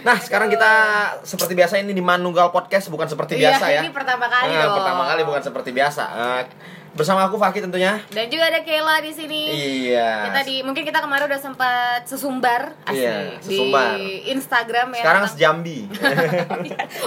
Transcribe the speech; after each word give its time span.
Nah, 0.00 0.16
sekarang 0.16 0.48
kita 0.48 0.72
seperti 1.22 1.52
biasa 1.52 1.74
ini 1.76 1.92
di 1.92 2.00
Manunggal 2.00 2.48
Podcast 2.48 2.88
bukan 2.88 3.04
seperti 3.04 3.36
Iya, 3.36 3.52
biasa 3.52 3.64
ya. 3.68 3.80
ini 3.80 3.90
pertama 3.90 4.26
kali 4.26 4.52
dong. 4.52 4.74
Pertama 4.74 5.02
kali 5.04 5.22
bukan 5.22 5.42
seperti 5.42 5.70
biasa. 5.70 6.02
Eh, 6.10 6.42
bersama 6.90 7.22
aku 7.22 7.36
Fakih 7.36 7.62
tentunya. 7.62 8.02
Dan 8.08 8.26
juga 8.26 8.48
ada 8.48 8.60
Kayla 8.60 8.98
di 8.98 9.12
sini. 9.12 9.42
Iya. 9.86 10.26
Kita 10.26 10.40
di 10.42 10.56
mungkin 10.60 10.82
kita 10.82 10.98
kemarin 10.98 11.28
udah 11.28 11.38
sempat 11.38 12.02
sesumbar 12.02 12.74
asli 12.82 12.98
Iya, 12.98 13.38
sesumbar. 13.38 13.94
di 13.94 14.08
Instagram 14.28 14.88
ya. 14.90 15.02
Sekarang 15.04 15.22
tentang- 15.22 15.34
sejambi. 15.36 15.78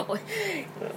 Oh, 0.04 0.18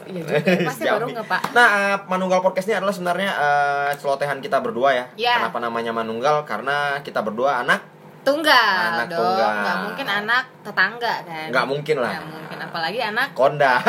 iya 0.07 0.23
juga, 0.23 0.39
pasti 0.65 0.85
baru 0.85 1.07
Sejambi. 1.07 1.13
nggak 1.15 1.27
pak? 1.27 1.41
Nah, 1.51 1.67
eh, 1.67 1.97
Manunggal 2.07 2.41
Podcast 2.41 2.67
ini 2.67 2.77
adalah 2.77 2.95
sebenarnya 2.95 3.31
eh, 3.33 3.91
celotehan 3.99 4.39
kita 4.39 4.61
berdua 4.61 4.91
ya. 4.93 5.05
Iya. 5.17 5.35
Kenapa 5.43 5.59
namanya 5.59 5.91
Manunggal? 5.91 6.45
Karena 6.45 7.01
kita 7.01 7.21
berdua 7.21 7.65
anak 7.65 7.83
Tunggal 8.27 8.75
Anak 8.99 9.07
dong, 9.07 9.23
tunggal. 9.23 9.51
nggak 9.63 9.77
mungkin 9.81 10.07
anak 10.11 10.45
tetangga 10.61 11.15
kan? 11.23 11.47
nggak 11.47 11.67
mungkin 11.67 11.97
lah. 11.97 12.11
Nggak 12.11 12.27
mungkin, 12.27 12.59
apalagi 12.61 12.99
anak. 13.01 13.29
Konda. 13.33 13.75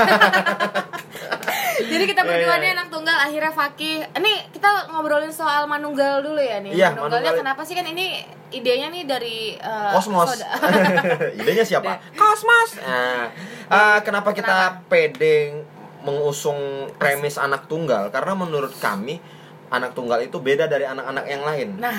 Jadi 1.77 2.03
kita 2.05 2.21
Iya, 2.21 2.27
berdua 2.27 2.45
iya, 2.51 2.61
nih 2.61 2.69
anak 2.73 2.87
tunggal, 2.89 3.17
akhirnya 3.17 3.49
Fakih. 3.49 4.01
Ini 4.11 4.33
kita 4.49 4.69
ngobrolin 4.89 5.29
soal 5.29 5.65
manunggal 5.65 6.21
dulu 6.21 6.37
ya 6.37 6.57
nih. 6.59 6.73
Iya, 6.73 6.89
Manunggalnya 6.91 7.33
manunggal. 7.33 7.41
kenapa 7.41 7.61
sih 7.65 7.73
kan 7.73 7.85
ini 7.85 8.21
idenya 8.49 8.89
nih 8.89 9.03
dari 9.05 9.37
eh, 9.55 9.91
Kosmos. 9.93 10.41
Idenya 11.41 11.61
siapa? 11.63 11.97
Kosmos. 12.19 12.77
Nah, 12.77 13.29
eh, 13.67 13.99
kenapa 14.01 14.33
kita 14.33 14.85
pede 14.85 15.65
mengusung 16.01 16.57
premis 16.97 17.37
anak 17.37 17.65
tunggal? 17.65 18.09
Karena 18.09 18.33
menurut 18.33 18.73
kami 18.77 19.17
anak 19.69 19.93
tunggal 19.93 20.17
itu 20.19 20.37
beda 20.37 20.65
dari 20.65 20.85
anak-anak 20.85 21.25
yang 21.25 21.41
lain. 21.41 21.69
Nah, 21.77 21.97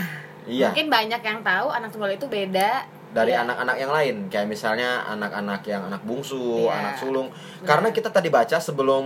Iya. 0.48 0.72
mungkin 0.72 0.88
banyak 0.88 1.20
yang 1.20 1.40
tahu 1.44 1.68
anak 1.68 1.92
tunggal 1.92 2.10
itu 2.10 2.24
beda 2.24 2.88
dari 3.12 3.32
Iya. 3.32 3.44
anak-anak 3.44 3.76
yang 3.80 3.92
lain 3.92 4.16
kayak 4.28 4.48
misalnya 4.48 5.00
anak-anak 5.08 5.64
yang 5.64 5.88
anak 5.88 6.04
bungsu, 6.04 6.68
Iya. 6.68 6.72
anak 6.76 6.94
sulung. 7.00 7.28
Karena 7.64 7.88
kita 7.88 8.12
tadi 8.12 8.28
baca 8.28 8.60
sebelum 8.60 9.04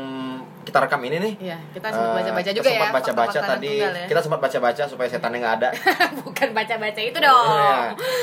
kita 0.62 0.78
rekam 0.78 1.00
ini 1.02 1.16
nih. 1.18 1.32
Iya, 1.38 1.58
kita 1.74 1.86
sempat 1.90 2.08
eh, 2.08 2.14
baca-baca 2.18 2.48
kita 2.48 2.56
juga 2.56 2.68
ya. 2.68 2.72
sempat 2.72 2.90
baca-baca 2.92 3.12
fakta-fakta 3.12 3.38
anak 3.42 3.50
tadi. 3.52 3.68
tunggal 3.68 3.92
ya. 3.92 4.06
Kita 4.06 4.20
sempat 4.22 4.40
baca-baca 4.40 4.82
supaya 4.86 5.08
setannya 5.10 5.38
nggak 5.42 5.54
ada. 5.58 5.68
Bukan 6.22 6.48
baca-baca 6.52 7.00
itu 7.00 7.18
dong. 7.18 7.46
Iya, 7.52 7.78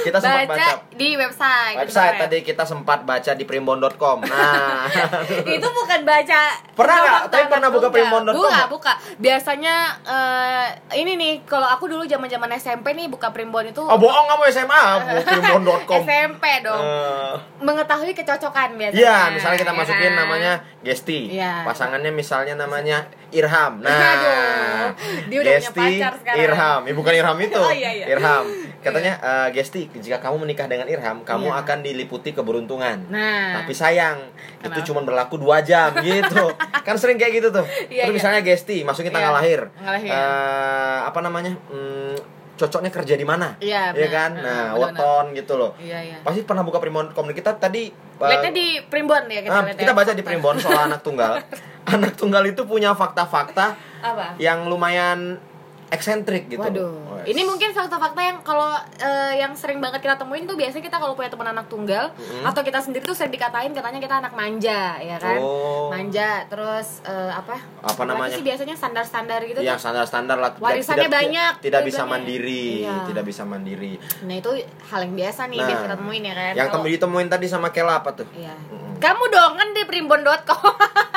kita 0.08 0.18
sempat 0.20 0.48
baca, 0.48 0.56
baca. 0.56 0.72
di 0.96 1.10
website. 1.16 1.76
Website 1.80 2.16
tadi 2.20 2.38
kita 2.42 2.64
sempat 2.64 3.00
baca 3.04 3.32
di 3.34 3.44
primbon.com. 3.44 4.18
Nah, 4.24 4.86
itu 5.56 5.68
bukan 5.70 6.00
baca 6.04 6.42
Pernah 6.76 6.96
nggak? 7.00 7.22
Tapi 7.30 7.44
pernah 7.48 7.70
buka 7.70 7.88
primbon.com 7.92 8.36
buka 8.40 8.62
buka 8.72 8.94
biasanya 9.20 9.76
eh, 10.04 10.68
ini 10.96 11.16
nih 11.16 11.34
kalau 11.44 11.68
aku 11.68 11.92
dulu 11.92 12.04
zaman 12.08 12.28
zaman 12.32 12.50
SMP 12.56 12.96
nih 12.96 13.12
buka 13.12 13.30
primbon 13.32 13.68
itu 13.68 13.84
oh 13.84 13.98
bohong 14.00 14.28
kamu 14.32 14.44
SMA, 14.52 14.82
primbon.com. 15.28 16.00
SMP 16.04 16.46
dong 16.64 16.80
Eh, 16.80 17.34
mengetahui 17.62 18.12
kecocokan 18.16 18.76
biasanya 18.80 19.00
Iya, 19.00 19.18
misalnya 19.36 19.58
kita 19.60 19.74
ya 19.74 19.78
masukin 19.78 20.12
kan? 20.12 20.20
namanya 20.26 20.54
Gesti. 20.80 21.20
Iya. 21.36 21.68
Pasangannya 21.68 22.12
misalnya 22.30 22.62
namanya 22.62 23.10
Irham. 23.32 23.82
Nah, 23.82 23.90
Aduh, 23.90 24.94
dia 25.26 25.38
udah 25.42 25.50
punya 25.50 25.62
Gesti 25.66 25.82
pacar 25.98 26.14
sekarang. 26.22 26.38
Irham. 26.46 26.82
Ya, 26.86 26.94
bukan 26.94 27.14
Irham 27.16 27.38
itu. 27.42 27.58
Oh, 27.66 27.74
iya, 27.74 27.90
iya. 27.92 28.06
Irham. 28.08 28.46
Katanya 28.86 29.14
eh, 29.18 29.48
Gesti, 29.50 29.90
jika 29.92 30.22
kamu 30.22 30.46
menikah 30.46 30.70
dengan 30.70 30.86
Irham, 30.86 31.26
kamu 31.26 31.50
Iya. 31.50 31.58
akan 31.60 31.78
diliputi 31.82 32.30
keberuntungan. 32.32 33.10
nah 33.10 33.58
Tapi 33.60 33.74
sayang, 33.74 34.30
Kenapa? 34.62 34.70
itu 34.72 34.80
cuma 34.86 35.02
berlaku 35.02 35.36
dua 35.36 35.66
jam 35.66 35.90
gitu. 36.06 36.54
kan 36.80 36.94
sering 36.96 37.18
kayak 37.18 37.34
gitu 37.36 37.50
tuh. 37.52 37.66
Iya, 37.90 38.06
Terus 38.06 38.14
iya. 38.14 38.18
misalnya 38.22 38.42
Gesti, 38.46 38.78
masukin 38.86 39.10
tanggal 39.10 39.34
Iya, 39.34 39.40
lahir. 39.42 39.60
tanggal 39.74 39.94
lahir. 39.98 40.12
Eh, 40.14 41.00
apa 41.04 41.20
namanya? 41.20 41.54
Hmm, 41.66 42.14
cocoknya 42.56 42.92
kerja 42.92 43.14
di 43.16 43.26
mana? 43.26 43.58
Iya, 43.58 43.90
Iya 43.90 44.06
benar. 44.06 44.10
kan? 44.12 44.32
Nah, 44.36 44.46
Nah, 44.46 44.68
weton 44.76 45.26
gitu 45.34 45.54
loh. 45.56 45.74
iya 45.78 45.98
iya 46.04 46.18
Pasti 46.22 46.44
pernah 46.44 46.62
buka 46.62 46.78
primbon.com 46.78 47.26
kita 47.32 47.58
tadi 47.58 47.90
lihatnya 48.20 48.52
di 48.52 48.68
primbon 48.86 49.26
ya 49.26 49.40
kita 49.40 49.50
Nah, 49.50 49.64
lihat 49.66 49.80
kita 49.80 49.92
ya. 49.92 49.98
baca 49.98 50.12
di 50.12 50.22
primbon 50.22 50.56
soal 50.58 50.86
anak 50.86 51.02
tunggal. 51.02 51.40
Anak 51.86 52.16
tunggal 52.16 52.44
itu 52.44 52.64
punya 52.64 52.92
fakta-fakta 52.92 53.76
apa 54.00 54.36
yang 54.38 54.66
lumayan 54.66 55.38
eksentrik 55.90 56.46
gitu. 56.48 56.62
Waduh, 56.62 57.18
Wes. 57.18 57.34
ini 57.34 57.42
mungkin 57.42 57.74
fakta-fakta 57.74 58.22
yang 58.22 58.38
kalau 58.46 58.78
eh, 59.02 59.42
yang 59.42 59.58
sering 59.58 59.82
banget 59.82 59.98
kita 60.00 60.22
temuin 60.22 60.46
tuh 60.46 60.54
biasanya 60.54 60.86
kita 60.86 61.02
kalau 61.02 61.18
punya 61.18 61.34
teman 61.34 61.50
anak 61.50 61.66
tunggal 61.66 62.14
Mm-mm. 62.14 62.46
atau 62.46 62.62
kita 62.62 62.78
sendiri 62.78 63.02
tuh 63.02 63.18
sering 63.18 63.34
dikatain 63.34 63.74
katanya 63.74 63.98
kita 63.98 64.22
anak 64.22 64.38
manja, 64.38 65.02
ya 65.02 65.18
kan? 65.18 65.42
Oh. 65.42 65.90
Manja, 65.90 66.46
terus 66.46 67.02
eh, 67.02 67.34
apa? 67.34 67.58
Apa 67.82 68.06
namanya? 68.06 68.38
sih 68.38 68.46
biasanya 68.46 68.78
standar-standar 68.78 69.42
gitu 69.44 69.66
tuh. 69.66 69.82
standar-standar 69.82 70.38
lah 70.38 70.54
tidak- 70.54 70.62
Warisannya 70.62 71.02
tidak, 71.02 71.18
banyak, 71.18 71.54
tidak 71.58 71.82
tuh 71.82 71.88
bisa 71.90 72.04
mandiri 72.06 72.66
Iya. 72.80 72.96
tidak 73.04 73.24
bisa 73.26 73.44
mandiri 73.44 73.94
Nah 74.22 74.36
itu 74.38 74.52
hal 74.62 75.00
yang 75.02 75.16
biasa 75.18 75.42
nih 75.44 75.58
Nah, 75.58 75.66
biasa 75.66 75.82
kita 75.82 75.96
temuin 75.98 76.22
ya 76.22 76.34
kan? 76.36 76.54
yang 76.54 76.68
tem 76.70 76.84
ditemuin 76.86 77.28
tadi 77.28 77.46
sama 77.50 77.74
Kela 77.74 77.98
apa 77.98 78.14
tuh 78.14 78.30
Iya. 78.32 78.54
Mm-mm. 78.54 79.02
Kamu 79.02 79.24
dong 79.26 79.54
kan 79.56 79.74
di 79.74 79.82
primbon.com. 79.86 80.62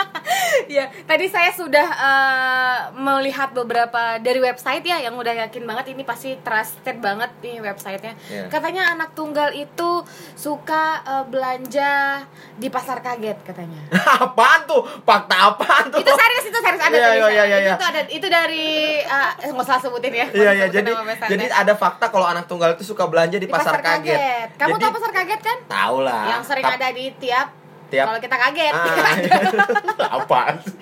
ya, 0.77 0.85
tadi 1.03 1.27
saya 1.27 1.51
sudah 1.51 1.89
eh, 1.89 2.79
melihat 2.95 3.51
beberapa 3.53 4.19
dari 4.19 4.39
website 4.39 4.83
ya 4.83 4.99
yang 5.01 5.15
udah 5.15 5.35
yakin 5.41 5.63
banget 5.63 5.91
ini 5.91 6.03
pasti 6.03 6.35
trusted 6.39 6.99
banget 6.99 7.31
nih 7.41 7.59
websitenya. 7.61 8.15
Iya. 8.27 8.45
Katanya 8.47 8.83
anak 8.91 9.13
tunggal 9.13 9.51
itu 9.51 10.05
suka 10.35 10.85
eh, 11.03 11.25
belanja 11.25 12.23
di 12.55 12.69
pasar 12.69 12.99
kaget 12.99 13.39
katanya. 13.43 13.81
apaan 14.25 14.65
tuh 14.65 14.83
fakta 15.03 15.37
apaan 15.51 15.89
tuh 15.89 15.99
itu 15.99 16.13
serius 16.13 16.45
itu 16.47 16.59
serius 16.59 16.81
ada 16.81 16.93
Iya, 16.93 17.09
tulisan. 17.09 17.31
iya, 17.31 17.45
iya, 17.45 17.59
iya. 17.61 17.75
Itu 17.75 17.85
ada 17.85 18.01
itu 18.07 18.27
dari 18.27 18.67
eh, 19.01 19.31
nggak 19.45 19.63
usah 19.63 19.79
sebutin 19.79 20.13
ya. 20.13 20.27
Iya 20.29 20.51
nggak 20.51 20.55
iya 20.55 20.67
jadi 20.69 20.91
jadi 21.29 21.45
ada 21.49 21.75
fakta 21.75 22.09
kalau 22.09 22.25
anak 22.25 22.45
tunggal 22.45 22.73
itu 22.73 22.85
suka 22.85 23.07
belanja 23.07 23.37
di, 23.37 23.45
di 23.45 23.53
pasar, 23.53 23.79
kaget. 23.79 24.55
Kamu 24.57 24.77
Jadi- 24.77 24.83
tahu 24.83 24.93
pasar 24.93 25.11
kaget 25.13 25.41
kan? 25.41 25.59
tahu 25.65 25.97
lah 26.01 26.23
yang 26.29 26.43
sering 26.43 26.65
ada 26.65 26.89
di 26.91 27.09
tiap 27.17 27.49
Tiap- 27.93 28.09
kalau 28.09 28.21
kita 28.21 28.37
kaget. 28.41 28.73
Ah, 28.73 29.15
apaan 30.17 30.57
sih? 30.59 30.75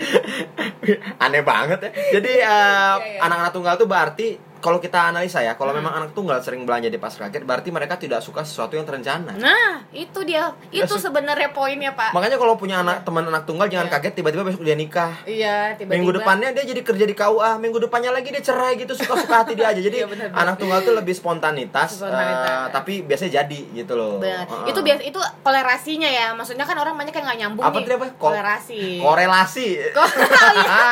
aneh 1.19 1.43
banget 1.43 1.79
ya 1.81 1.91
jadi 2.13 2.33
eh, 2.39 2.41
Iya, 2.41 2.97
iya. 2.97 3.21
anak-anak 3.21 3.53
tunggal 3.53 3.75
tuh 3.75 3.85
berarti 3.85 4.39
kalau 4.61 4.79
kita 4.79 5.01
analisa 5.07 5.41
ya 5.41 5.51
Hmm. 5.51 5.59
kalau 5.59 5.73
memang 5.73 5.93
anak 5.95 6.11
tunggal 6.11 6.39
sering 6.39 6.63
belanja 6.63 6.87
di 6.87 6.97
pasar 6.97 7.27
kaget 7.27 7.43
berarti 7.43 7.69
mereka 7.69 7.97
tidak 7.97 8.21
suka 8.21 8.41
sesuatu 8.41 8.73
yang 8.73 8.85
terencana 8.85 9.33
Nah, 9.33 9.83
itu 9.91 10.21
dia. 10.23 10.53
Itu 10.69 10.85
Ya, 10.87 10.87
se- 10.87 11.03
sebenarnya 11.03 11.51
poinnya, 11.51 11.91
Pak. 11.91 12.13
makanya 12.13 12.37
kalau 12.37 12.55
punya 12.55 12.79
anak 12.79 13.03
teman 13.03 13.25
anak 13.25 13.43
tunggal 13.43 13.67
jangan 13.67 13.87
Iya. 13.87 13.95
kaget 13.95 14.13
tiba-tiba 14.15 14.43
besok 14.43 14.63
dia 14.63 14.75
nikah 14.75 15.13
Iya, 15.23 15.75
tiba-tiba. 15.75 15.91
Minggu 15.91 16.11
depannya 16.15 16.49
dia 16.51 16.65
jadi 16.65 16.81
kerja 16.81 17.03
di 17.03 17.13
KUA, 17.13 17.57
minggu 17.57 17.79
depannya 17.81 18.11
lagi 18.11 18.29
dia 18.29 18.41
cerai 18.41 18.77
gitu 18.77 18.93
suka-suka 18.95 19.35
hati 19.39 19.53
dia 19.55 19.67
aja. 19.67 19.79
Jadi 19.79 19.97
Iya, 19.97 20.07
benar, 20.07 20.29
benar. 20.29 20.41
anak 20.43 20.55
tunggal 20.57 20.79
tuh 20.81 20.95
lebih 20.95 21.13
spontanitas, 21.13 21.97
Spontanitas. 21.97 22.47
eh, 22.47 22.67
tapi 22.71 22.93
biasanya 23.03 23.33
jadi 23.43 23.61
gitu 23.75 23.93
loh. 23.95 24.19
Benar. 24.19 24.45
Heeh. 24.45 24.69
Itu 24.69 24.81
biasa 24.81 25.03
itu 25.03 25.17
kolerasinya 25.41 26.07
ya. 26.07 26.27
Maksudnya 26.33 26.63
kan 26.63 26.77
orang 26.77 26.95
banyak 26.95 27.11
yang 27.11 27.25
nggak 27.25 27.39
nyambung 27.41 27.65
apa 27.65 27.79
tadi 27.79 27.93
apa? 27.93 28.07
Ko- 28.13 28.29
Kolerasi. 28.29 28.83
Korelasi. 29.01 29.69
Ko- 29.91 30.05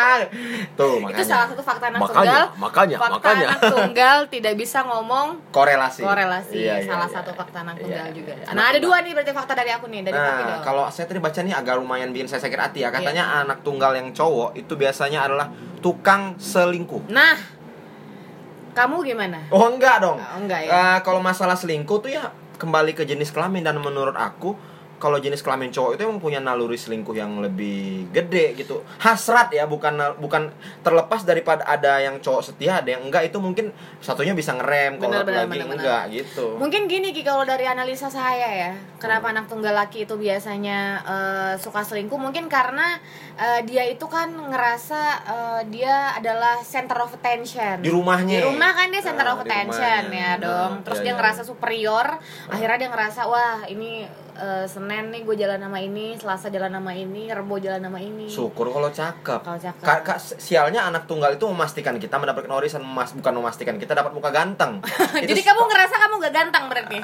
tuh 0.78 0.94
makanya. 0.98 1.14
itu 1.14 1.22
salah 1.24 1.46
satu 1.46 1.60
fakta 1.60 1.84
anak 1.88 2.00
makanya, 2.00 2.16
tunggal. 2.16 2.44
Makanya, 2.58 2.96
fakta 2.96 3.14
makanya. 3.14 3.46
anak 3.48 3.57
tunggal 3.60 4.18
tidak 4.26 4.54
bisa 4.54 4.80
ngomong 4.82 5.42
Korelasi. 5.50 6.00
korelasi. 6.00 6.56
Iya, 6.56 6.80
iya, 6.80 6.86
salah 6.86 7.06
iya. 7.06 7.16
satu 7.18 7.30
fakta 7.32 7.62
anak 7.62 7.76
Iya, 7.76 7.82
tunggal 7.84 8.06
iya, 8.06 8.14
juga. 8.14 8.32
iya. 8.34 8.46
Nah, 8.54 8.64
ada 8.70 8.78
dua 8.78 8.96
nih 9.02 9.12
berarti 9.12 9.32
fakta 9.34 9.52
dari 9.52 9.70
aku 9.70 9.86
nih 9.86 10.00
dari 10.02 10.14
Nah, 10.14 10.60
kalau 10.60 10.86
saya 10.88 11.06
tadi 11.06 11.18
baca 11.18 11.40
nih 11.40 11.54
agak 11.54 11.74
lumayan 11.76 12.10
bikin 12.10 12.26
saya 12.26 12.40
sakit 12.40 12.58
hati 12.58 12.78
ya. 12.82 12.90
Katanya 12.90 13.24
Iya. 13.24 13.42
anak 13.44 13.58
tunggal 13.60 13.92
yang 13.94 14.10
cowok 14.10 14.54
itu 14.54 14.72
biasanya 14.74 15.26
adalah 15.26 15.50
tukang 15.78 16.34
selingkuh. 16.36 17.10
Nah, 17.10 17.36
kamu 18.72 19.02
gimana? 19.02 19.38
Oh 19.50 19.66
enggak 19.66 19.98
dong. 19.98 20.18
Oh, 20.18 20.38
enggak 20.38 20.66
ya. 20.66 20.70
Eh, 20.70 20.98
kalau 21.02 21.18
masalah 21.18 21.58
selingkuh 21.58 21.98
tuh 21.98 22.10
ya 22.14 22.30
kembali 22.58 22.94
ke 22.94 23.02
jenis 23.02 23.30
kelamin 23.30 23.62
dan 23.62 23.78
menurut 23.78 24.14
aku 24.14 24.54
kalau 24.98 25.16
jenis 25.16 25.40
kelamin 25.40 25.70
cowok 25.70 25.94
itu 25.94 26.02
emang 26.02 26.18
punya 26.18 26.38
naluri 26.38 26.74
selingkuh 26.74 27.14
yang 27.14 27.38
lebih 27.38 28.10
gede 28.10 28.54
gitu. 28.54 28.82
Hasrat 28.98 29.50
ya, 29.50 29.64
bukan 29.64 29.94
bukan 30.18 30.50
terlepas 30.82 31.22
daripada 31.22 31.62
ada 31.64 31.98
yang 31.98 32.18
cowok 32.18 32.42
setia, 32.44 32.82
ada 32.82 32.92
yang 32.92 33.06
enggak 33.06 33.30
itu 33.30 33.38
mungkin 33.38 33.70
satunya 33.98 34.34
bisa 34.34 34.52
ngerem 34.52 34.98
kalau 34.98 35.14
lagi 35.14 35.26
benar, 35.26 35.46
benar. 35.46 35.66
enggak 35.78 36.02
gitu. 36.12 36.58
Mungkin 36.58 36.90
gini 36.90 37.10
Ki 37.10 37.22
kalau 37.22 37.42
dari 37.42 37.64
analisa 37.64 38.10
saya 38.10 38.50
ya, 38.50 38.70
kenapa 38.98 39.30
anak 39.30 39.46
tunggal 39.46 39.72
laki 39.72 40.04
itu 40.04 40.18
biasanya 40.18 40.78
eh, 41.06 41.52
suka 41.56 41.80
selingkuh? 41.80 42.18
Mungkin 42.18 42.50
karena 42.50 42.98
eh, 43.34 43.62
dia 43.62 43.86
itu 43.86 44.04
kan 44.10 44.28
ngerasa 44.34 45.02
eh, 45.24 45.60
dia 45.70 46.18
adalah 46.18 46.58
center 46.60 46.98
of 46.98 47.14
attention. 47.14 47.80
Di 47.80 47.88
rumahnya. 47.88 48.42
Di 48.42 48.46
rumah 48.46 48.74
kan 48.74 48.90
dia 48.90 49.00
center 49.00 49.24
Ah, 49.24 49.34
of 49.36 49.44
attention 49.44 50.02
rumahnya. 50.08 50.28
ya 50.34 50.42
dong. 50.42 50.72
Ah, 50.74 50.82
Terus 50.82 50.98
iya, 50.98 51.04
dia 51.04 51.12
iya. 51.12 51.18
ngerasa 51.20 51.42
superior. 51.44 52.06
Akhirnya 52.48 52.76
dia 52.80 52.90
ngerasa 52.90 53.20
wah 53.24 53.62
ini 53.64 54.08
eh, 54.38 54.64
Senin 54.64 55.10
nih 55.10 55.22
gue 55.22 55.36
jalan 55.36 55.58
sama 55.58 55.78
ini, 55.78 56.14
Selasa 56.14 56.46
jalan 56.46 56.70
sama 56.70 56.90
ini, 56.90 57.26
Rebo 57.26 57.56
jalan 57.56 57.78
sama 57.80 57.98
ini. 57.98 58.24
Syukur 58.24 58.68
kalau 58.68 58.88
cakep. 58.88 59.40
Kalau 59.40 59.58
cakep. 59.58 59.82
Ka- 59.82 60.02
ka- 60.02 60.18
sialnya 60.18 60.84
anak 60.84 61.04
tunggal 61.04 61.30
itu 61.30 61.44
memastikan 61.44 61.94
kita 61.94 62.16
mendapatkan 62.16 62.48
warisan 62.48 62.80
emas 62.80 63.12
bukan 63.12 63.34
memastikan 63.34 63.76
kita 63.76 63.92
dapat 63.92 64.10
muka 64.10 64.30
ganteng. 64.30 64.78
Jadi 65.28 65.40
kamu 65.40 65.60
ngerasa 65.64 65.94
kamu 65.98 66.14
gak 66.20 66.34
ganteng 66.34 66.64
berarti? 66.66 66.98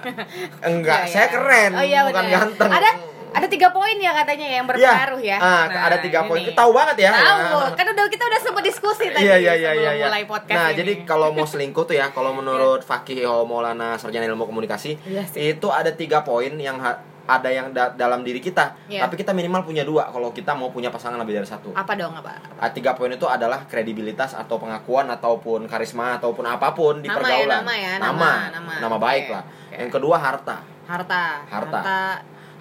enggak, 0.62 1.00
Iya, 1.02 1.10
saya 1.10 1.20
iya. 1.20 1.32
keren, 1.32 1.70
Oh, 1.72 1.84
iya, 1.84 2.00
bukan 2.04 2.24
benar. 2.24 2.38
ganteng. 2.40 2.70
Ada 2.72 2.90
ada 3.34 3.50
tiga 3.50 3.66
poin 3.68 3.98
ya 3.98 4.14
katanya 4.14 4.46
yang 4.48 4.62
berpengaruh 4.64 5.18
ya. 5.18 5.34
Ah, 5.36 5.66
ada 5.66 5.98
tiga 5.98 6.22
poin. 6.22 6.38
Tahu 6.46 6.70
banget 6.70 7.02
ya. 7.02 7.10
Tahu. 7.10 7.74
Kan 7.74 7.86
udah 7.88 8.06
kita 8.06 8.24
udah 8.24 8.38
sempat 8.38 8.62
diskusi 8.62 9.10
tadi 9.10 9.26
Iya 9.26 9.34
iya 9.36 9.52
iya 9.52 9.70
iya. 9.74 9.90
iya. 9.92 10.06
mulai 10.06 10.22
podcast 10.22 10.54
Nah, 10.54 10.70
ini. 10.70 10.78
jadi 10.78 10.92
kalau 11.02 11.34
mau 11.34 11.42
selingkuh 11.42 11.82
tuh 11.82 11.92
ya, 11.92 12.14
kalau 12.14 12.30
menurut 12.38 12.80
Fakih 12.80 13.26
Maulana 13.26 13.98
Sarjana 13.98 14.22
Ilmu 14.24 14.46
Komunikasi, 14.46 15.02
Iya 15.02 15.26
sih. 15.26 15.50
itu 15.50 15.66
ada 15.66 15.90
tiga 15.90 16.22
poin 16.22 16.54
yang 16.54 16.78
ha- 16.78 17.02
ada 17.26 17.48
yang 17.48 17.70
da- 17.70 17.90
dalam 17.90 18.20
diri 18.20 18.36
kita 18.36 18.76
Iya. 18.84 19.00
tapi 19.02 19.16
kita 19.16 19.30
minimal 19.30 19.62
punya 19.62 19.80
dua 19.80 20.06
kalau 20.06 20.28
kita 20.30 20.52
mau 20.52 20.68
punya 20.68 20.88
pasangan 20.88 21.16
lebih 21.16 21.34
dari 21.34 21.44
satu 21.44 21.72
Apa 21.72 21.92
dong 21.94 22.12
apa? 22.12 22.36
Ah, 22.56 22.68
tiga 22.68 22.92
poin 22.92 23.08
itu 23.08 23.24
adalah 23.24 23.64
kredibilitas 23.64 24.32
atau 24.32 24.56
pengakuan 24.56 25.08
ataupun 25.08 25.64
karisma 25.64 26.14
ataupun 26.14 26.44
apa 26.44 26.70
pun 26.70 26.98
di 26.98 27.06
Nama 27.06 27.12
ya, 27.12 27.18
pergaulan 27.18 27.58
nama 27.58 27.74
ya, 27.74 27.92
nama 27.96 28.30
nama, 28.50 28.72
nama. 28.78 28.96
baik 28.98 29.24
Oke, 29.24 29.32
lah 29.32 29.42
oke. 29.44 29.74
yang 29.74 29.90
kedua 29.90 30.16
harta 30.16 30.56
Harta. 30.84 31.48
Harta. 31.48 31.80
Harta 31.80 32.00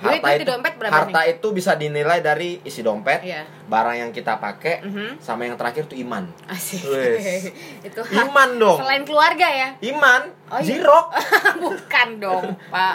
duit 0.06 0.20
di 0.20 0.34
itu 0.36 0.46
dompet 0.46 0.74
berapa 0.76 0.94
harta 0.94 1.20
nih? 1.22 1.34
itu 1.34 1.48
bisa 1.50 1.72
dinilai 1.74 2.20
dari 2.20 2.50
isi 2.62 2.80
dompet 2.80 3.20
Iya. 3.22 3.48
barang 3.66 3.96
yang 3.98 4.12
kita 4.12 4.36
pakai 4.36 4.82
Mhm. 4.82 5.08
sama 5.18 5.44
yang 5.44 5.56
terakhir 5.56 5.86
tuh 5.86 5.96
iman 5.98 6.28
Asik. 6.46 6.84
Itu 7.88 8.02
iman 8.04 8.50
dong 8.56 8.78
selain 8.78 9.04
keluarga 9.04 9.48
ya. 9.48 9.70
iman 9.86 10.22
Oh, 10.48 10.60
iya. 10.60 10.86
Bukan 11.64 12.10
dong, 12.18 12.46
Pak. 12.70 12.94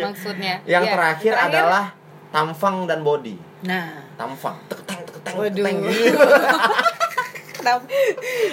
Maksudnya. 0.00 0.58
yang 0.64 0.82
Iya, 0.82 0.92
terakhir, 0.92 1.32
adalah 1.38 1.84
tamfang 2.28 2.84
dan 2.84 3.00
body 3.00 3.38
Nah, 3.62 4.02
tamfang 4.14 4.58
teketeng 4.66 5.00
teketeng 5.02 5.34
Waduh. 5.36 5.54
teketeng 5.62 5.76
kenapa? 7.56 7.82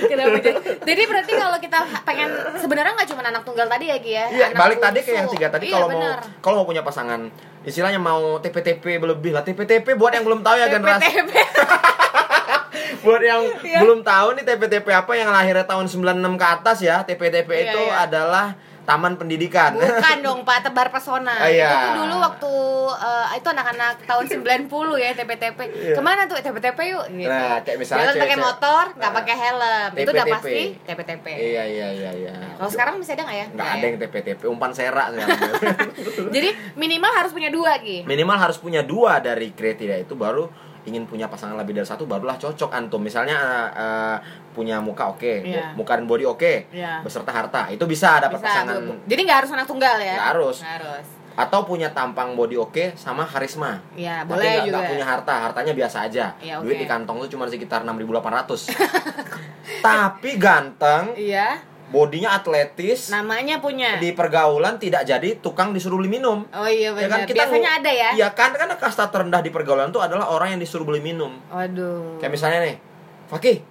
Kenapa 0.03 0.37
jadi? 0.39 0.57
Jadi 0.79 1.01
berarti 1.05 1.31
kalau 1.33 1.57
kita 1.59 1.77
pengen 2.01 2.29
sebenarnya 2.55 2.93
nggak 2.93 3.09
cuma 3.09 3.21
anak 3.21 3.43
tunggal 3.43 3.67
tadi 3.67 3.85
ya 3.87 3.97
Gi 3.99 4.11
ya. 4.11 4.25
Iya, 4.27 4.45
Anak 4.47 4.57
balik 4.57 4.77
tadi 4.79 4.99
ke 5.01 5.11
yang 5.11 5.27
tiga 5.27 5.47
tadi 5.49 5.65
Iya, 5.67 5.73
kalau 5.75 5.87
mau 5.87 6.01
kalau 6.39 6.55
mau 6.57 6.67
punya 6.67 6.81
pasangan 6.81 7.29
istilahnya 7.63 7.97
mau 7.97 8.37
TPTP 8.37 8.83
lebih 8.97 9.31
lah 9.31 9.41
TPTP 9.41 9.95
buat 9.95 10.11
yang 10.11 10.23
belum 10.23 10.39
tahu 10.39 10.55
ya 10.55 10.67
generasi 10.67 11.09
buat 13.03 13.19
yang 13.19 13.41
Iya. 13.59 13.79
belum 13.83 13.99
tahu 14.01 14.27
nih 14.35 14.43
TPTP 14.45 14.87
apa 14.89 15.11
yang 15.13 15.29
lahirnya 15.29 15.63
tahun 15.63 15.87
96 15.87 16.39
ke 16.39 16.45
atas 16.45 16.77
ya 16.79 17.03
TPTP 17.03 17.49
Iya, 17.49 17.63
itu 17.69 17.81
iya. 17.81 18.03
adalah 18.03 18.47
Taman 18.83 19.15
Pendidikan 19.15 19.73
Bukan 19.73 20.17
dong 20.25 20.39
Pak, 20.43 20.63
tebar 20.63 20.87
pesona. 20.87 21.31
Ah, 21.33 21.47
iya. 21.47 21.67
Itu 21.67 21.77
tuh 21.79 21.93
dulu 21.99 22.15
waktu 22.19 22.51
eh, 22.99 23.39
itu 23.39 23.47
anak-anak 23.49 23.93
tahun 24.03 24.25
90 24.27 24.67
ya 24.97 25.09
TPTP. 25.13 25.59
Iya. 25.63 25.95
Ke 25.95 26.01
mana 26.01 26.21
tuh 26.25 26.35
TPTP 26.37 26.79
yuk 26.89 27.05
gitu. 27.09 27.31
Nah, 27.31 27.59
kayak 27.59 27.77
misalnya 27.77 28.05
Jalan 28.05 28.19
pakai 28.19 28.37
motor, 28.37 28.83
nggak 28.93 29.07
Ah. 29.07 29.17
pakai 29.17 29.35
helm. 29.37 29.89
Itu 29.95 30.09
udah 30.11 30.25
pasti 30.29 30.61
TPTP. 30.77 31.25
iya 31.31 31.63
iya 31.63 31.87
iya 31.89 32.11
iya 32.13 32.33
Kalau 32.53 32.69
sekarang 32.69 32.93
masih 32.97 33.13
ada 33.13 33.23
nggak 33.23 33.37
ya? 33.37 33.45
nggak 33.49 33.67
ada 33.69 33.77
ya? 33.77 33.85
yang 33.85 33.97
TPTP 33.97 34.41
umpan 34.45 34.71
serak 34.71 35.07
sekarang. 35.09 35.37
Jadi 36.35 36.49
minimal 36.75 37.11
harus 37.13 37.31
punya 37.31 37.49
dua 37.49 37.79
Gi. 37.79 38.03
minimal 38.03 38.37
harus 38.37 38.57
punya 38.57 38.81
dua 38.81 39.17
dari 39.17 39.49
kriteria 39.49 40.01
itu 40.01 40.13
baru 40.13 40.51
ingin 40.83 41.03
punya 41.03 41.25
pasangan 41.25 41.55
lebih 41.55 41.73
dari 41.73 41.83
satu 41.83 42.03
barulah 42.03 42.35
cocok 42.35 42.69
antum 42.69 42.99
misalnya 42.99 43.35
eh, 43.35 43.69
eh, 43.73 44.17
punya 44.51 44.77
muka 44.77 45.09
oke 45.09 45.33
Iya. 45.41 45.71
muka 45.73 45.95
dan 45.95 46.03
body 46.03 46.25
oke 46.25 46.53
Iya. 46.69 46.99
beserta 46.99 47.31
harta 47.31 47.67
itu 47.67 47.83
bisa 47.83 48.19
dapat 48.19 48.37
Bisa, 48.37 48.47
pasangan 48.47 48.75
Bu. 48.81 48.93
Jadi 49.05 49.21
nggak 49.21 49.37
harus 49.39 49.51
anak 49.51 49.65
tunggal 49.65 49.95
ya? 49.97 50.13
Nggak 50.13 50.29
harus. 50.31 50.57
Harus. 50.61 51.07
atau 51.33 51.65
punya 51.65 51.89
tampang 51.89 52.37
body 52.37 52.53
oke 52.55 52.93
sama 52.93 53.25
karisma 53.25 53.81
Tapi 53.89 54.29
boleh 54.29 54.45
nggak- 54.45 54.63
juga. 54.63 54.73
nggak 54.77 54.85
punya 54.87 55.05
harta, 55.07 55.33
hartanya 55.41 55.73
biasa 55.73 55.97
aja. 56.05 56.25
Iya, 56.37 56.61
Duit 56.61 56.77
oke. 56.77 56.81
di 56.81 56.87
kantong 56.87 57.17
tuh 57.25 57.29
cuma 57.31 57.49
sekitar 57.49 57.81
6.800. 57.81 58.69
Tapi 59.81 60.29
ganteng, 60.37 61.15
Iya. 61.15 61.57
Bodinya 61.93 62.33
atletis, 62.33 63.07
Namanya 63.07 63.61
punya. 63.61 64.01
di 64.01 64.09
pergaulan 64.11 64.75
tidak 64.75 65.05
jadi 65.05 65.37
tukang 65.37 65.69
disuruh 65.69 65.95
beli 65.95 66.09
minum. 66.11 66.41
Oh 66.49 66.65
iya 66.65 66.89
Ya 66.89 67.05
benar. 67.05 67.09
kan 67.13 67.19
kita 67.23 67.45
Biasanya 67.45 67.69
ada 67.77 67.91
ya. 67.93 68.09
Iya 68.17 68.27
kan 68.33 68.49
karena 68.51 68.73
kasta 68.73 69.05
terendah 69.07 69.39
di 69.39 69.53
pergaulan 69.53 69.87
tuh 69.87 70.01
adalah 70.01 70.27
orang 70.27 70.57
yang 70.57 70.59
disuruh 70.59 70.83
beli 70.83 70.99
minum. 70.99 71.37
Waduh. 71.47 72.17
Kayak 72.17 72.33
misalnya 72.33 72.59
nih, 72.65 72.75
Fakih, 73.23 73.61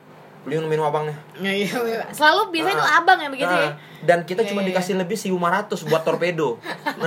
beli 0.43 0.59
minum 0.61 0.83
abangnya. 0.83 1.15
Ya, 1.39 1.55
iya, 1.55 1.71
iya. 1.71 2.03
Selalu 2.11 2.51
biasanya 2.51 2.77
tuh 2.77 2.89
Ah. 2.89 2.99
abang 2.99 3.19
yang 3.19 3.31
begitu 3.31 3.47
ya. 3.49 3.71
Nah, 3.71 3.91
Dan 4.03 4.27
kita 4.27 4.43
Iya, 4.43 4.51
cuma 4.51 4.67
iya, 4.67 4.75
dikasih 4.75 4.99
lebih 4.99 5.15
1500 5.15 5.87
buat 5.87 6.03
torpedo. 6.03 6.59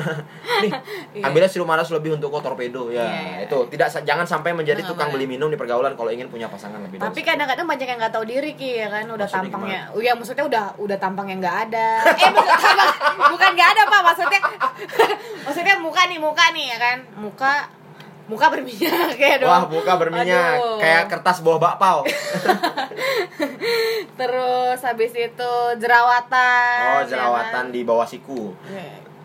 nih, 0.64 0.72
Iya. 1.12 1.28
ambilnya 1.28 1.52
1500 1.52 1.92
lebih 1.92 2.16
untuk 2.16 2.32
kok 2.32 2.40
torpedo 2.42 2.88
ya. 2.88 3.04
Iya. 3.04 3.44
Itu 3.44 3.68
tidak 3.68 3.92
jangan 3.92 4.24
sampai 4.24 4.56
menjadi 4.56 4.80
Nggak 4.80 4.96
tukang 4.96 5.10
beli 5.12 5.28
minum 5.28 5.52
di 5.52 5.60
pergaulan 5.60 5.92
kalau 5.94 6.08
ingin 6.08 6.32
punya 6.32 6.48
pasangan 6.48 6.80
lebih 6.80 6.96
Tapi 6.96 7.20
kadang-kadang 7.20 7.68
banyak 7.68 7.84
yang 7.86 8.00
nggak 8.00 8.14
tahu 8.16 8.24
diri 8.24 8.56
ki 8.56 8.72
ya 8.80 8.88
kan, 8.88 9.04
udah 9.06 9.28
Maksudnya 9.28 9.44
tampangnya. 9.46 9.82
Oh 9.92 10.00
ya 10.00 10.16
maksudnya 10.16 10.46
udah 10.48 10.64
udah 10.80 10.96
tampangnya 10.96 11.36
nggak 11.38 11.58
ada. 11.68 11.88
Eh 12.16 12.32
tampang, 12.32 12.90
bukan 13.36 13.50
nggak 13.52 13.70
ada 13.76 13.82
pak, 13.84 14.02
maksudnya 14.02 14.40
maksudnya 15.46 15.76
muka 15.78 16.02
nih 16.08 16.18
muka 16.18 16.46
nih 16.56 16.66
ya 16.72 16.78
kan, 16.80 16.98
muka 17.18 17.54
muka 18.26 18.50
berminyak 18.50 19.16
ya 19.22 19.38
dong. 19.38 19.50
Wah, 19.50 19.64
muka 19.66 19.94
berminyak 19.96 20.58
Aduh. 20.58 20.78
kayak 20.82 21.04
kertas 21.08 21.40
buah 21.40 21.58
bakpao. 21.58 22.04
Terus 24.16 24.80
habis 24.82 25.12
itu 25.12 25.52
jerawatan. 25.78 26.80
Oh, 26.88 27.02
ya 27.04 27.08
jerawatan 27.08 27.64
kan? 27.70 27.74
di 27.74 27.82
bawah 27.84 28.06
siku. 28.06 28.54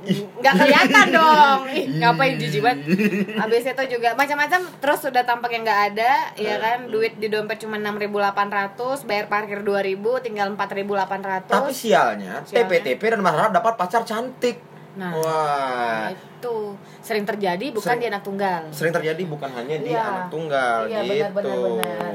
nggak 0.00 0.54
kelihatan 0.56 1.12
dong 1.20 1.68
Ih, 1.68 1.84
ngapain 2.00 2.40
jijik 2.40 2.64
banget 2.64 2.88
habis 3.36 3.60
itu 3.60 3.84
juga 3.84 4.16
macam-macam 4.16 4.64
terus 4.80 5.04
sudah 5.04 5.28
tampak 5.28 5.52
yang 5.52 5.60
nggak 5.60 5.92
ada 5.92 6.32
ya 6.40 6.56
kan 6.56 6.88
duit 6.88 7.20
di 7.20 7.28
dompet 7.28 7.60
cuma 7.60 7.76
6.800 7.76 9.04
bayar 9.04 9.28
parkir 9.28 9.60
2.000 9.60 10.00
tinggal 10.24 10.56
4.800 10.56 11.44
Tapi 11.44 11.68
sialnya, 11.68 12.40
Sialnya. 12.40 12.48
TPTP 12.48 13.02
dan 13.12 13.20
berharap 13.20 13.52
dapat 13.52 13.76
pacar 13.76 14.00
cantik. 14.08 14.69
Nah. 14.90 15.14
Wah, 15.14 16.10
itu 16.10 16.56
sering 17.00 17.22
terjadi 17.22 17.70
bukan 17.70 17.94
Sering- 17.94 18.02
di 18.02 18.06
anak 18.10 18.22
tunggal 18.22 18.62
sering 18.70 18.90
terjadi 18.90 19.22
bukan 19.24 19.50
hanya 19.50 19.76
di 19.78 19.90
Iya. 19.90 20.02
anak 20.02 20.26
tunggal 20.28 20.80
Iya, 20.84 21.00
gitu. 21.00 21.10
benar, 21.14 21.30
benar, 21.32 21.56
benar. 21.56 22.12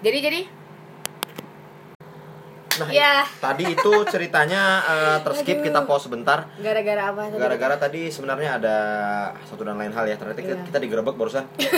jadi 0.00 0.18
jadi 0.22 0.40
Nah, 2.76 2.88
Ya. 2.88 3.24
tadi 3.34 3.64
itu 3.68 3.92
ceritanya 4.06 4.62
eh, 4.82 5.18
terskip 5.22 5.56
Aduh. 5.58 5.64
kita 5.64 5.80
pause 5.82 6.04
sebentar. 6.06 6.44
gara-gara 6.56 7.02
apa 7.06 7.20
tadi? 7.26 7.38
Gara-gara 7.38 7.76
tadi 7.78 8.02
sebenarnya 8.06 8.50
ada 8.54 8.76
satu 9.42 9.62
dan 9.62 9.76
lain 9.76 9.90
hal 9.90 10.04
ya. 10.04 10.14
Ternyata 10.14 10.38
kita, 10.38 10.54
Iya. 10.54 10.64
kita 10.64 10.78
digerebek 10.78 11.14
barusan. 11.14 11.44
kita 11.56 11.72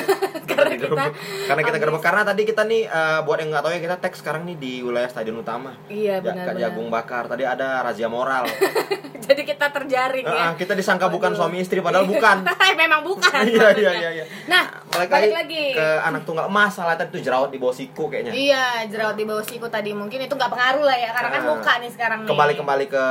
Karena 0.49 0.71
digerebek. 0.71 1.13
kita 1.13 1.47
Karena 1.47 1.63
kita 1.65 1.79
gerebek 1.79 2.03
karena 2.03 2.23
tadi 2.25 2.43
kita 2.45 2.63
nih 2.65 2.83
eh, 2.85 3.19
buat 3.23 3.39
yang 3.39 3.49
nggak 3.51 3.63
tahu 3.63 3.73
ya 3.73 3.81
kita 3.81 3.97
teks 3.99 4.17
sekarang 4.19 4.43
nih 4.45 4.57
di 4.57 4.73
wilayah 4.81 5.07
Stadion 5.07 5.39
Utama. 5.39 5.71
iya 5.87 6.19
Ja- 6.19 6.25
benar 6.25 6.45
Kak 6.45 6.55
Jagung 6.57 6.89
bakar. 6.89 7.25
Tadi 7.27 7.43
ada 7.43 7.81
razia 7.81 8.09
moral. 8.09 8.45
jadi 9.29 9.43
kita 9.45 9.67
terjaring 9.71 10.25
Eh, 10.25 10.33
ya 10.33 10.45
eh, 10.45 10.53
kita 10.57 10.73
disangka 10.73 11.07
bukan 11.07 11.31
Aduh. 11.31 11.39
suami 11.39 11.61
istri 11.61 11.79
padahal 11.79 12.05
bukan. 12.05 12.43
memang 12.79 13.03
bukan 13.03 13.43
Iya 13.43 13.75
iya 13.75 13.91
iya 13.93 14.11
iya. 14.13 14.25
nah 14.47 14.71
Balik, 14.89 15.11
balik 15.11 15.35
lagi, 15.37 15.65
ke 15.75 15.87
anak 16.01 16.23
tunggal 16.23 16.47
masalah 16.49 16.95
tadi 16.95 17.11
tuh 17.11 17.21
jerawat 17.21 17.51
di 17.51 17.59
bawah 17.59 17.71
siku 17.71 18.07
kayaknya. 18.09 18.31
Iya, 18.31 18.65
jerawat 18.89 19.15
di 19.15 19.25
bawah 19.25 19.43
siku 19.43 19.67
tadi 19.69 19.91
mungkin 19.93 20.19
itu 20.21 20.33
nggak 20.33 20.49
pengaruh 20.49 20.87
lah 20.89 20.97
ya, 20.97 21.11
karena 21.13 21.31
kan 21.37 21.43
muka 21.45 21.73
nih 21.85 21.91
sekarang 21.93 22.19
nih. 22.25 22.29
kembali 22.33 22.53
kembali 22.57 22.85
ke 22.89 23.05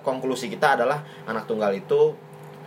konklusi 0.00 0.48
kita 0.48 0.80
adalah 0.80 1.04
anak 1.28 1.44
tunggal 1.44 1.70
itu 1.76 2.16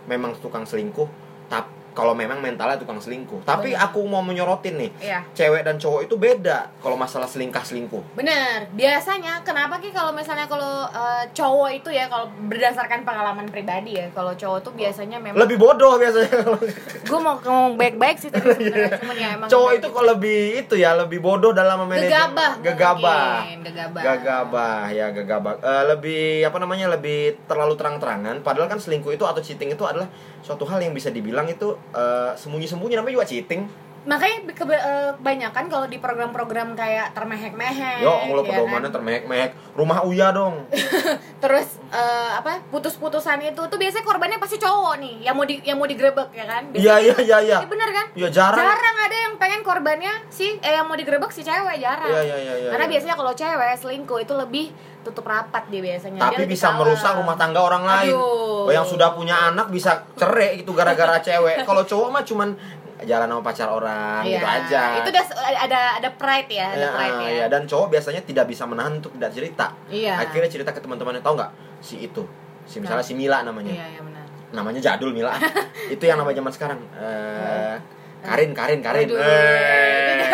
memang 0.06 0.38
tukang 0.38 0.62
selingkuh 0.62 1.10
tapi 1.50 1.75
kalau 1.96 2.12
memang 2.12 2.44
mentalnya 2.44 2.76
tukang 2.76 3.00
selingkuh. 3.00 3.40
Tapi 3.48 3.72
Benar. 3.72 3.88
aku 3.88 4.04
mau 4.04 4.20
menyorotin 4.20 4.76
nih 4.76 4.90
Iya. 5.00 5.24
cewek 5.32 5.64
dan 5.64 5.80
cowok 5.80 6.04
itu 6.04 6.14
beda 6.20 6.68
kalau 6.84 7.00
masalah 7.00 7.24
selingkah 7.24 7.64
selingkuh. 7.64 8.12
Bener, 8.12 8.68
biasanya 8.76 9.40
kenapa 9.40 9.80
ki 9.80 9.96
kalau 9.96 10.12
misalnya 10.12 10.44
kalau 10.44 10.84
eh, 10.92 11.24
cowok 11.32 11.70
itu 11.72 11.88
ya 11.88 12.12
kalau 12.12 12.28
berdasarkan 12.46 13.08
pengalaman 13.08 13.48
pribadi 13.48 13.96
ya, 13.96 14.12
kalau 14.12 14.36
cowok 14.36 14.60
tuh 14.60 14.72
biasanya 14.76 15.16
memang 15.16 15.40
lebih 15.40 15.56
bodoh 15.56 15.96
biasanya 15.96 16.44
gue 17.08 17.18
mau 17.22 17.40
ngomong 17.40 17.80
baik-baik 17.80 18.20
sih 18.20 18.28
tadi 18.28 18.52
sebenarnya 18.52 19.00
cuman 19.00 19.16
ya 19.16 19.28
emang 19.32 19.48
cowok 19.48 19.70
itu 19.72 19.86
kok 19.88 20.04
lebih 20.04 20.40
itu 20.60 20.74
ya 20.76 20.90
lebih 20.92 21.18
bodoh 21.24 21.56
dalam 21.56 21.80
memanage 21.80 22.12
gegabah. 22.12 22.52
Gegabah. 22.60 23.24
Mungkin, 23.40 23.58
gegabah. 23.64 24.02
Gegabah 24.04 24.82
ya 24.92 25.06
gegabah. 25.14 25.52
Eh, 25.62 25.84
lebih 25.88 26.22
apa 26.44 26.58
namanya 26.60 26.86
lebih 26.92 27.38
terlalu 27.46 27.78
terang-terangan. 27.78 28.42
Padahal 28.42 28.68
kan 28.68 28.76
selingkuh 28.76 29.14
itu 29.14 29.24
atau 29.24 29.40
cheating 29.40 29.72
itu 29.72 29.84
adalah 29.86 30.10
suatu 30.42 30.66
hal 30.66 30.82
yang 30.82 30.92
bisa 30.92 31.08
dibilang 31.10 31.46
itu 31.46 31.78
eh, 31.94 32.32
sembunyi-sembunyi 32.34 32.94
namanya 32.98 33.22
juga 33.22 33.28
cheating 33.28 33.85
makanya 34.06 34.38
eh, 34.46 34.54
kebanyakan 34.54 35.64
kalau 35.66 35.86
di 35.90 35.98
program-program 35.98 36.78
kayak 36.78 37.10
termehek-mehek 37.12 38.06
Yo, 38.06 38.14
Allah 38.14 38.42
ya 38.46 38.50
pedomannya 38.54 38.90
kan? 38.90 38.94
termehek-mehek. 39.02 39.50
Rumah 39.74 39.98
Uya 40.06 40.30
dong. 40.30 40.70
terus 41.42 41.82
eh, 41.90 42.30
apa 42.38 42.62
putus-putusan 42.70 43.42
itu 43.42 43.62
tuh 43.66 43.78
biasanya 43.78 44.06
korbannya 44.06 44.38
pasti 44.38 44.62
cowok 44.62 44.94
nih 45.02 45.14
yang 45.26 45.34
mau 45.34 45.42
di 45.42 45.58
yang 45.66 45.76
mau 45.76 45.90
digrebek 45.90 46.30
ya 46.32 46.46
kan 46.46 46.62
Iya, 46.72 46.94
iya, 47.02 47.16
iya, 47.18 47.38
iya. 47.42 47.58
Iya 47.60 47.68
bener 47.68 47.90
kan 47.90 48.06
Ya 48.14 48.28
jarang. 48.30 48.62
jarang 48.62 48.96
ada 49.02 49.16
yang 49.16 49.34
pengen 49.36 49.60
korbannya 49.66 50.14
si 50.30 50.56
eh 50.62 50.72
yang 50.78 50.86
mau 50.86 50.94
digrebek 50.94 51.34
si 51.34 51.42
cewek 51.42 51.76
jarang 51.82 52.08
Iya, 52.08 52.22
iya, 52.22 52.36
iya, 52.38 52.54
iya, 52.62 52.68
karena 52.72 52.86
iya. 52.86 52.92
biasanya 52.94 53.14
kalau 53.18 53.32
cewek 53.34 53.74
selingkuh 53.82 54.18
itu 54.22 54.32
lebih 54.38 54.66
tutup 55.06 55.26
rapat 55.26 55.70
dia 55.70 55.82
biasanya 55.82 56.18
Dia 56.18 56.26
Tapi 56.30 56.34
lebih 56.42 56.58
bisa 56.58 56.74
merusak 56.74 57.14
rumah 57.14 57.38
tangga 57.38 57.62
orang 57.62 57.86
lain. 57.86 58.10
Aduh. 58.10 58.66
Oh, 58.66 58.72
yang 58.74 58.82
sudah 58.82 59.14
punya 59.14 59.54
anak 59.54 59.70
bisa 59.70 60.02
cerai 60.18 60.58
gitu 60.58 60.74
gara-gara 60.74 61.22
cewek. 61.22 61.62
Kalau 61.62 61.86
cowok 61.86 62.08
mah 62.10 62.22
cuman 62.26 62.58
jalan 62.98 63.26
sama 63.26 63.42
pacar 63.42 63.66
orang 63.68 64.22
Iya. 64.22 64.30
gitu 64.32 64.46
aja. 64.48 64.80
itu 64.96 65.08
udah 65.10 65.24
ada 65.58 65.78
ada 65.96 66.08
pride 66.10 66.48
ya 66.50 66.66
ada 66.70 66.78
Ya, 66.78 66.88
pride 66.90 67.16
ya 67.18 67.28
iya. 67.28 67.44
dan 67.46 67.62
cowok 67.62 67.86
biasanya 67.90 68.20
tidak 68.22 68.46
bisa 68.46 68.62
menahan 68.64 68.96
untuk 68.96 69.10
tidak 69.12 69.30
cerita. 69.30 69.66
Iya. 69.86 70.14
Akhirnya 70.18 70.46
cerita 70.46 70.70
ke 70.70 70.78
teman-temannya 70.78 71.18
tahu 71.20 71.34
nggak? 71.34 71.50
Si 71.78 71.94
itu. 72.02 72.22
Si 72.64 72.78
misalnya 72.78 73.00
si 73.00 73.12
Mila 73.12 73.42
namanya. 73.42 73.70
iya 73.70 73.84
iya 73.86 74.00
benar 74.00 74.22
Namanya 74.48 74.78
jadul 74.80 75.10
Mila. 75.10 75.34
itu 75.92 76.00
yang 76.00 76.16
namanya 76.16 76.38
zaman 76.38 76.50
sekarang. 76.50 76.78
Eh, 76.94 77.74
Karin, 78.22 78.50
Karin, 78.50 78.78
Karin. 78.80 79.06
Aduh. 79.06 79.18
Eh. 79.18 80.16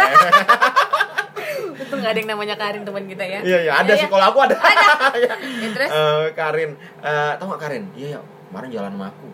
itu 1.74 1.92
nggak 1.92 2.08
ada 2.08 2.18
yang 2.18 2.28
namanya 2.30 2.54
Karin 2.54 2.82
teman 2.82 3.02
kita 3.04 3.22
ya 3.22 3.38
Iya, 3.42 3.58
iya, 3.60 3.72
ada 3.74 3.88
Iya, 3.88 3.94
sih 3.96 4.06
iya. 4.06 4.10
kalau 4.10 4.24
aku 4.28 4.38
ada. 4.40 4.54
Ada. 4.54 4.86
Iya. 5.18 5.32
Ya, 5.58 5.68
terus? 5.74 5.88
Eh, 5.90 6.24
Karin, 6.32 6.70
eh 7.00 7.30
tau 7.36 7.44
gak 7.50 7.60
Karin? 7.60 7.82
Iya, 7.92 8.06
ya, 8.16 8.18
kemarin 8.48 8.68
jalan 8.70 8.90
sama 8.92 9.06
aku. 9.08 9.26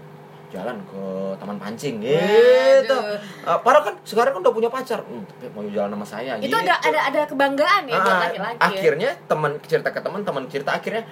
Jalan 0.49 0.81
ke 0.83 1.02
taman 1.37 1.57
pancing 1.57 2.00
gitu. 2.00 2.97
Uh, 3.45 3.59
padahal 3.61 3.85
kan 3.85 3.95
sekarang 4.00 4.33
kan 4.33 4.40
udah 4.40 4.55
punya 4.55 4.69
pacar. 4.69 5.00
Hmm, 5.02 5.21
tapi 5.23 5.47
mau 5.52 5.62
jalan 5.64 5.93
sama 5.93 6.07
saya 6.07 6.33
itu 6.37 6.49
gitu. 6.49 6.57
ada 6.59 6.75
ada 6.81 7.00
ada 7.05 7.21
kebanggaan 7.25 7.83
ya 7.85 7.97
buat 7.97 8.09
Ah, 8.09 8.21
laki-laki 8.25 8.57
ya. 8.57 8.64
akhirnya 8.64 9.11
teman 9.25 9.52
cerita 9.62 9.88
ke 9.88 10.00
teman 10.00 10.21
teman 10.23 10.43
cerita 10.47 10.71
akhirnya 10.73 11.05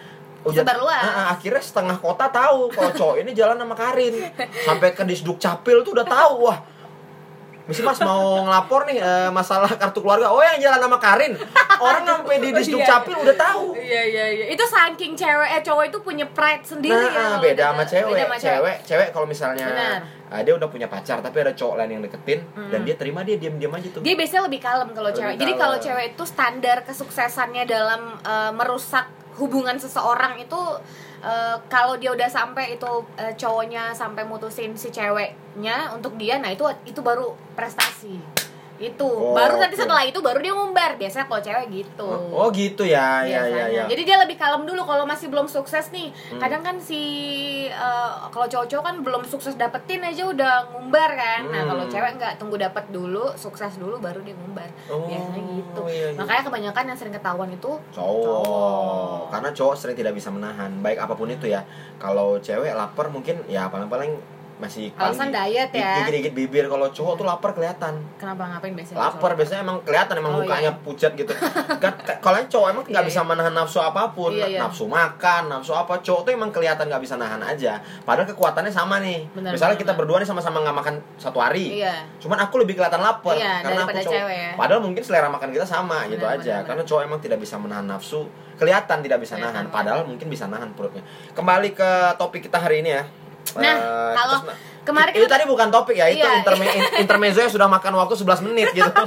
udah 0.43 0.62
Sebar 0.62 0.78
luas. 0.78 1.02
Ah, 1.02 1.26
akhirnya 1.33 1.59
setengah 1.59 1.97
kota 1.97 2.31
tahu 2.31 2.71
kalau 2.71 2.90
cowok 2.90 3.16
ini 3.19 3.31
jalan 3.31 3.59
sama 3.59 3.75
Karin 3.75 4.14
sampai 4.66 4.88
ke 4.90 5.02
disduk 5.02 5.37
capil 5.37 5.83
tuh 5.83 5.93
udah 5.93 6.07
tahu 6.07 6.47
wah 6.47 6.59
Misi 7.66 7.82
mas 7.82 7.99
mau 7.99 8.40
ngelapor 8.40 8.87
nih 8.87 8.96
eh, 8.96 9.28
masalah 9.28 9.66
kartu 9.73 9.99
keluarga 9.99 10.26
Oh 10.26 10.38
yang 10.38 10.54
jalan 10.56 10.78
sama 10.80 10.96
Karin 10.96 11.35
Orang 11.76 12.02
sampai 12.02 12.38
di 12.38 12.49
disduk 12.50 12.78
Iya. 12.78 12.88
capil 12.88 13.18
udah 13.18 13.35
tahu 13.37 13.75
Iya 13.75 14.02
iya 14.04 14.25
iya. 14.32 14.44
Itu 14.49 14.62
saking 14.62 15.12
cewek 15.12 15.49
eh 15.50 15.61
cowok 15.61 15.85
itu 15.85 15.99
punya 16.00 16.26
pride 16.28 16.62
sendiri 16.62 16.94
Nah, 16.94 17.11
ya. 17.11 17.37
beda 17.37 17.52
udah- 17.52 17.68
sama 17.68 17.82
cewek. 17.85 18.06
beda 18.08 18.25
sama 18.25 18.37
cewek, 18.38 18.76
cewek 18.82 19.08
kalau 19.11 19.26
misalnya 19.26 19.66
Benar. 19.66 19.99
ah, 20.26 20.40
dia 20.40 20.54
udah 20.54 20.66
punya 20.66 20.87
pacar 20.87 21.18
tapi 21.18 21.37
ada 21.38 21.52
cowok 21.52 21.75
lain 21.76 21.90
yang 21.92 22.02
deketin 22.02 22.38
dan 22.70 22.80
dia 22.82 22.94
terima 22.94 23.20
dia 23.20 23.35
diam-diam 23.35 23.73
aja 23.73 23.88
tuh. 23.90 24.00
Dia 24.00 24.14
biasanya 24.14 24.42
lebih 24.46 24.61
kalem 24.61 24.88
kalau 24.90 25.11
cewek. 25.11 25.35
Jadi 25.35 25.44
kalem. 25.49 25.61
kalau 25.61 25.76
cewek 25.78 26.04
itu 26.12 26.25
standar 26.25 26.76
kesuksesannya 26.82 27.64
dalam 27.64 28.00
eh, 28.16 28.52
merusak 28.52 29.06
hubungan 29.37 29.75
seseorang 29.76 30.38
itu 30.38 30.61
eh, 31.26 31.56
kalau 31.66 31.99
dia 31.99 32.14
udah 32.14 32.30
sampai 32.30 32.78
itu 32.78 32.92
eh, 33.18 33.35
cowoknya 33.35 33.90
sampai 33.90 34.23
mutusin 34.23 34.78
si 34.78 34.95
ceweknya 34.95 35.90
untuk 35.90 36.14
dia, 36.14 36.38
nah 36.38 36.54
itu 36.54 36.62
itu 36.87 37.02
baru 37.02 37.35
prestasi. 37.59 38.45
Itu. 38.76 39.09
Oh, 39.09 39.33
baru 39.33 39.56
nanti 39.56 39.75
setelah 39.75 40.04
itu 40.04 40.18
baru 40.21 40.38
dia 40.38 40.52
ngumbar. 40.52 40.97
Biasanya 40.97 41.26
kalau 41.26 41.40
cewek 41.40 41.66
gitu. 41.73 42.09
Oh 42.33 42.49
gitu 42.50 42.85
ya, 42.85 43.25
ya 43.25 43.42
ya 43.45 43.64
ya. 43.68 43.85
Jadi 43.88 44.02
dia 44.04 44.16
lebih 44.21 44.37
kalem 44.37 44.64
dulu 44.64 44.85
kalau 44.85 45.04
masih 45.04 45.28
belum 45.28 45.47
sukses 45.47 45.88
nih. 45.90 46.12
Hmm. 46.12 46.40
Kadang 46.40 46.62
kan 46.62 46.76
si 46.76 47.00
eh, 47.66 48.11
kalau 48.28 48.47
cowok-cowok 48.47 48.85
kan 48.85 48.97
belum 49.00 49.23
sukses 49.25 49.54
dapetin 49.54 50.00
aja 50.00 50.26
udah 50.26 50.52
ngumbar 50.73 51.11
kan. 51.12 51.49
Nah, 51.49 51.62
Hmm. 51.62 51.71
kalau 51.73 51.85
cewek 51.88 52.12
nggak 52.16 52.33
tunggu 52.37 52.56
dapet 52.56 52.85
dulu, 52.90 53.33
sukses 53.35 53.76
dulu 53.76 53.97
baru 53.97 54.21
dia 54.21 54.35
ngumbar. 54.35 54.68
Oh, 54.87 55.04
Biasanya 55.04 55.42
gitu. 55.56 55.83
iya, 55.88 56.06
iya. 56.12 56.18
Makanya 56.18 56.42
kebanyakan 56.45 56.85
yang 56.88 56.99
sering 56.99 57.14
ketahuan 57.14 57.50
itu 57.50 57.71
cowok. 57.90 59.33
Karena 59.33 59.50
cowok 59.50 59.75
sering 59.75 59.97
tidak 59.97 60.12
bisa 60.12 60.28
menahan, 60.28 60.71
baik 60.80 60.99
apa 60.99 61.14
pun 61.14 61.28
itu 61.28 61.47
ya. 61.47 61.64
Kalau 61.97 62.38
cewek 62.38 62.73
lapar 62.73 63.09
mungkin 63.09 63.40
ya 63.47 63.66
paling-paling 63.66 64.36
masih 64.56 64.88
Alasan 64.94 65.28
diet 65.28 65.68
ya. 65.68 66.00
Gigit-gigit 66.00 66.32
bibir 66.32 66.64
kalau 66.64 66.88
cowok 66.88 67.14
tuh 67.14 67.25
lapar 67.25 67.52
kelihatan. 67.52 68.00
kenapa 68.16 68.48
ngapain 68.48 68.72
biasanya? 68.72 68.96
lapar 68.98 69.20
cowok? 69.28 69.38
biasanya 69.38 69.60
emang 69.62 69.78
kelihatan 69.80 70.14
emang 70.16 70.32
Oh, 70.32 70.40
mukanya 70.40 70.72
iya. 70.72 70.80
pucat 70.80 71.12
gitu 71.12 71.32
kan 71.76 71.92
ka- 72.08 72.18
kalau 72.18 72.40
cowok 72.40 72.68
emang 72.70 72.84
nggak 72.84 72.96
Iya, 72.98 73.06
bisa 73.06 73.20
iya. 73.20 73.28
menahan 73.28 73.52
nafsu 73.52 73.78
apa 73.78 74.02
pun 74.10 74.32
Iya, 74.32 74.46
iya. 74.48 74.60
nafsu 74.60 74.84
makan 74.86 75.42
nafsu 75.46 75.72
apa 75.72 76.00
cowok 76.00 76.20
tuh 76.22 76.32
emang 76.32 76.48
kelihatan 76.48 76.84
nggak 76.86 76.98
bisa 76.98 77.14
nahan 77.14 77.36
aja 77.38 77.76
padahal 78.02 78.25
kekuatannya 78.26 78.70
sama 78.70 78.96
nih 78.98 79.28
Benar, 79.30 79.52
misalnya 79.52 79.75
benar, 79.75 79.82
kita 79.82 79.92
benar. 79.92 80.00
berdua 80.00 80.16
nih 80.18 80.28
sama-sama 80.28 80.56
nggak 80.58 80.76
makan 80.76 80.94
satu 81.14 81.38
hari 81.38 81.66
Iya. 81.76 81.94
cuman 82.16 82.38
aku 82.38 82.54
lebih 82.58 82.75
kelihatan 82.75 83.00
lapar 83.00 83.36
Iya, 83.36 83.60
karena 83.60 83.80
aku 83.82 83.92
cowok 83.98 84.14
cewek 84.14 84.36
ya. 84.38 84.50
padahal 84.56 84.80
mungkin 84.80 85.02
selera 85.02 85.28
makan 85.28 85.48
kita 85.50 85.66
sama 85.66 85.98
gitu 86.06 86.16
Benar, 86.18 86.40
aja 86.40 86.54
benar, 86.54 86.66
karena 86.66 86.82
cowok 86.82 87.02
emang 87.02 87.20
tidak 87.20 87.38
bisa 87.38 87.54
menahan 87.56 87.84
nafsu 87.84 88.25
kelihatan 88.56 88.98
tidak 89.00 89.20
bisa 89.20 89.36
nahan 89.36 89.52
banget. 89.62 89.75
padahal 89.75 90.00
mungkin 90.02 90.26
bisa 90.26 90.44
nahan 90.46 90.72
perutnya 90.72 91.04
kembali 91.30 91.70
ke 91.70 91.90
topik 92.16 92.40
kita 92.42 92.56
hari 92.56 92.80
ini 92.80 92.88
ya 92.90 93.04
Nah, 93.58 93.75
Eh, 93.75 94.12
kalau 94.14 94.36
terus- 94.40 94.56
kemarin 94.82 95.12
itu 95.12 95.22
kan- 95.22 95.32
tadi 95.32 95.44
bukan 95.44 95.68
topik 95.68 95.96
ya, 95.96 96.06
itu 96.06 96.20
Iya. 96.20 96.38
interme 96.38 96.66
intermezzo 96.98 97.40
yang 97.40 97.50
sudah 97.50 97.66
makan 97.66 97.92
waktu 97.96 98.14
11 98.14 98.40
menit 98.40 98.70
gitu. 98.72 98.86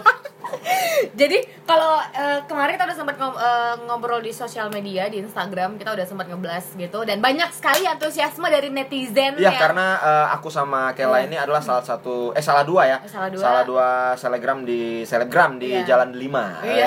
Jadi 1.11 1.37
kalau 1.63 1.95
eh, 2.01 2.41
kemarin 2.43 2.73
kita 2.73 2.85
udah 2.85 2.97
sempat 2.97 3.15
ngob- 3.15 3.37
eh, 3.37 3.75
ngobrol 3.85 4.19
di 4.19 4.31
sosial 4.31 4.67
media 4.69 5.05
di 5.05 5.19
Instagram 5.19 5.77
kita 5.77 5.93
udah 5.93 6.03
sempat 6.03 6.25
ngeblas 6.25 6.73
gitu 6.75 7.03
dan 7.03 7.19
banyak 7.19 7.47
sekali 7.49 7.85
antusiasme 7.85 8.43
dari 8.45 8.67
netizen 8.67 9.37
Iya, 9.37 9.45
yang 9.45 9.55
karena 9.55 9.87
eh, 9.95 10.27
aku 10.33 10.49
sama 10.49 10.91
Kela 10.91 11.21
Iya. 11.21 11.25
ini 11.25 11.35
adalah 11.37 11.61
salah 11.61 11.83
satu 11.83 12.33
eh 12.33 12.41
salah 12.41 12.63
dua 12.63 12.81
ya. 12.85 12.97
Eh, 12.99 13.09
salah 13.09 13.63
dua. 13.63 13.89
selegram 14.15 14.63
di 14.63 15.03
selebgram 15.03 15.55
di 15.55 15.69
Iya. 15.71 15.85
Jalan 15.87 16.11
5. 16.11 16.43
Iya, 16.61 16.85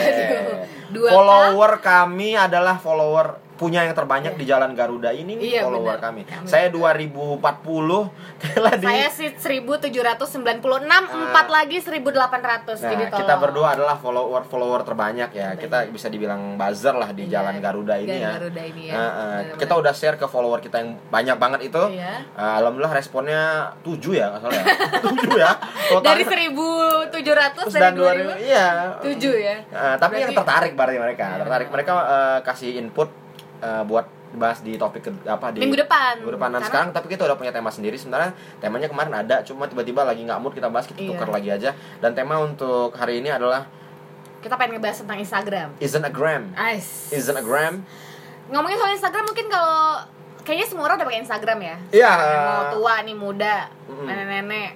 dua 0.91 1.09
K. 1.09 1.13
follower 1.13 1.73
kami 1.79 2.35
adalah 2.35 2.77
follower 2.77 3.27
punya 3.53 3.83
yang 3.83 3.93
terbanyak 3.93 4.35
di 4.35 4.45
Jalan 4.45 4.73
Garuda 4.73 5.11
ini 5.11 5.35
nih 5.35 5.49
Iya, 5.53 5.63
follower 5.63 5.95
benar. 5.95 6.05
kami. 6.05 6.23
Kami 6.25 6.47
Saya 6.47 6.67
juga. 6.67 6.93
2040, 6.99 8.11
Kela 8.43 8.73
di 8.73 8.83
saya 8.83 9.07
sih 9.09 9.29
1796 9.33 10.59
empat 11.07 11.47
lagi 11.47 11.79
1800 11.79 12.11
Nah, 12.75 12.91
jadi 12.91 13.05
kita 13.09 13.35
berdua 13.37 13.69
adalah 13.73 13.95
follower 13.95 14.43
follower 14.45 14.83
terbanyak 14.83 15.31
ya. 15.31 15.55
Kita 15.55 15.87
bisa 15.87 16.09
dibilang 16.09 16.57
buzzer 16.57 16.93
lah 16.93 17.11
di 17.11 17.25
Iya, 17.25 17.39
Jalan 17.39 17.55
Garuda 17.59 17.95
ini 17.97 18.09
Jalan 18.11 18.21
ya. 18.21 18.31
Garuda 18.35 18.63
ini 18.65 18.83
ya. 18.83 18.93
Nah, 18.93 19.11
Benar-benar. 19.13 19.59
kita 19.59 19.75
udah 19.77 19.93
share 19.93 20.17
ke 20.17 20.27
follower 20.27 20.59
kita 20.59 20.77
yang 20.79 20.91
banyak 21.07 21.37
banget 21.37 21.61
itu. 21.65 21.83
Iya. 21.93 22.13
Eh, 22.33 22.55
Alhamdulillah 22.59 22.93
responnya 22.93 23.43
7 23.81 24.13
ya, 24.13 24.27
nggak 24.29 24.41
salah 24.41 24.55
ya. 24.55 24.65
7 25.07 25.39
ya. 25.39 25.51
dari 26.03 26.25
Totalnya- 26.25 26.31
1700 27.13 27.55
terus 27.55 27.73
dari 27.73 27.85
dan 27.85 27.93
2000 27.95 28.33
2000 28.33 28.43
iya. 28.43 28.67
7 28.99 29.33
ya. 29.39 29.55
Eh, 29.63 29.95
tapi 29.97 30.13
yang 30.19 30.31
Berarti- 30.31 30.39
tertarik 30.41 30.73
berarti 30.75 30.99
mereka, 30.99 31.27
Iya. 31.29 31.39
tertarik 31.45 31.69
mereka 31.69 31.93
eh, 32.03 32.39
kasih 32.43 32.71
input 32.77 33.09
eh, 33.63 33.83
buat 33.85 34.05
bahas 34.33 34.61
di 34.61 34.75
topik 34.75 35.05
ke- 35.05 35.25
apa 35.25 35.53
di 35.53 35.61
Minggu 35.61 35.77
depan. 35.79 36.19
Minggu 36.19 36.35
depan. 36.35 36.51
Karena- 36.51 36.65
sekarang 36.65 36.89
tapi 36.91 37.07
kita 37.07 37.23
udah 37.25 37.37
punya 37.37 37.53
tema 37.53 37.69
sendiri. 37.69 37.95
Sebenarnya 37.95 38.33
temanya 38.59 38.89
kemarin 38.89 39.13
ada, 39.15 39.45
cuma 39.45 39.65
tiba-tiba 39.65 40.03
lagi 40.03 40.25
nggak 40.25 40.41
mood 40.41 40.53
kita 40.53 40.67
bahas, 40.67 40.89
kita 40.89 40.99
Iya. 40.99 41.09
tukar 41.13 41.29
lagi 41.31 41.49
aja. 41.49 41.71
Dan 42.01 42.13
tema 42.13 42.37
untuk 42.39 42.91
hari 42.93 43.21
ini 43.21 43.29
adalah 43.29 43.69
Kita 44.41 44.57
pengen 44.57 44.75
ngebahas 44.75 44.99
tentang 44.99 45.19
Instagram. 45.21 45.69
isn't 45.79 46.03
a 46.03 46.11
gram. 46.11 46.51
A 46.57 46.75
gram? 47.41 47.85
Ngomongin 48.49 48.75
soal 48.75 48.91
Instagram 48.91 49.25
mungkin 49.25 49.47
kalau 49.47 50.03
kayaknya 50.43 50.67
semua 50.67 50.85
orang 50.85 50.99
udah 50.99 51.07
pakai 51.07 51.21
Instagram 51.23 51.59
ya. 51.63 51.77
Iya. 51.93 52.13
Mau 52.43 52.65
tua 52.75 52.95
nih 53.03 53.15
muda, 53.15 53.71
Mm-mm. 53.87 54.03
nenek-nenek, 54.03 54.71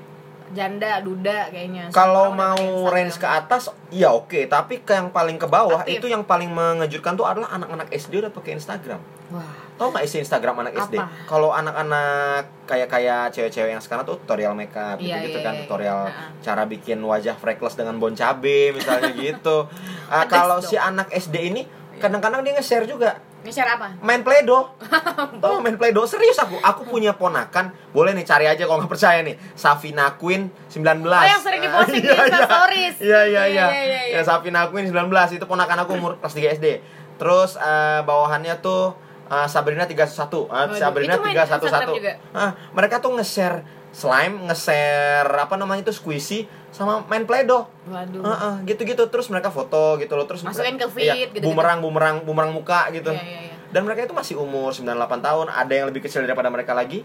janda, 0.56 0.98
duda 0.98 1.46
kayaknya. 1.48 1.92
Kalau 1.92 2.32
mau 2.32 2.56
range 2.88 3.16
ke 3.16 3.28
atas, 3.28 3.68
iya 3.88 4.08
oke. 4.08 4.48
Tapi 4.48 4.80
ke 4.80 4.90
yang 4.90 5.12
paling 5.12 5.36
ke 5.36 5.44
bawah 5.44 5.84
Aktif. 5.84 6.00
itu 6.00 6.06
yang 6.08 6.24
paling 6.24 6.48
mengejutkan 6.48 7.12
tuh 7.12 7.22
adalah 7.22 7.52
anak-anak 7.52 7.92
SD 7.92 8.18
udah 8.18 8.32
pakai 8.32 8.56
Instagram. 8.56 8.96
Wah. 9.28 9.44
Tahu 9.76 9.92
nggak 9.92 10.04
isi 10.04 10.16
Instagram 10.18 10.56
anak 10.58 10.72
SD? 10.80 10.96
Apa? 10.96 11.28
Kalau 11.28 11.52
anak-anak 11.52 12.48
kayak 12.64 12.88
kayak 12.88 13.22
cewek-cewek 13.30 13.70
yang 13.70 13.82
sekarang 13.84 14.02
tuh 14.02 14.16
tutorial 14.16 14.56
makeup 14.56 14.96
Iya, 14.96 15.20
gitu-gitu 15.20 15.38
iya, 15.38 15.44
kan, 15.44 15.52
iya. 15.52 15.60
tutorial 15.62 16.00
Heeh. 16.08 16.28
cara 16.40 16.62
bikin 16.64 16.98
wajah 16.98 17.36
freckles 17.36 17.76
dengan 17.76 18.00
bon 18.00 18.16
cabe 18.16 18.72
misalnya 18.72 19.12
gitu. 19.20 19.68
Pedes 20.08 20.32
kalau 20.32 20.58
si 20.58 20.74
anak 20.74 21.12
SD 21.12 21.36
ini 21.46 21.62
Iya. 21.92 22.00
kadang-kadang 22.02 22.40
dia 22.40 22.52
nge-share 22.52 22.84
juga 22.84 23.20
Ini 23.46 23.54
share 23.54 23.70
apa? 23.70 23.94
main 24.02 24.20
Play-Doh. 24.20 24.74
Tahu 25.42 25.62
main 25.62 25.78
Play-Doh 25.78 26.02
serius 26.02 26.34
aku. 26.36 26.58
Aku 26.58 26.82
punya 26.84 27.14
ponakan, 27.14 27.70
boleh 27.90 28.10
nih 28.10 28.26
cari 28.26 28.44
aja 28.44 28.58
kalau 28.60 28.82
nggak 28.82 28.90
percaya 28.90 29.22
nih. 29.22 29.38
Safina 29.54 30.10
Queen 30.12 30.50
19. 30.66 30.82
Oh, 31.00 31.22
yang 31.22 31.38
sering 31.38 31.62
diposting 31.62 32.02
di 32.02 32.10
Iya, 32.10 32.12
iya. 32.12 32.24
Instastories. 32.26 32.94
Iya 32.98 33.20
iya 33.22 33.42
Iya, 33.46 33.66
iya. 33.70 34.00
iya. 34.10 34.18
Ya 34.18 34.20
Safina 34.20 34.66
Queen 34.66 34.82
19 34.84 35.06
itu 35.32 35.44
ponakan 35.44 35.86
aku 35.86 35.94
umur 35.94 36.18
kelas 36.18 36.34
3 36.34 36.58
SD. 36.58 36.66
Terus 37.16 37.54
eh, 37.54 38.00
bawahannya 38.02 38.58
tuh 38.58 38.98
eh, 39.26 39.46
Sabrina 39.46 39.86
31. 39.86 40.02
Ah, 40.50 40.66
Waduh, 40.66 40.74
Sabrina 40.74 41.14
itu 41.14 41.22
main 41.22 41.38
Instagram 41.38 41.86
311. 41.86 41.94
juga? 41.94 42.12
Ah, 42.32 42.50
mereka 42.72 42.98
tuh 42.98 43.14
nge-share 43.14 43.62
slime, 43.94 44.42
nge-share 44.44 45.30
apa 45.30 45.54
namanya 45.54 45.80
itu 45.80 45.94
squishy 45.94 46.44
sama 46.76 47.00
main 47.02 47.24
Play-Doh. 47.24 47.64
Waduh. 47.86 48.20
Heeh, 48.20 48.54
gitu-gitu 48.66 49.00
terus 49.06 49.26
mereka 49.26 49.48
foto 49.48 49.96
gitu 49.96 50.12
loh 50.12 50.24
terus 50.24 50.42
Masukin 50.42 50.76
mereka- 50.76 50.84
ke 50.84 50.94
feed, 50.94 51.08
iya, 51.08 51.14
gitu-gitu. 51.26 51.48
bumerang 51.48 51.80
bumerang 51.80 52.16
bumerang 52.20 52.52
muka 52.52 52.90
gitu 52.90 53.08
Iya, 53.08 53.22
iya, 53.22 53.40
iya. 53.46 53.54
dan 53.66 53.82
mereka 53.82 54.04
itu 54.04 54.12
masih 54.12 54.36
umur 54.36 54.70
98 54.70 54.92
tahun 55.18 55.46
ada 55.48 55.72
yang 55.72 55.86
lebih 55.86 56.00
kecil 56.00 56.20
daripada 56.20 56.46
mereka 56.46 56.72
lagi 56.72 57.00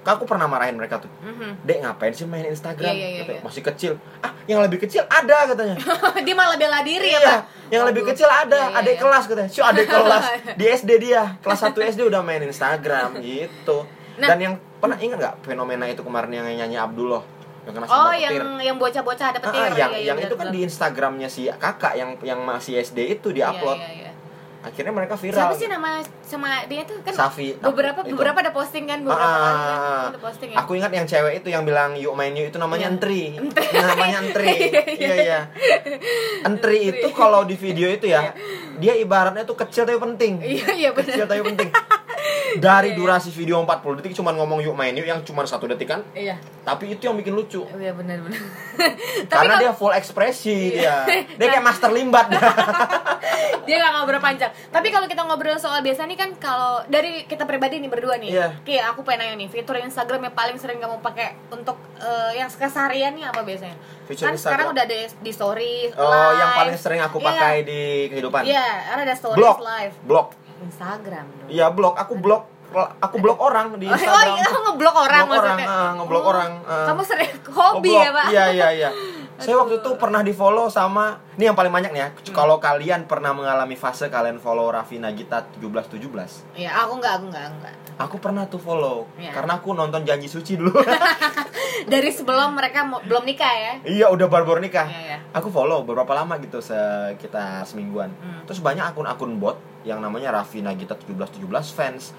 aku 0.00 0.22
pernah 0.22 0.46
marahin 0.46 0.72
mereka 0.72 1.02
tuh 1.02 1.10
Mhm. 1.18 1.66
dek 1.66 1.78
ngapain 1.80 2.12
sih 2.12 2.22
main 2.24 2.46
Instagram 2.46 2.86
Iya, 2.86 2.94
iya, 2.94 3.08
iya, 3.18 3.22
iya. 3.28 3.42
masih 3.42 3.58
kecil 3.60 3.98
ah 4.20 4.30
yang 4.44 4.62
lebih 4.62 4.78
kecil 4.78 5.02
ada 5.04 5.50
katanya 5.50 5.74
Dia 6.22 6.30
malah 6.32 6.54
bela 6.54 6.78
diri 6.80 7.10
ya, 7.10 7.18
iya 7.18 7.26
Pak. 7.26 7.40
yang 7.68 7.82
lebih 7.84 8.00
Waduh. 8.00 8.14
kecil 8.14 8.28
ada 8.30 8.54
Iya, 8.56 8.68
iya, 8.68 8.78
adik 8.78 8.92
iya. 8.92 9.02
kelas 9.02 9.24
katanya 9.26 9.50
Syuk, 9.50 9.64
adik 9.66 9.86
kelas 9.96 10.24
di 10.54 10.64
SD 10.68 10.90
dia 11.02 11.22
kelas 11.40 11.58
1 11.60 11.74
SD 11.74 12.00
udah 12.04 12.22
main 12.22 12.38
Instagram 12.40 13.18
gitu 13.26 13.82
Nah. 14.16 14.28
dan 14.30 14.38
yang 14.40 14.54
pernah 14.76 14.96
ingat 14.96 15.18
nggak 15.18 15.34
fenomena 15.42 15.84
itu 15.84 16.00
kemarin 16.00 16.30
yang 16.30 16.46
nyanyi 16.46 16.78
Abdullah 16.78 17.20
yang 17.66 17.74
kena 17.74 17.86
Oh, 17.88 18.12
yang 18.12 18.32
petir 18.32 18.44
yang 18.62 18.76
bocah-bocah 18.76 19.26
ada 19.28 19.38
Ah, 19.38 19.44
petir. 19.44 19.58
ah, 19.58 19.66
yang 19.68 19.74
Iya, 19.74 19.86
iya, 19.92 20.06
yang 20.06 20.16
benar, 20.16 20.28
itu 20.28 20.36
kan 20.36 20.46
di 20.48 20.60
Instagramnya 20.62 21.28
si 21.28 21.42
kakak 21.48 21.92
yang 21.94 22.10
yang 22.22 22.40
masih 22.40 22.78
SD 22.78 22.98
itu 23.12 23.28
diupload 23.28 23.76
iya, 23.76 23.90
iya. 24.00 24.10
akhirnya 24.62 24.90
mereka 24.92 25.14
viral 25.14 25.38
Siapa 25.44 25.54
sih 25.54 25.66
nama 25.66 25.98
sama 26.20 26.62
dia 26.64 26.82
tuh 26.82 26.98
kan 27.00 27.10
Safi 27.12 27.54
beberapa 27.56 28.00
itu. 28.00 28.10
beberapa 28.12 28.38
ada 28.40 28.50
posting 28.50 28.82
kan 28.84 28.98
beberapa 29.00 29.18
Ah, 29.20 29.34
kali 29.36 29.50
ah, 29.50 29.62
kan 29.62 29.78
ah. 29.78 30.04
ada 30.08 30.20
posting 30.20 30.48
ya. 30.48 30.56
Aku 30.58 30.70
ingat 30.72 30.90
yang 30.92 31.06
cewek 31.06 31.32
itu 31.36 31.48
yang 31.48 31.62
bilang 31.62 31.94
yuk 31.94 32.14
main 32.14 32.30
yuk 32.32 32.46
itu 32.48 32.56
namanya 32.56 32.86
Iya. 32.86 32.92
Entri. 32.92 33.22
Namanya 33.84 34.16
Entri. 34.20 34.46
Iya, 34.98 35.14
Iya. 35.20 35.40
Entri 36.42 36.78
itu 36.88 37.08
kalau 37.12 37.42
di 37.42 37.54
video 37.54 37.86
itu 37.88 38.06
ya, 38.06 38.30
dia 38.76 38.94
ibaratnya 38.94 39.42
tuh 39.42 39.54
kecil 39.56 39.82
tapi 39.84 39.98
penting. 39.98 40.38
Iya 40.40 40.66
iya 40.72 40.90
Kecil 40.92 41.14
benar. 41.20 41.28
tapi 41.28 41.42
penting. 41.44 41.70
Dari 42.56 42.88
Iya, 42.88 42.94
iya. 42.94 42.98
durasi 42.98 43.28
video 43.30 43.60
40 43.60 43.68
detik 43.96 44.14
cuma 44.14 44.32
ngomong 44.32 44.58
yuk 44.58 44.72
main 44.72 44.90
yuk 44.90 45.04
yang 45.04 45.20
cuma 45.20 45.44
satu 45.44 45.66
detik 45.66 45.86
kan, 45.86 46.00
Iya. 46.10 46.40
tapi 46.62 46.88
itu 46.88 47.04
yang 47.04 47.14
bikin 47.14 47.32
lucu. 47.32 47.68
Iya 47.68 47.92
benar 47.92 48.16
benar. 48.18 48.40
Karena 49.28 49.54
dia 49.58 49.72
full 49.72 49.92
ekspresi 49.92 50.72
Iya. 50.74 51.04
dia. 51.04 51.22
Dia 51.38 51.46
kayak 51.50 51.64
master 51.64 51.90
limbat. 51.90 52.26
dia 53.66 53.76
nggak 53.76 53.92
ngobrol 53.92 54.22
panjang 54.22 54.46
tapi 54.70 54.88
kalau 54.88 55.04
kita 55.04 55.26
ngobrol 55.26 55.58
soal 55.58 55.82
biasa 55.82 56.06
nih 56.06 56.14
kan 56.14 56.30
kalau 56.38 56.86
dari 56.86 57.26
kita 57.26 57.42
pribadi 57.44 57.82
nih 57.82 57.90
berdua 57.90 58.14
nih 58.14 58.30
Iya. 58.30 58.48
Ki 58.62 58.78
aku 58.78 59.02
pengen 59.02 59.26
nanya 59.26 59.34
nih 59.36 59.48
fitur 59.50 59.74
Instagram 59.76 60.22
yang 60.22 60.34
paling 60.34 60.54
sering 60.54 60.78
kamu 60.78 61.02
pakai 61.02 61.34
untuk 61.50 61.74
eh, 61.98 62.38
yang 62.38 62.46
keseharian 62.46 63.12
nih 63.12 63.26
apa 63.26 63.42
biasanya 63.42 63.74
Fitur 64.06 64.30
kan 64.30 64.38
sekarang 64.38 64.70
Instagram. 64.70 64.72
udah 64.72 64.82
ada 64.86 64.96
di 65.18 65.32
story 65.34 65.74
Oh, 65.92 66.06
live. 66.06 66.38
yang 66.38 66.50
paling 66.54 66.76
sering 66.78 67.00
aku 67.02 67.18
Iya. 67.18 67.26
pakai 67.26 67.54
di 67.66 67.80
kehidupan. 68.08 68.42
iya 68.46 68.66
kan 68.86 68.98
ada 69.02 69.14
blog. 69.34 69.56
live 69.58 69.94
Blog. 70.04 70.26
Instagram 70.60 71.26
dong 71.36 71.48
Iya, 71.48 71.66
blog. 71.68 71.94
Aku 71.96 72.14
blog 72.16 72.42
aku 72.76 73.16
blog 73.16 73.38
orang 73.38 73.78
di 73.78 73.86
Oh, 73.86 73.94
Instagram. 73.94 74.26
iya, 74.32 74.44
kamu 74.44 74.64
ngeblok 74.66 74.96
orang 74.98 75.22
Blok 75.22 75.38
orang, 75.38 75.56
maksudnya. 75.56 75.66
ah, 75.70 75.90
ngeblok 75.94 76.20
Oh, 76.20 76.30
orang, 76.30 76.50
ah. 76.62 76.84
Kamu 76.84 77.02
sering 77.02 77.30
hobi 77.48 77.90
Oh, 77.90 78.02
ya. 78.02 78.10
Pak? 78.10 78.26
Iya, 78.28 78.44
iya, 78.50 78.68
iya. 78.74 78.90
Saya 79.36 79.54
waktu 79.54 79.78
itu 79.78 79.90
pernah 79.94 80.20
di 80.20 80.32
follow 80.32 80.66
sama 80.66 81.04
ini 81.36 81.44
yang 81.44 81.54
paling 81.54 81.68
banyak 81.68 81.92
nih 81.92 82.00
ya. 82.00 82.08
Hmm. 82.10 82.34
Kalau 82.34 82.56
kalian 82.58 83.04
pernah 83.04 83.30
mengalami 83.30 83.76
fase 83.76 84.08
kalian 84.08 84.36
follow 84.38 84.66
Raffi 84.66 84.96
Nagita 84.96 85.44
17 85.54 85.88
17. 85.88 86.56
Iya, 86.56 86.72
aku 86.74 86.96
enggak, 86.96 87.12
aku 87.14 87.24
enggak, 87.26 87.44
aku 87.44 87.56
enggak. 87.56 87.74
Aku 87.98 88.16
pernah 88.18 88.44
tuh 88.44 88.58
follow 88.58 89.08
Iya. 89.14 89.32
karena 89.32 89.56
aku 89.56 89.72
nonton 89.72 90.02
Janji 90.02 90.26
Suci 90.26 90.56
dulu. 90.56 90.72
Dari 91.86 92.10
sebelum 92.10 92.52
mereka 92.52 92.82
belum 92.98 93.24
nikah 93.24 93.54
ya. 93.54 93.72
iya, 93.84 94.06
udah 94.08 94.26
baru-baru 94.26 94.60
nikah. 94.60 94.84
Iya, 94.84 95.00
iya. 95.06 95.18
Aku 95.32 95.48
follow 95.48 95.80
beberapa 95.82 96.12
lama 96.12 96.36
gitu 96.38 96.58
sekitar 96.58 97.62
semingguan. 97.62 98.10
Hmm. 98.14 98.42
Terus 98.44 98.58
banyak 98.58 98.84
akun-akun 98.86 99.36
bot 99.36 99.56
yang 99.86 100.02
namanya 100.02 100.34
Raffi 100.34 100.58
Nagita 100.58 100.98
17 100.98 101.38
17 101.38 101.46
fans. 101.70 102.10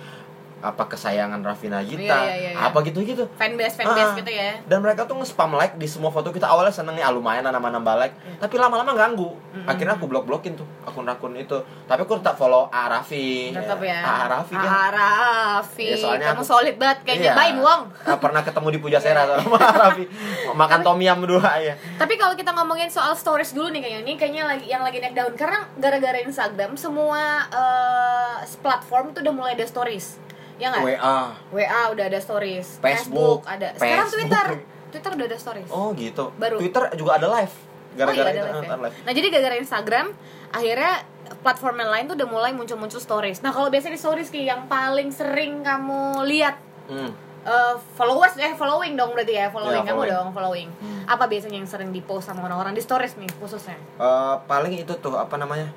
Apa 0.58 0.88
kesayangan 0.88 1.38
Raffi 1.40 1.68
Nagita? 1.68 2.02
Iya, 2.02 2.18
iya, 2.24 2.36
iya, 2.36 2.50
iya. 2.52 2.60
Apa 2.60 2.82
gitu-gitu. 2.82 3.30
Fanbase, 3.34 3.78
fanbase 3.78 4.10
Ah, 4.10 4.18
gitu 4.18 4.32
ya. 4.32 4.58
Dan 4.64 4.82
mereka 4.82 5.04
tuh 5.04 5.14
nge-spam 5.16 5.54
like 5.54 5.76
di 5.76 5.86
semua 5.86 6.10
foto 6.10 6.30
kita 6.30 6.44
awalnya 6.44 6.72
seneng 6.72 6.94
nih, 6.94 7.04
ah 7.04 7.12
lumayan 7.12 7.42
lah 7.42 7.54
nambah-nambah 7.54 7.94
like. 7.96 8.16
Iya. 8.18 8.42
Tapi 8.42 8.56
lama-lama 8.58 8.92
ganggu. 8.92 9.30
Mm-mm. 9.54 9.66
Akhirnya 9.66 9.94
aku 9.94 10.06
blok-blokin 10.06 10.54
tuh 10.54 10.66
akun-akun 10.82 11.36
itu. 11.36 11.58
Tapi 11.84 12.00
aku 12.00 12.18
tetap 12.18 12.36
follow 12.36 12.66
A 12.68 12.90
Raffi. 12.90 13.54
Tetap 13.54 13.78
ya. 13.80 14.02
A 14.02 14.16
Raffi 14.28 14.56
kan. 14.56 14.66
Ah, 14.68 14.90
Raffi. 14.90 15.86
Iya, 15.88 15.96
soalnya 15.96 16.28
Kamu 16.28 16.42
aku- 16.42 16.50
solid 16.50 16.76
banget 16.76 16.98
kayaknya. 17.04 17.24
Iya. 17.24 17.34
Bain 17.36 17.58
Wong. 17.58 17.82
Ah, 18.04 18.18
pernah 18.18 18.42
ketemu 18.42 18.68
di 18.70 18.80
Pujasera 18.80 19.22
sama 19.30 19.58
A 19.58 19.72
Raffi. 19.84 20.06
Makan 20.50 20.80
tom 20.82 20.98
yum 20.98 21.18
berdua 21.20 21.54
ya. 21.60 21.78
Tapi 21.96 22.16
kalau 22.16 22.34
kita 22.34 22.50
ngomongin 22.52 22.90
soal 22.90 23.14
stories 23.14 23.54
dulu 23.54 23.70
nih 23.70 23.80
kayaknya 23.80 24.02
ini 24.02 24.14
kayaknya 24.16 24.44
lagi 24.44 24.66
yang 24.66 24.82
lagi 24.82 24.98
naik 24.98 25.14
daun 25.14 25.34
karena 25.34 25.70
gara-gara 25.76 26.18
Instagram 26.18 26.74
semua 26.74 27.46
eh, 27.48 28.36
platform 28.58 29.14
tuh 29.14 29.22
udah 29.22 29.32
mulai 29.32 29.54
ada 29.54 29.64
stories. 29.64 30.18
Ya 30.58 30.68
nggak? 30.70 30.84
WA. 30.84 31.18
WA 31.54 31.82
udah 31.94 32.06
ada 32.10 32.20
stories, 32.20 32.82
Facebook. 32.82 33.46
ada. 33.46 33.78
Sekarang 33.78 34.10
Facebook. 34.10 34.26
Twitter, 34.26 34.48
Twitter 34.90 35.12
udah 35.14 35.26
ada 35.26 35.38
stories. 35.38 35.70
Oh 35.70 35.94
gitu. 35.94 36.34
Baru. 36.34 36.58
Twitter 36.58 36.84
juga 36.98 37.18
ada 37.18 37.28
live. 37.32 37.54
Gara-gara 37.94 38.30
oh, 38.30 38.34
iya, 38.34 38.42
live, 38.46 38.66
ya? 38.66 38.78
live. 38.78 38.96
Nah 39.06 39.12
jadi 39.14 39.28
gara-gara 39.30 39.56
Instagram 39.58 40.06
akhirnya 40.50 40.94
platform 41.38 41.76
yang 41.78 41.92
lain 41.92 42.04
tuh 42.08 42.16
udah 42.18 42.30
mulai 42.30 42.52
muncul-muncul 42.54 42.98
stories. 42.98 43.42
Nah 43.42 43.52
kalau 43.52 43.70
biasanya 43.70 43.94
di 43.94 44.02
stories 44.02 44.30
Ki, 44.30 44.44
yang 44.44 44.66
paling 44.66 45.10
sering 45.10 45.62
kamu 45.62 46.26
lihat 46.26 46.58
Hmm. 46.88 47.12
eh, 47.44 47.76
followers 48.00 48.40
eh 48.40 48.56
following 48.56 48.96
dong 48.96 49.12
berarti 49.12 49.36
ya 49.36 49.52
following 49.52 49.84
kamu 49.84 50.08
following. 50.08 50.14
dong 50.16 50.28
following. 50.32 50.70
Hmm. 50.80 51.04
Apa 51.06 51.28
biasanya 51.28 51.60
yang 51.60 51.68
sering 51.68 51.92
di 51.92 52.00
post 52.00 52.32
sama 52.32 52.48
orang-orang 52.48 52.72
di 52.72 52.80
stories 52.80 53.20
nih 53.20 53.28
khususnya? 53.38 53.76
Eh, 54.00 54.36
paling 54.48 54.72
itu 54.72 54.94
tuh 54.98 55.20
apa 55.20 55.36
namanya? 55.36 55.68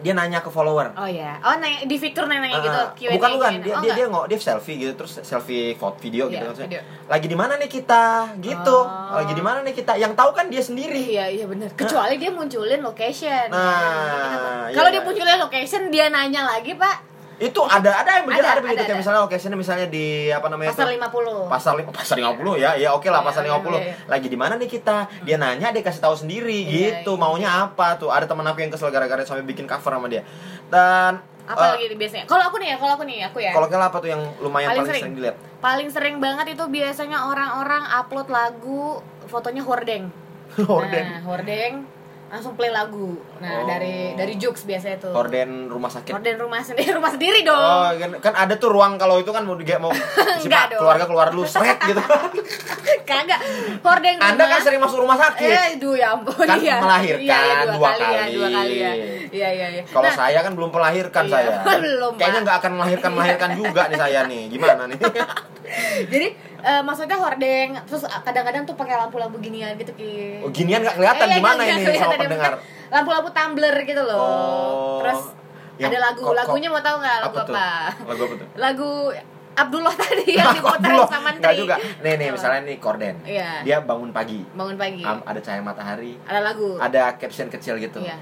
Dia 0.00 0.12
nanya 0.12 0.38
ke 0.38 0.48
follower. 0.48 0.92
Oh 0.94 1.04
ya, 1.04 1.36
oh 1.38 1.54
nanya, 1.54 1.84
di 1.84 1.96
fitur 1.96 2.24
nanya 2.24 2.56
gitu 2.56 2.72
Ah, 2.74 2.88
Q&A. 2.90 3.12
bukan 3.12 3.30
bukan 3.36 3.50
Q&A. 3.52 3.60
dia 3.60 3.74
Oh, 3.74 3.80
dia 3.80 3.92
dia 3.94 4.06
nggak 4.06 4.24
dia 4.26 4.38
selfie 4.38 4.76
gitu 4.76 4.92
terus 4.96 5.12
selfie 5.20 5.74
foto 5.74 5.96
video 5.98 6.26
gitu 6.26 6.38
Iya, 6.38 6.48
maksudnya. 6.48 6.80
video. 6.80 6.82
lagi 7.04 7.26
di 7.26 7.36
mana 7.36 7.52
nih 7.54 7.68
kita 7.68 8.04
gitu 8.38 8.78
Oh. 8.78 9.14
lagi 9.14 9.32
di 9.32 9.40
mana 9.40 9.58
nih 9.60 9.74
kita 9.74 9.92
yang 9.94 10.12
tahu 10.12 10.32
kan 10.32 10.48
dia 10.48 10.60
sendiri 10.60 10.96
Iya 10.96 11.28
iya 11.30 11.44
benar. 11.44 11.68
Kecuali 11.70 12.16
dia 12.16 12.30
munculin 12.30 12.80
location. 12.80 13.46
Nah, 13.48 14.70
kalau 14.70 14.88
iya. 14.88 14.94
dia 14.94 15.02
munculin 15.02 15.36
location 15.38 15.82
dia 15.88 16.06
nanya 16.08 16.44
lagi 16.46 16.72
pak. 16.72 17.13
Itu 17.34 17.60
ada 17.66 17.90
ada 17.98 18.10
yang 18.14 18.24
begitu 18.30 18.46
Ada, 18.46 18.52
ada, 18.54 18.60
begitu 18.62 18.78
ada, 18.78 18.86
kayak 18.86 18.94
ada. 18.94 19.02
misalnya 19.02 19.20
locationnya 19.26 19.58
misalnya 19.58 19.86
di 19.90 20.06
apa 20.30 20.46
namanya 20.46 20.70
Pasar 20.70 20.86
itu? 20.86 21.02
50 21.02 21.50
pasar 21.50 21.72
lima 21.74 21.90
pasar 21.90 22.16
50 22.22 22.62
ya 22.62 22.70
ya 22.78 22.88
oke 22.94 23.08
lah 23.10 23.20
Iya, 23.20 23.28
pasar 23.28 23.42
iya, 23.42 23.58
50 23.58 23.66
iya, 23.66 23.80
iya. 23.82 23.94
lagi 24.06 24.26
di 24.30 24.38
mana 24.38 24.54
nih 24.54 24.68
kita 24.70 24.96
dia 25.22 25.36
nanya 25.36 25.68
dia 25.74 25.82
kasih 25.82 25.98
tahu 25.98 26.14
sendiri 26.14 26.54
Iya, 26.62 27.02
gitu 27.02 27.12
iya. 27.14 27.20
maunya 27.20 27.50
apa 27.50 27.98
tuh 27.98 28.14
ada 28.14 28.24
teman 28.24 28.46
aku 28.46 28.62
yang 28.62 28.70
kesel 28.70 28.88
gara-gara 28.88 29.26
sampai 29.26 29.42
bikin 29.42 29.66
cover 29.66 29.90
sama 29.90 30.06
dia 30.06 30.22
dan 30.70 31.18
Apa 31.44 31.76
eh, 31.76 31.84
lagi 31.84 31.92
biasanya? 31.92 32.24
Kalau 32.24 32.40
aku 32.48 32.56
nih 32.56 32.72
ya, 32.72 32.76
kalau 32.80 32.92
aku 32.96 33.04
nih 33.04 33.18
aku 33.20 33.36
ya. 33.36 33.52
kalau 33.52 33.68
kalian 33.68 33.84
apa 33.84 33.98
tuh 34.00 34.08
yang 34.08 34.22
lumayan 34.40 34.72
Paling 34.72 34.80
paling, 34.80 34.88
sering. 34.88 35.02
sering. 35.04 35.14
dilihat 35.20 35.36
Paling 35.60 35.88
sering 35.92 36.16
banget 36.16 36.46
itu 36.56 36.64
biasanya 36.64 37.18
orang-orang 37.20 37.84
upload 37.84 38.28
lagu 38.32 39.04
fotonya 39.28 39.60
hordeng. 39.60 40.08
horden 40.70 41.04
Nah, 41.04 41.20
hordeng 41.20 41.72
langsung 42.26 42.52
play 42.52 42.68
lagu. 42.68 43.14
Nah, 43.38 43.50
Oh. 43.54 43.64
dari 43.64 44.12
dari 44.12 44.34
Jux 44.34 44.62
biasanya 44.62 44.98
tuh. 44.98 45.12
horden 45.12 45.66
rumah 45.66 45.86
sakit 45.86 46.10
Horden 46.10 46.36
rumah 46.36 46.58
sendiri, 46.58 46.90
rumah 46.98 47.08
sendiri 47.08 47.40
dong. 47.40 47.54
Oh, 47.54 47.90
kan, 47.92 48.10
kan 48.20 48.34
ada 48.34 48.54
tuh 48.54 48.68
ruang 48.68 48.94
kalau 48.94 49.16
itu 49.16 49.28
kan 49.28 49.42
mau 49.42 49.54
di 49.54 49.62
mau 49.76 49.92
si 50.42 50.44
Enggak 50.44 50.66
Pak, 50.66 50.70
dong. 50.70 50.80
keluarga 50.80 51.04
keluar 51.04 51.26
dulu 51.28 51.44
seret 51.44 51.78
gitu. 51.80 52.00
Kagak. 53.04 53.40
Hordeng 53.80 54.16
rumah. 54.16 54.28
Anda 54.30 54.44
kan 54.46 54.60
sering 54.60 54.80
masuk 54.80 54.98
rumah 54.98 55.14
sakit. 55.14 55.44
Eh, 55.46 55.70
duh 55.76 55.92
ya 55.92 56.12
ampun 56.12 56.32
Kan 56.34 56.56
iya. 56.56 56.80
melahirkan 56.80 57.20
Iya, 57.22 57.38
iya, 57.38 57.54
dua, 57.60 57.74
dua 57.74 57.88
kali, 57.90 58.00
ya, 58.02 58.08
kali. 58.18 58.32
dua 58.34 58.48
kali 58.50 58.74
ya. 58.74 58.92
Iya, 59.30 59.48
iya, 59.50 59.66
iya. 59.70 59.82
Kalau 59.84 60.04
Nah, 60.04 60.14
saya 60.16 60.38
kan 60.40 60.52
belum 60.52 60.70
melahirkan 60.70 61.24
Iya, 61.24 61.32
saya. 61.34 61.48
belum, 61.76 62.12
Kayaknya 62.16 62.40
nggak 62.42 62.56
akan 62.58 62.72
melahirkan 62.74 63.10
melahirkan 63.12 63.50
juga 63.54 63.82
nih 63.86 63.98
saya 64.00 64.20
nih. 64.24 64.42
Gimana 64.48 64.82
nih? 64.88 64.98
jadi 66.06 66.28
eh, 66.64 66.80
maksudnya 66.80 67.14
hordeng 67.14 67.76
terus 67.84 68.02
kadang-kadang 68.18 68.64
tuh 68.64 68.72
pakai 68.72 68.96
lampu-lampu 68.96 69.36
ginian 69.38 69.76
gitu 69.76 69.92
ki. 69.92 70.40
Oh, 70.40 70.48
ginian 70.48 70.80
nggak 70.80 70.96
kelihatan 70.96 71.26
Eh, 71.26 71.36
gimana 71.36 71.60
nggak 71.60 71.78
ini 71.78 71.94
sama 71.94 72.10
ya, 72.10 72.18
pendengar. 72.18 72.52
Lampu-lampu 72.88 73.28
tumbler 73.30 73.76
gitu 73.82 74.02
loh. 74.02 74.18
Oh. 74.18 74.96
Terus 74.98 75.20
Yang 75.74 75.90
ada 75.90 76.00
lagu, 76.00 76.22
kok- 76.22 76.34
lagunya 76.34 76.68
mau 76.68 76.80
tahu 76.80 76.96
nggak 76.98 77.16
lagu 77.20 77.36
apa? 77.44 77.68
Lagu 78.04 78.20
apa 78.22 78.34
tuh? 78.34 78.48
Lagu 78.56 78.90
Abdullah 79.54 79.94
tadi 79.94 80.34
yang 80.34 80.50
belum. 80.56 81.06
sama 81.06 81.30
Menteri. 81.30 81.42
Nggak 81.44 81.54
juga. 81.56 81.74
Nih 82.00 82.12
nih 82.16 82.28
misalnya 82.30 82.60
nih 82.64 82.76
korden. 82.78 83.14
Iya. 83.22 83.50
Dia 83.62 83.76
bangun 83.80 84.10
pagi. 84.10 84.42
bangun 84.50 84.74
pagi. 84.74 85.02
Am, 85.02 85.22
ada 85.22 85.38
cahaya 85.38 85.62
matahari. 85.62 86.18
ada 86.22 86.40
lagu. 86.42 86.74
Ada 86.76 87.14
caption 87.14 87.46
kecil 87.48 87.78
gitu. 87.78 88.00
Iya. 88.00 88.18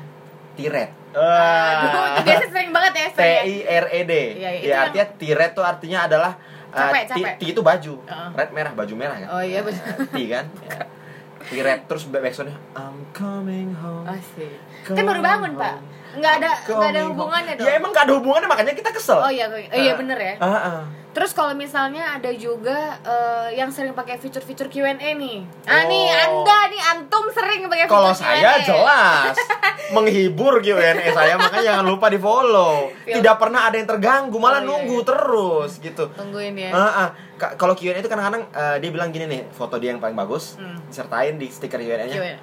Tiret. 0.53 0.91
Aduh, 1.13 1.89
itu 2.13 2.21
biasa 2.27 2.47
sering 2.49 2.71
banget 2.71 2.93
ya, 2.95 3.07
T 3.17 3.21
ya. 3.23 3.41
I 3.43 3.55
R 3.65 3.87
E 3.87 4.01
D. 4.03 4.13
Iya, 4.13 4.29
iya, 4.35 4.49
Ya 4.53 4.69
yang- 4.69 4.83
artinya 4.87 5.07
tiret 5.15 5.51
tuh 5.53 5.61
artinya 5.63 5.99
adalah 6.05 6.33
uh, 6.73 6.79
Capek, 6.83 7.03
ti, 7.07 7.21
capek. 7.21 7.35
ti 7.37 7.47
itu 7.53 7.61
baju. 7.61 7.95
Heeh. 8.03 8.29
Red 8.33 8.51
merah, 8.51 8.73
baju 8.73 8.95
merah 8.97 9.17
kan. 9.17 9.29
Oh 9.31 9.43
iya 9.45 9.61
benar. 9.61 9.85
Uh, 9.93 10.09
Ti 10.09 10.25
kan. 10.27 10.45
Ya. 10.49 10.81
Tiret 11.43 11.81
terus 11.85 12.03
back- 12.09 12.23
backsoundnya 12.25 12.57
I'm 12.73 13.05
coming 13.13 13.77
home. 13.77 14.09
Oh 14.09 14.21
sih. 14.35 14.57
Kan 14.83 15.05
baru 15.05 15.21
bangun, 15.21 15.53
Pak. 15.55 15.75
Nggak 16.13 16.33
ada 16.41 16.51
I'm 16.51 16.73
nggak 16.73 16.91
ada 16.91 17.03
hubungannya 17.09 17.53
home. 17.53 17.61
dong. 17.61 17.69
Ya 17.69 17.73
emang 17.77 17.91
gak 17.91 18.05
ada 18.05 18.15
hubungannya 18.17 18.49
makanya 18.49 18.73
kita 18.73 18.91
kesel. 18.91 19.21
Oh 19.21 19.29
iya, 19.29 19.49
oh, 19.49 19.59
iya 19.59 19.93
bener 19.97 20.17
ya. 20.17 20.35
Ah, 20.41 20.49
ah. 20.49 20.81
Terus 21.13 21.31
kalau 21.31 21.53
misalnya 21.53 22.17
ada 22.17 22.33
juga 22.33 22.97
eh, 22.99 23.49
yang 23.55 23.69
sering 23.69 23.93
pakai 23.93 24.17
fitur-fitur 24.17 24.67
Q&A 24.67 24.97
nih. 24.97 25.45
Ah 25.63 25.79
Oh. 25.79 25.83
nih 25.85 26.05
Anda 26.09 26.59
nih 26.67 26.83
antum 26.91 27.25
sering 27.29 27.61
pakai 27.65 27.85
fitur 27.85 27.93
Kalau 27.93 28.13
saya 28.13 28.53
jelas 28.59 29.37
menghibur 29.95 30.59
Q&A 30.59 30.81
saya 31.07 31.37
makanya 31.37 31.65
jangan 31.71 31.87
lupa 31.87 32.07
di 32.07 32.17
follow. 32.17 32.89
Iya. 33.05 33.21
Tidak 33.21 33.35
pernah 33.37 33.67
ada 33.67 33.77
yang 33.77 33.85
terganggu, 33.87 34.37
malah 34.37 34.59
Oh, 34.59 34.63
iya, 34.63 34.69
nunggu 34.69 34.97
iya. 34.97 35.07
terus 35.07 35.71
gitu. 35.79 36.05
Tungguin 36.11 36.55
ya. 36.55 36.71
Ah. 36.73 37.09
Ka- 37.35 37.55
Kalau 37.57 37.75
Q&A 37.75 37.95
itu 37.95 38.07
kadang-kadang 38.07 38.49
eh, 38.49 38.77
dia 38.79 38.89
bilang 38.89 39.11
gini 39.11 39.27
nih, 39.27 39.43
foto 39.51 39.77
dia 39.77 39.91
yang 39.91 39.99
paling 39.99 40.15
bagus, 40.15 40.57
Hmm. 40.57 40.81
disertain 40.85 41.37
di 41.37 41.47
stiker 41.47 41.77
Q&A-nya, 41.77 42.09
Q&A. 42.09 42.37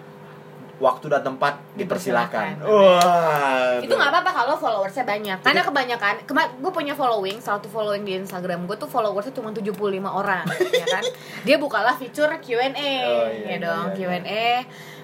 Waktu 0.79 1.05
dan 1.11 1.21
tempat 1.21 1.59
dipersilakan. 1.75 2.63
Dipersilakan. 2.63 2.71
Wah. 2.71 3.83
Itu 3.83 3.93
nggak 3.93 4.11
apa-apa 4.15 4.31
kalau 4.31 4.55
followersnya 4.55 5.03
banyak. 5.03 5.37
Karena 5.43 5.61
kebanyakan, 5.63 6.13
gue 6.59 6.71
punya 6.71 6.95
following, 6.95 7.43
satu 7.43 7.67
following 7.67 8.07
di 8.07 8.15
Instagram 8.17 8.65
gue 8.65 8.75
tuh 8.79 8.87
followersnya 8.87 9.35
cuma 9.35 9.51
75 9.51 9.75
orang, 10.07 10.47
ya 10.81 10.87
kan? 10.87 11.03
Dia 11.43 11.59
bukalah 11.59 11.99
fitur 11.99 12.31
Q&A, 12.39 12.65
Oh, 12.65 13.27
ya 13.27 13.55
iya, 13.55 13.57
dong 13.59 13.93
iya, 13.93 14.23
Q&A. 14.23 14.47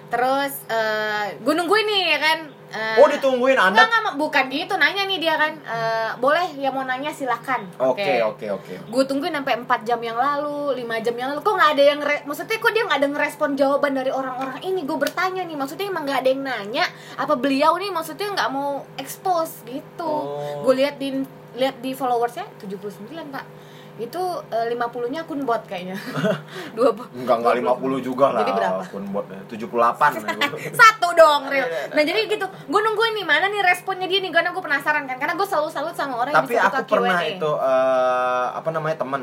Terus 0.09 0.53
eh 0.71 1.35
gue 1.37 1.53
nungguin 1.53 1.85
nih 1.85 2.03
ya 2.15 2.19
kan. 2.23 2.39
Eh, 2.75 2.99
Oh, 2.99 3.07
ditungguin 3.07 3.55
Anda. 3.55 3.87
Enggak, 3.87 3.99
enggak, 4.03 4.15
bukan 4.19 4.43
gitu 4.51 4.73
nanya 4.75 5.07
nih 5.07 5.17
dia 5.17 5.39
kan. 5.39 5.53
eh, 5.55 6.11
boleh 6.19 6.47
yang 6.59 6.75
mau 6.75 6.83
nanya 6.83 7.09
silakan. 7.09 7.71
Oke, 7.79 8.19
oke, 8.21 8.45
oke. 8.51 8.73
Gue 8.91 9.03
tungguin 9.07 9.31
sampai 9.31 9.55
4 9.63 9.87
jam 9.87 9.99
yang 10.03 10.19
lalu, 10.19 10.75
5 10.83 10.99
jam 10.99 11.15
yang 11.15 11.31
lalu. 11.31 11.39
Kok 11.39 11.53
nggak 11.55 11.71
ada 11.71 11.83
yang 11.83 11.99
maksudnya 12.27 12.57
kok 12.59 12.71
dia 12.75 12.83
nggak 12.83 12.99
ada 12.99 13.09
ngerespon 13.09 13.49
jawaban 13.55 13.93
dari 13.95 14.11
orang-orang 14.11 14.59
ini? 14.61 14.83
Gue 14.83 14.99
bertanya 14.99 15.41
nih, 15.41 15.55
maksudnya 15.55 15.87
emang 15.87 16.03
nggak 16.03 16.19
ada 16.21 16.29
yang 16.29 16.43
nanya 16.43 16.85
apa 17.15 17.33
beliau 17.33 17.79
nih 17.79 17.89
maksudnya 17.89 18.27
nggak 18.35 18.49
mau 18.51 18.83
expose 18.99 19.63
gitu. 19.63 20.03
Oh. 20.03 20.67
Gue 20.67 20.83
lihat 20.83 20.99
di 20.99 21.23
lihat 21.55 21.79
di 21.79 21.95
followersnya 21.95 22.43
79, 22.59 23.31
Pak. 23.31 23.45
Itu 23.95 24.19
eh, 24.51 24.67
50-nya 24.71 25.23
akun 25.23 25.43
bot 25.43 25.63
kayaknya. 25.63 25.95
Dua 26.75 26.91
Enggak, 27.15 27.35
enggak 27.39 27.53
50 27.79 28.03
juga 28.03 28.35
lah. 28.35 28.41
Jadi 28.43 28.51
berapa? 28.51 28.81
Akun 28.83 29.05
bot 29.09 29.25
78. 29.47 30.35
satu 30.81 31.07
dong 31.13 31.47
real 31.47 31.67
nah 31.95 32.03
jadi 32.03 32.27
gitu 32.27 32.43
gue 32.43 32.79
nungguin 32.81 33.13
nih 33.13 33.25
mana 33.25 33.47
nih 33.47 33.61
responnya 33.61 34.03
dia 34.05 34.19
nih 34.19 34.31
karena 34.31 34.51
gue 34.51 34.59
penasaran 34.59 35.03
kan 35.05 35.15
karena 35.15 35.33
gue 35.33 35.47
selalu 35.47 35.69
salut 35.71 35.95
sama 35.95 36.17
orang 36.17 36.33
Tapi 36.33 36.51
yang 36.51 36.65
bisa 36.65 36.67
aku 36.67 36.75
buka 36.77 36.91
pernah 36.91 37.17
Q&A. 37.17 37.31
itu 37.31 37.51
eh, 37.55 38.45
apa 38.53 38.69
namanya 38.69 38.97
teman 38.97 39.21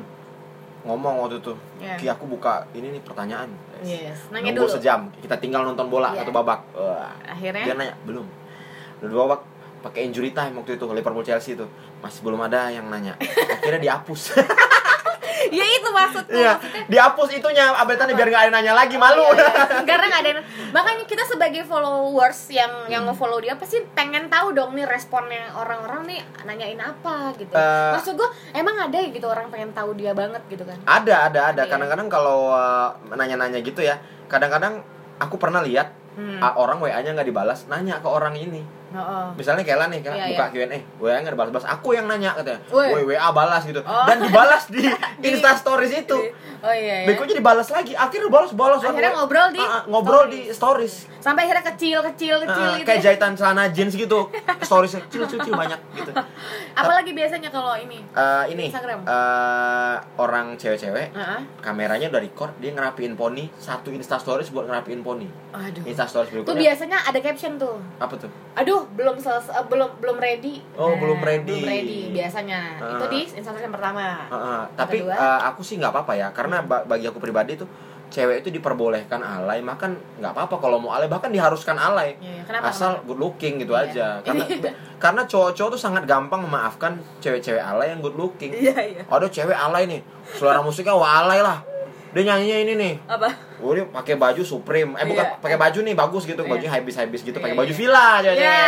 ngomong 0.82 1.14
waktu 1.20 1.38
itu. 1.38 1.52
Iya. 1.78 1.94
Ki 1.94 2.06
aku 2.08 2.24
buka 2.26 2.66
ini 2.72 2.90
nih 2.90 3.02
pertanyaan. 3.02 3.50
yes 3.80 4.26
nanya 4.30 4.50
Nunggu 4.50 4.66
dulu 4.66 4.72
sejam. 4.72 5.00
Kita 5.14 5.36
tinggal 5.36 5.62
nonton 5.62 5.86
bola 5.86 6.10
Iya. 6.10 6.22
satu 6.22 6.32
babak. 6.32 6.60
Wah. 6.72 7.12
akhirnya 7.22 7.62
Dia 7.62 7.74
nanya, 7.76 7.94
"Belum." 8.02 8.26
Udah 8.98 9.08
dua 9.08 9.20
babak. 9.26 9.40
Pakai 9.82 10.06
injury 10.06 10.30
time 10.30 10.54
waktu 10.54 10.78
itu 10.78 10.86
Liverpool 10.86 11.20
Chelsea 11.20 11.52
itu 11.52 11.66
masih 11.98 12.22
belum 12.22 12.40
ada 12.40 12.70
yang 12.70 12.86
nanya 12.86 13.18
akhirnya 13.58 13.82
dihapus 13.82 14.32
ya 15.50 15.64
itu 15.66 15.88
maksudku 15.90 16.30
Iya, 16.32 16.54
maksudnya 16.54 16.82
dihapus 16.86 17.28
itunya 17.34 17.64
update 17.74 18.14
biar 18.14 18.28
nggak 18.30 18.42
ada 18.46 18.52
nanya 18.52 18.72
lagi 18.72 18.94
malu. 18.94 19.26
Iya, 19.34 19.42
iya. 19.42 19.82
karena 19.90 20.04
nggak 20.06 20.22
ada 20.22 20.30
yang- 20.32 20.46
makanya 20.70 21.04
kita 21.04 21.24
sebagai 21.26 21.66
followers 21.66 22.46
yang 22.48 22.70
yang 22.86 23.02
Hmm. 23.02 23.10
nge-follow 23.10 23.42
dia 23.42 23.58
pasti 23.58 23.82
pengen 23.92 24.30
tahu 24.30 24.54
dong 24.54 24.72
nih 24.72 24.86
responnya 24.86 25.50
orang-orang 25.52 26.06
nih 26.06 26.20
nanyain 26.46 26.78
apa 26.78 27.34
gitu 27.34 27.52
Eh. 27.52 27.90
maksud 27.92 28.14
gue 28.14 28.28
emang 28.54 28.78
ada 28.78 28.94
ya 28.94 29.10
gitu 29.10 29.26
orang 29.26 29.50
pengen 29.50 29.74
tahu 29.74 29.92
dia 29.92 30.14
banget 30.14 30.40
gitu 30.46 30.62
kan 30.62 30.78
ada, 30.86 31.26
ada, 31.26 31.40
ada. 31.50 31.62
Iya. 31.66 31.70
Kadang-kadang 31.70 32.06
kalau 32.06 32.54
uh, 32.54 32.94
nanya-nanya 33.10 33.58
gitu 33.60 33.82
ya, 33.82 33.98
kadang-kadang 34.30 34.80
aku 35.18 35.36
pernah 35.36 35.58
lihat 35.60 35.90
Hmm. 36.12 36.38
orang 36.44 36.76
WA-nya 36.78 37.16
nggak 37.16 37.24
dibalas, 37.24 37.64
nanya 37.66 37.96
ke 37.96 38.06
orang 38.06 38.36
ini. 38.36 38.60
Oh, 38.94 39.28
Misalnya 39.32 39.62
Kela 39.62 39.86
nih, 39.86 40.00
Kela 40.00 40.14
Iya, 40.14 40.26
buka 40.30 40.44
Q&A, 40.50 40.78
WA 40.96 41.16
nggak 41.16 41.32
dibalas-balas, 41.32 41.66
aku 41.66 41.88
yang 41.92 42.04
nanya 42.04 42.30
katanya. 42.32 42.60
Woi. 42.68 43.02
WA 43.06 43.28
balas 43.30 43.62
gitu. 43.62 43.80
Oh. 43.80 44.04
Dan 44.04 44.20
dibalas 44.20 44.68
di 44.68 44.84
Insta 45.28 45.52
Stories 45.54 45.92
itu. 45.98 46.18
oh 46.58 46.70
iya, 46.70 47.02
iya. 47.02 47.06
Bekonya 47.08 47.34
dibalas 47.34 47.68
lagi, 47.68 47.92
akhirnya 47.92 48.28
balas 48.28 48.52
balas 48.52 48.78
Akhirnya 48.80 49.10
ngobrol 49.12 49.50
di 49.50 49.58
ah, 49.58 49.82
ngobrol 49.84 50.24
stories. 50.24 50.46
di 50.46 50.52
stories. 50.52 50.94
sampai 51.18 51.42
akhirnya 51.44 51.62
kecil 51.68 51.98
kecil 52.04 52.34
kecil 52.40 52.50
Ah, 52.64 52.74
gitu 52.74 52.82
kayak 52.84 52.98
ya. 52.98 53.04
jahitan 53.08 53.32
celana 53.32 53.64
jeans 53.68 53.94
gitu. 53.94 54.26
Stories 54.62 54.98
kecil 55.00 55.22
kecil 55.22 55.38
kecil, 55.38 55.54
banyak 55.54 55.78
gitu. 55.92 56.10
apalagi 56.80 57.10
biasanya 57.12 57.46
kalau 57.48 57.74
ini 57.74 58.02
Eh, 58.10 58.44
ini 58.48 58.66
Instagram. 58.66 59.02
eh, 59.02 59.94
orang 60.16 60.54
cewek-cewek 60.56 61.10
Heeh. 61.10 61.40
kameranya 61.60 62.06
udah 62.08 62.20
record 62.20 62.50
dia 62.58 62.70
ngerapiin 62.70 63.14
poni 63.14 63.46
satu 63.54 63.90
insta 63.90 64.16
stories 64.16 64.50
buat 64.50 64.64
ngerapiin 64.64 65.00
poni 65.00 65.26
aduh 65.52 65.82
insta 65.84 66.04
stories 66.04 66.30
tuh 66.30 66.42
berikutnya 66.42 66.58
biasanya 66.64 66.98
ada 67.02 67.18
caption 67.20 67.52
tuh 67.54 67.78
apa 67.96 68.14
tuh 68.16 68.30
aduh 68.54 68.81
belum 68.88 69.16
selesai 69.16 69.52
eh, 69.52 69.64
belum 69.64 69.90
belum 69.96 70.16
ready 70.16 70.60
Nah, 70.70 70.82
Oh, 70.82 70.94
belum 70.94 71.18
ready. 71.18 71.58
belum 71.58 71.68
ready 71.68 72.00
biasanya 72.10 72.60
Ah. 72.76 72.90
itu 72.92 73.04
di 73.08 73.20
Instagram 73.32 73.62
yang 73.64 73.74
pertama 73.74 74.02
Heeh, 74.24 74.60
tapi 74.74 74.96
kedua? 75.00 75.14
eh, 75.14 75.40
aku 75.44 75.60
sih 75.60 75.76
nggak 75.76 75.90
apa-apa 75.90 76.12
ya 76.14 76.28
karena 76.30 76.60
ba- 76.60 76.82
bagi 76.82 77.04
aku 77.04 77.16
pribadi 77.16 77.54
tuh 77.54 77.66
cewek 78.08 78.40
itu 78.40 78.52
diperbolehkan 78.52 79.18
alay 79.18 79.58
makan 79.58 79.96
nggak 80.18 80.30
apa-apa 80.30 80.56
kalau 80.58 80.76
mau 80.76 80.92
alay 80.92 81.06
bahkan 81.06 81.28
diharuskan 81.28 81.74
alay 81.74 82.12
Iya, 82.14 82.28
iya. 82.30 82.42
kenapa 82.44 82.68
asal 82.68 82.90
kenapa? 82.94 83.06
good 83.06 83.20
looking 83.20 83.54
gitu 83.56 83.72
Iya. 83.72 83.82
aja 83.82 84.06
karena 84.20 84.44
karena 85.02 85.22
cowok-cowok 85.24 85.70
tuh 85.70 85.80
sangat 85.80 86.04
gampang 86.04 86.40
memaafkan 86.40 86.92
cewek-cewek 87.18 87.58
alay 87.58 87.88
yang 87.88 87.98
good 87.98 88.12
looking 88.12 88.52
iya 88.54 88.76
iya 88.76 89.02
ada 89.02 89.26
cewek 89.26 89.56
alay 89.56 89.88
nih 89.88 90.00
selera 90.28 90.60
musiknya 90.60 90.92
wah 90.92 91.24
alay 91.24 91.40
lah 91.40 91.64
dia 92.12 92.22
nyanyinya 92.22 92.58
ini 92.60 92.72
nih 92.74 92.94
apa 93.06 93.30
Oh 93.56 93.70
dia 93.70 93.86
pakai 93.86 94.18
baju 94.18 94.42
Supreme, 94.42 94.90
eh 94.94 95.06
bukan 95.06 95.22
Iya. 95.24 95.38
pakai 95.38 95.54
baju 95.54 95.78
nih 95.80 95.94
bagus 95.94 96.26
gitu, 96.26 96.42
Iya. 96.42 96.50
baju 96.50 96.66
habis 96.68 96.94
habis 96.96 97.20
gitu, 97.22 97.38
pakai 97.38 97.54
Iya, 97.54 97.60
baju 97.62 97.70
iya. 97.70 97.78
villa 97.78 98.06
aja 98.18 98.30
Iya. 98.32 98.60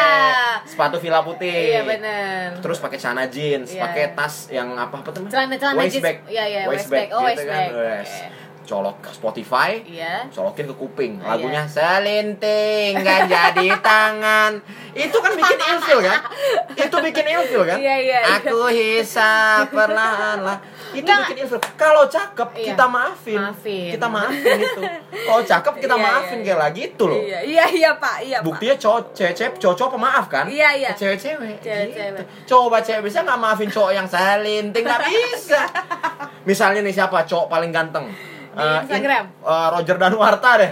sepatu 0.64 0.96
villa 0.96 1.20
putih, 1.20 1.50
iya 1.68 1.82
benar 1.82 2.56
terus 2.56 2.78
pakai 2.78 2.96
celana 2.96 3.26
jeans, 3.26 3.68
Iya. 3.70 3.82
pakai 3.82 4.04
tas 4.12 4.48
yang 4.48 4.72
apa 4.72 4.96
apa 4.96 5.10
tuh? 5.10 5.26
celana 5.26 5.54
celana 5.54 5.76
waist 5.76 5.94
jeans. 5.94 6.06
bag, 6.06 6.16
iya 6.26 6.44
iya 6.46 6.60
waist 6.64 6.86
waist 6.86 6.90
bag 6.90 7.08
oh 7.10 7.20
gitu 7.20 7.26
waist 7.26 7.42
kan, 7.44 7.58
bag. 7.58 7.70
Oke. 8.00 8.42
colok 8.64 8.96
ke 8.98 9.10
Spotify, 9.12 9.70
iya 9.84 10.24
colokin 10.30 10.64
ke 10.64 10.74
kuping, 10.74 11.12
lagunya 11.20 11.68
selinting 11.68 12.96
kan 12.96 13.28
jadi 13.34 13.68
tangan, 13.76 14.52
itu 14.94 15.12
kan 15.12 15.32
bikin 15.34 15.58
ilfil 15.60 16.00
kan, 16.00 16.20
itu 16.86 16.96
bikin 17.02 17.26
ilfil 17.30 17.62
kan, 17.62 17.76
Iya, 17.76 17.94
iya, 17.98 18.18
iya. 18.22 18.40
aku 18.40 18.70
hisap 18.70 19.68
perlahan 19.68 20.40
lah, 20.40 20.56
itu 20.94 21.04
Nggak. 21.04 21.20
bikin 21.24 21.36
ilfil. 21.42 21.60
Kalau 21.74 22.04
cakep 22.06 22.48
Iya. 22.54 22.66
kita 22.70 22.84
maafin, 22.86 23.38
Maafin. 23.40 23.90
kita 23.90 24.06
maafin 24.06 24.58
itu. 24.58 24.82
Kalau 25.10 25.42
cakep 25.42 25.74
kita 25.78 25.96
Iya, 26.00 26.04
maafin 26.04 26.38
iya, 26.38 26.44
kayak 26.44 26.60
lagi 26.60 26.80
itu 26.86 27.04
loh. 27.04 27.18
iya 27.18 27.38
iya 27.42 27.64
iya 27.68 27.90
pak 27.94 28.16
iya 28.20 28.38
pak 28.38 28.44
Buktinya 28.44 28.76
cowok 28.76 29.00
cewek 29.10 29.34
cowok 29.56 29.90
pemaaf 29.90 30.26
kan? 30.26 30.44
Iya, 30.46 30.68
iya. 30.74 30.90
Cewek-cewek. 30.92 31.56
Cewek-cewek. 31.60 32.18
Gitu. 32.18 32.22
Coba 32.46 32.78
cewek 32.78 33.02
bisa 33.04 33.18
nggak 33.20 33.38
maafin 33.38 33.68
cowok 33.68 33.92
yang 33.92 34.06
selinting 34.06 34.84
nggak 34.84 35.02
bisa. 35.02 35.60
Misalnya 36.48 36.80
nih 36.80 36.92
siapa 36.92 37.24
cowok 37.24 37.46
paling 37.48 37.70
ganteng? 37.70 38.06
Eh, 38.54 38.78
Instagram? 38.80 39.24
eh, 39.42 39.66
Roger 39.70 39.96
Danuarta 39.96 40.50
deh. 40.56 40.70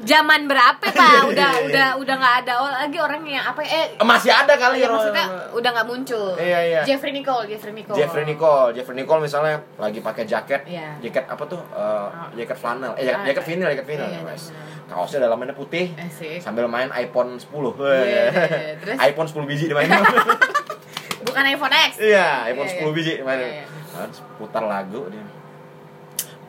Zaman 0.00 0.48
berapa 0.48 0.80
pak 0.80 1.28
udah 1.28 1.50
udah 1.62 1.88
udah 2.00 2.14
nggak 2.16 2.36
ada 2.40 2.52
oh, 2.56 2.72
lagi 2.72 2.96
orang 2.96 3.20
yang 3.20 3.44
apa 3.44 3.60
eh 3.60 4.00
Masih 4.00 4.32
ada 4.32 4.56
kali 4.56 4.80
ya, 4.80 4.88
maksudnya 4.88 5.28
udah 5.52 5.70
nggak 5.70 5.86
muncul 5.86 6.32
Iya, 6.34 6.58
iya. 6.64 6.80
Jeffrey 6.82 7.12
Nicole 7.12 7.44
Jeffrey 7.44 7.70
Nicole 7.70 8.00
Jeffrey 8.00 8.24
Nicole, 8.24 8.72
Jeffrey 8.72 8.96
Nicole 8.96 9.20
misalnya 9.20 9.60
lagi 9.76 10.00
pakai 10.00 10.24
jaket, 10.24 10.64
Iya. 10.64 10.96
jaket 11.00 11.28
apa 11.28 11.44
tuh? 11.44 11.60
Eh, 11.70 12.08
jaket 12.34 12.56
flanel, 12.56 12.96
eh 12.96 13.04
jaket, 13.04 13.20
Ah, 13.20 13.26
jaket 13.28 13.44
vinyl, 13.44 13.68
jaket 13.70 13.86
vinyl. 13.86 14.08
iya, 14.08 14.16
iya, 14.16 14.24
Wes. 14.24 14.44
benar. 14.48 14.88
Kaosnya 14.90 15.18
dalamannya 15.20 15.54
putih, 15.54 15.92
Asik. 15.94 16.40
sambil 16.40 16.64
main 16.64 16.88
iPhone 16.96 17.36
10. 17.36 17.76
Iya, 17.76 18.00
iya, 18.00 18.22
iya. 18.24 18.72
Terus? 18.80 18.96
iPhone 19.04 19.28
10 19.28 19.44
biji 19.44 19.64
dimainin. 19.68 20.00
bukan 21.28 21.44
iPhone 21.46 21.74
X 21.76 22.00
iya, 22.00 22.48
iPhone 22.48 22.66
Iya, 22.66 22.74
10 22.74 22.82
iya. 22.82 22.90
biji 22.90 23.12
dimainin. 23.20 23.44
Iya, 23.44 23.52
iya. 23.54 23.66
Terus 24.00 24.18
putar 24.34 24.64
lagu 24.64 25.12
dia. 25.12 25.22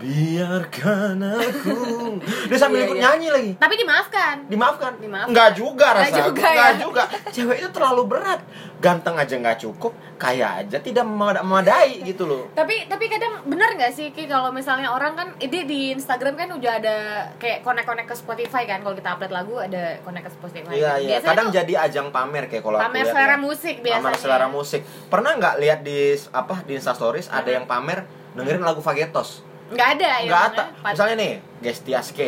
Biarkan 0.02 1.18
aku. 1.22 1.78
Dia 2.50 2.58
sambil 2.58 2.78
Iya, 2.78 2.86
ikut 2.86 2.98
iya. 2.98 3.04
nyanyi 3.06 3.28
lagi. 3.30 3.52
tapi 3.56 3.74
dimaafkan 3.76 4.36
Dimaafkan? 4.46 4.92
Dimaafkan. 4.98 5.30
Enggak 5.30 5.50
juga 5.54 5.88
Nggak 5.88 6.02
rasanya. 6.04 6.24
juga, 6.26 6.42
Nggak 6.44 6.68
ya? 6.68 6.80
juga. 6.80 7.04
Cewek 7.30 7.58
itu 7.58 7.70
terlalu 7.70 8.04
berat. 8.08 8.42
Ganteng 8.78 9.14
aja 9.14 9.30
nggak 9.32 9.60
cukup, 9.60 9.94
kaya 10.18 10.58
aja 10.58 10.78
tidak 10.78 11.06
memad- 11.06 11.38
memadai 11.40 12.02
gitu 12.02 12.26
loh. 12.26 12.50
tapi 12.52 12.90
tapi 12.90 13.06
kadang 13.08 13.46
benar 13.46 13.78
nggak 13.78 13.94
sih 13.94 14.10
Ki 14.10 14.26
kalau 14.26 14.50
misalnya 14.50 14.90
orang 14.90 15.14
kan 15.14 15.28
ini 15.38 15.60
di 15.64 15.80
Instagram 15.92 16.34
kan 16.34 16.50
udah 16.50 16.74
ada 16.76 16.96
kayak 17.38 17.62
connect-connect 17.62 18.10
ke 18.10 18.16
Spotify 18.16 18.66
kan 18.66 18.82
kalau 18.82 18.94
kita 18.94 19.14
upload 19.14 19.30
lagu 19.32 19.54
ada 19.56 20.02
connect 20.02 20.26
ke 20.26 20.32
Spotify 20.34 20.74
Iya 20.74 20.98
iya. 20.98 21.10
Biasanya 21.12 21.30
Kadang 21.30 21.48
tuh 21.48 21.56
jadi 21.56 21.74
ajang 21.80 22.08
pamer 22.10 22.44
kayak 22.48 22.64
kalau 22.64 22.78
aku 22.80 22.86
pamer 22.88 22.98
lihat 23.00 23.14
selera 23.14 23.30
ya. 23.30 23.38
musik 23.40 23.76
biasanya 23.80 24.02
Pamer 24.04 24.18
selera 24.18 24.48
musik. 24.50 24.82
Pernah 25.08 25.32
nggak 25.36 25.56
lihat 25.60 25.80
di 25.82 25.98
apa 26.32 26.56
di 26.64 26.72
Insta 26.74 26.92
Stories 26.92 27.30
ada 27.30 27.50
yang 27.52 27.66
pamer 27.66 28.02
dengerin 28.34 28.62
lagu 28.62 28.82
Fagetos? 28.82 29.46
Nggak 29.72 29.90
ada 29.96 30.08
ya 30.20 30.30
Nggak 30.30 30.44
ada. 30.52 30.64
Misalnya 30.86 31.16
nih, 31.18 31.32
Gestias 31.62 32.08
K. 32.12 32.20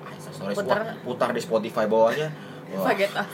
Ah, 0.00 0.12
wah, 0.54 0.82
putar 1.02 1.30
di 1.30 1.40
Spotify 1.40 1.84
bawahnya. 1.84 2.28
Wah, 2.68 2.84
Fagetos. 2.84 3.24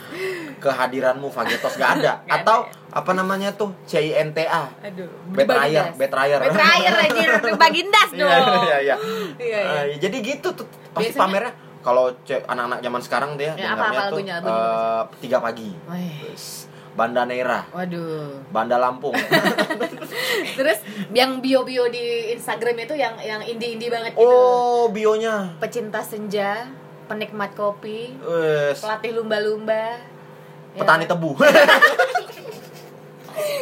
kehadiranmu 0.57 1.27
Fagetos 1.27 1.75
nggak 1.75 1.91
ada. 1.99 2.11
Nggak 2.23 2.39
Atau 2.39 2.59
ada. 2.63 2.95
apa 2.95 3.11
namanya 3.11 3.51
tuh 3.51 3.75
CINTA. 3.83 4.47
aduh 4.79 5.09
Betrayer, 5.29 5.91
betrayer. 5.93 6.39
betrayer 6.39 6.93
anjir 6.95 7.29
bagindas 7.53 8.09
dong 8.11 8.23
Iya 8.23 8.39
iya 8.39 8.77
iya. 8.79 8.95
Iya, 9.35 9.59
iya. 9.59 9.81
Eh, 9.85 9.99
jadi 9.99 10.17
gitu 10.23 10.55
tuh 10.55 10.63
pasti 10.93 11.11
Biasanya- 11.11 11.19
pamernya 11.19 11.51
kalau 11.83 12.09
anak-anak 12.25 12.79
zaman 12.79 13.01
sekarang 13.03 13.31
dia 13.35 13.51
Ya, 13.53 13.75
dengarnya 13.75 13.83
apa 13.91 14.01
tuh 14.09 14.17
lagunya, 14.17 14.35
lagunya 14.39 14.55
eh, 14.55 15.01
tiga 15.19 15.37
pagi. 15.37 15.69
Terus, 16.23 16.45
Banda 16.95 17.27
Neira, 17.27 17.67
waduh 17.69 18.39
Banda 18.49 18.79
Lampung. 18.79 19.11
terus 20.57 20.79
yang 21.11 21.43
bio-bio 21.43 21.91
di 21.91 22.31
Instagram 22.31 22.87
itu 22.87 22.95
yang 22.95 23.19
yang 23.19 23.43
indie-indie 23.43 23.91
banget 23.91 24.15
gitu 24.15 24.23
oh, 24.23 24.87
bionya. 24.89 25.59
pecinta 25.59 25.99
senja 25.99 26.71
penikmat 27.05 27.51
kopi 27.53 28.15
Wes, 28.17 28.79
pelatih 28.79 29.11
lumba-lumba 29.13 29.99
Ya. 30.75 30.83
petani 30.83 31.07
tebu. 31.07 31.31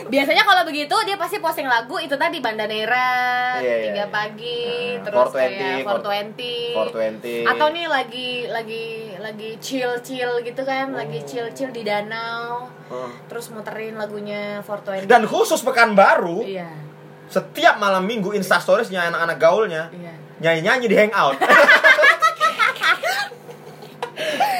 biasanya 0.06 0.44
kalau 0.44 0.64
begitu 0.64 0.96
dia 1.04 1.16
pasti 1.16 1.38
posting 1.38 1.66
lagu 1.66 1.98
itu 1.98 2.14
tadi 2.14 2.38
Bandanera 2.38 3.58
Iya, 3.58 3.64
iya, 3.64 3.86
tiga 3.88 3.96
iya. 4.00 4.06
pagi 4.08 4.62
Nah, 4.94 5.04
terus 5.04 5.28
420, 5.28 5.38
kayak 5.38 5.80
420 5.84 6.74
420. 6.74 7.50
atau 7.50 7.68
nih 7.70 7.86
lagi 7.88 8.30
lagi 8.48 8.86
lagi 9.18 9.50
chill 9.58 9.94
chill 10.00 10.40
gitu 10.40 10.62
kan 10.62 10.92
lagi 10.92 11.18
Oh. 11.18 11.26
chill 11.26 11.48
chill 11.52 11.70
di 11.70 11.82
danau 11.82 12.70
Oh. 12.88 13.10
terus 13.26 13.50
muterin 13.50 13.96
lagunya 13.96 14.62
420 14.62 15.06
Dan 15.06 15.24
khusus 15.24 15.60
Pekanbaru, 15.60 16.44
iya 16.44 16.70
setiap 17.26 17.78
malam 17.78 18.04
minggu 18.04 18.30
Insta 18.32 18.58
Storiesnya 18.58 19.08
anak-anak 19.08 19.38
gaulnya 19.38 19.84
iya 19.92 20.14
nyanyi-nyanyi 20.36 20.86
di 20.86 20.98
hangout. 20.98 21.40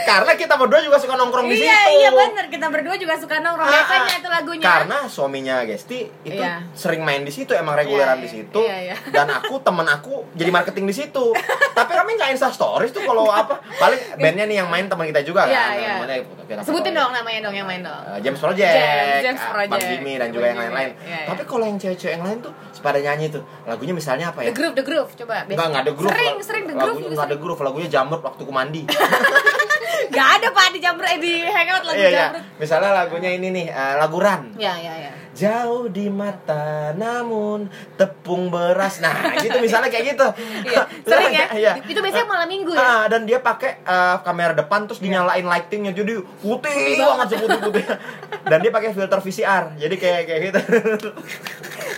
Karena 0.04 0.34
kita 0.34 0.54
berdua 0.56 0.80
juga 0.80 0.98
suka 0.98 1.14
nongkrong 1.14 1.46
di 1.46 1.56
situ. 1.56 1.66
iya 1.66 1.80
iya 1.90 2.10
bener 2.10 2.46
kita 2.48 2.68
berdua 2.68 2.96
juga 2.96 3.16
suka 3.16 3.36
nongkrong 3.38 3.64
Ah, 3.64 3.74
biasanya 3.74 4.04
ah. 4.08 4.20
itu 4.20 4.30
lagunya 4.30 4.64
Karena 4.64 4.98
suaminya 5.06 5.56
Gesti 5.64 6.00
itu 6.22 6.38
Iya. 6.38 6.62
sering 6.72 7.02
main 7.02 7.22
di 7.22 7.30
situ 7.30 7.52
emang 7.52 7.74
reguleran 7.74 8.16
Iya, 8.16 8.20
di 8.20 8.28
iya. 8.28 8.36
situ. 8.36 8.60
Iya, 8.60 8.78
iya. 8.84 8.96
Dan 9.16 9.28
aku 9.30 9.60
temen 9.60 9.86
aku 9.86 10.14
jadi 10.34 10.50
marketing 10.50 10.86
di 10.86 10.96
situ. 10.96 11.26
Tapi 11.72 11.92
kami 11.92 12.10
nggak 12.14 12.30
Insta 12.32 12.50
Stories 12.50 12.92
tuh 12.92 13.02
kalau 13.02 13.26
apa. 13.26 13.58
Paling 13.74 14.00
bandnya 14.16 14.46
nih 14.46 14.58
yang 14.60 14.68
main 14.68 14.86
teman 14.86 15.06
kita 15.06 15.22
juga 15.22 15.46
Iya, 15.46 15.56
kan. 15.56 15.72
iya. 15.74 15.94
Namanya 15.96 16.16
kita 16.44 16.62
sebutin 16.62 16.92
tahu. 16.92 17.00
dong 17.00 17.12
namanya 17.14 17.40
dong 17.42 17.56
yang 17.56 17.66
main 17.66 17.82
dong 17.82 18.02
Eh, 18.06 18.20
James 18.22 18.38
Project, 18.38 18.68
James, 18.70 19.22
James 19.24 19.42
ah, 19.42 19.50
Project. 19.50 19.72
Bang 19.74 19.84
Jimmy 19.90 20.14
dan 20.16 20.30
juga 20.30 20.46
yang 20.46 20.60
lain-lain. 20.60 20.92
Iya, 20.98 21.08
iya. 21.08 21.26
Tapi 21.26 21.42
kalau 21.44 21.64
yang 21.64 21.78
cewek-cewek 21.78 22.14
yang 22.14 22.24
lain 22.24 22.38
tuh 22.40 22.52
pada 22.80 23.00
nyanyi 23.00 23.32
tuh 23.32 23.40
lagunya 23.64 23.92
misalnya 23.92 24.28
apa 24.28 24.44
ya? 24.44 24.52
The 24.52 24.56
Groove, 24.56 24.76
The 24.76 24.84
Groove, 24.84 25.12
coba 25.16 25.34
Enggak, 25.46 25.66
enggak 25.66 25.82
ada 25.82 25.94
groove. 25.94 26.12
Sering, 26.12 26.36
sering 26.42 26.64
The 26.64 26.74
lagunya 26.74 26.84
Groove 26.84 27.00
juga 27.00 27.14
enggak 27.14 27.26
ada 27.26 27.38
groove, 27.40 27.62
lagunya 27.64 27.90
jamur 27.90 28.20
waktu 28.20 28.42
ku 28.42 28.52
mandi. 28.52 28.82
Gak 30.10 30.30
ada 30.40 30.48
pak 30.52 30.66
di 30.74 30.80
jamret 30.82 31.16
eh, 31.16 31.20
di 31.22 31.34
hangout 31.46 31.84
lagu 31.88 32.00
Iya, 32.00 32.10
iya. 32.10 32.20
jamret 32.28 32.44
Misalnya 32.60 32.92
lagunya 32.92 33.30
ini 33.32 33.48
nih, 33.52 33.68
eh, 33.72 33.96
lagu 34.00 34.18
Ran. 34.20 34.56
Ya, 34.58 34.76
ya, 34.76 34.94
ya. 34.98 35.12
Jauh 35.34 35.90
di 35.90 36.14
mata 36.14 36.94
namun 36.94 37.66
tepung 37.98 38.54
beras. 38.54 39.02
Nah, 39.02 39.34
gitu 39.42 39.58
misalnya 39.58 39.90
kayak 39.90 40.14
gitu. 40.14 40.28
Iya, 40.70 40.86
sering 41.10 41.34
ya. 41.34 41.48
Iya. 41.58 41.72
Itu 41.90 42.00
biasanya 42.06 42.28
malam 42.30 42.46
minggu 42.46 42.72
ya. 42.78 42.82
Ah, 42.82 43.04
dan 43.10 43.26
dia 43.26 43.42
pakai 43.42 43.82
eh, 43.82 44.18
kamera 44.22 44.54
depan 44.54 44.86
terus 44.86 45.02
dinyalain 45.02 45.42
lightingnya 45.42 45.90
jadi 45.92 46.22
putih 46.38 47.02
banget 47.02 47.28
seputih 47.38 47.60
putih. 47.66 47.86
Dan 48.44 48.60
dia 48.60 48.76
pakai 48.76 48.92
filter 48.92 49.20
VCR. 49.24 49.80
Jadi 49.80 49.96
kayak 49.96 50.22
kayak 50.28 50.42
gitu. 50.52 50.60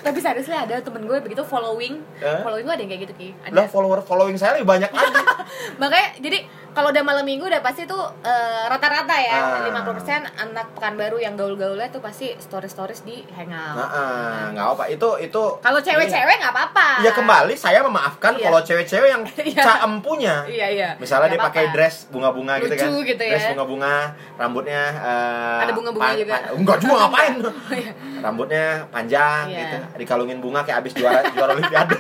Tapi 0.06 0.18
seharusnya 0.22 0.62
ada 0.70 0.78
temen 0.78 1.10
gue 1.10 1.18
begitu 1.18 1.42
following. 1.42 1.98
Eh? 2.22 2.42
Following 2.46 2.66
gue 2.70 2.74
ada 2.78 2.84
yang 2.86 2.92
kayak 2.94 3.04
gitu 3.10 3.14
Ki. 3.18 3.30
Lah 3.50 3.66
Ada. 3.66 3.74
follower 3.74 4.00
following 4.06 4.38
saya 4.38 4.54
lebih 4.54 4.70
banyak 4.70 4.94
lagi. 4.94 5.14
Makanya 5.82 6.08
jadi 6.22 6.46
kalau 6.76 6.92
udah 6.92 7.02
malam 7.02 7.24
minggu 7.24 7.42
udah 7.42 7.60
pasti 7.60 7.84
tuh 7.84 8.04
eh, 8.20 8.64
rata-rata 8.68 9.16
ya 9.16 9.40
Ah. 9.56 9.64
50% 9.64 9.96
anak 10.38 10.68
pekanbaru 10.74 11.18
yang 11.18 11.34
gaul-gaulnya 11.34 11.88
tuh 11.88 12.00
pasti 12.00 12.36
stories-stories 12.36 13.02
di 13.02 13.24
hangout. 13.32 13.76
Nah, 13.76 13.88
ah, 13.88 14.42
nggak 14.52 14.68
apa 14.70 14.84
itu 14.90 15.10
itu 15.22 15.44
Kalau 15.58 15.80
cewek-cewek 15.80 16.36
nggak 16.36 16.52
apa-apa. 16.52 16.88
Ya 17.00 17.12
kembali 17.12 17.56
saya 17.56 17.80
memaafkan 17.82 18.36
Iya. 18.36 18.44
kalau 18.46 18.60
cewek-cewek 18.62 19.10
yang 19.10 19.24
Iya. 19.50 19.64
caem 19.64 19.94
punya. 20.00 20.44
Iya, 20.46 20.68
iya. 20.70 20.90
Misalnya 20.98 21.32
Nggak 21.32 21.40
dia 21.40 21.48
pakai 21.48 21.66
dress 21.72 21.96
bunga-bunga 22.10 22.54
gitu 22.60 22.76
kan. 22.76 22.90
Gitu 23.02 23.24
ya. 23.24 23.32
Dress 23.32 23.48
bunga-bunga, 23.50 23.96
rambutnya 24.36 24.82
eh, 24.92 25.60
Ada 25.64 25.72
bunga-bunga 25.72 26.12
juga. 26.14 26.36
enggak 26.52 26.78
juga 26.78 26.94
ngapain. 27.02 27.34
Iya. 27.72 27.92
rambutnya 28.20 28.66
panjang 28.90 29.44
Iya. 29.48 29.60
gitu. 29.62 29.78
Dikalungin 29.98 30.38
bunga 30.38 30.60
kayak 30.62 30.82
abis 30.82 30.92
juara 30.94 31.24
juara 31.30 31.52
olimpiade. 31.56 31.96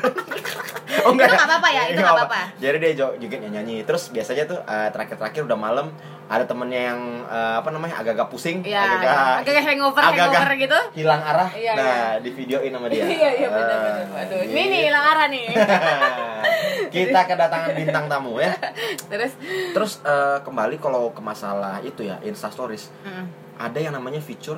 Oh 1.03 1.11
Itu 1.11 1.25
nggak 1.27 1.47
apa-apa 1.49 1.69
ya, 1.73 1.83
itu 1.91 1.99
Nggak 1.99 2.15
apa-apa. 2.15 2.41
Jadi 2.61 2.77
dia 2.79 2.91
joget 2.95 3.39
nyanyi. 3.51 3.83
Terus 3.83 4.13
biasanya 4.13 4.43
tuh 4.47 4.59
eh, 4.63 4.89
terakhir-terakhir 4.93 5.41
udah 5.43 5.57
malam 5.59 5.87
ada 6.25 6.41
temennya 6.47 6.81
yang 6.93 7.01
eh, 7.29 7.55
apa 7.61 7.69
namanya 7.69 8.01
agak-agak 8.01 8.27
pusing, 8.33 8.65
Iya, 8.65 8.81
agak-agak 8.81 9.45
agak 9.45 9.63
hangover, 9.69 10.01
agak-agak 10.01 10.41
hangover 10.41 10.51
gitu. 10.57 10.79
hilang 10.97 11.21
arah. 11.21 11.49
Iya, 11.53 11.71
nah, 11.77 11.85
iya. 11.85 12.03
di 12.23 12.29
videoin 12.33 12.71
sama 12.73 12.87
dia. 12.89 13.05
Iya, 13.15 13.29
iya 13.37 13.47
benar 13.53 13.77
benar. 13.77 14.05
Ah, 14.09 14.23
gitu. 14.25 14.35
ini 14.49 14.61
nih 14.71 14.81
hilang 14.89 15.05
arah 15.05 15.27
nih. 15.29 15.45
kita 16.95 17.19
kedatangan 17.29 17.71
bintang 17.77 18.05
tamu 18.09 18.41
ya. 18.41 18.53
Terus 19.11 19.33
Terus 19.75 19.93
eh, 20.01 20.37
kembali 20.41 20.75
kalau 20.81 21.13
ke 21.13 21.21
masalah 21.21 21.77
itu 21.85 22.01
ya 22.05 22.17
Insta 22.25 22.49
Stories, 22.49 22.89
mm, 23.05 23.25
ada 23.61 23.79
yang 23.79 23.93
namanya 23.93 24.19
fitur 24.19 24.57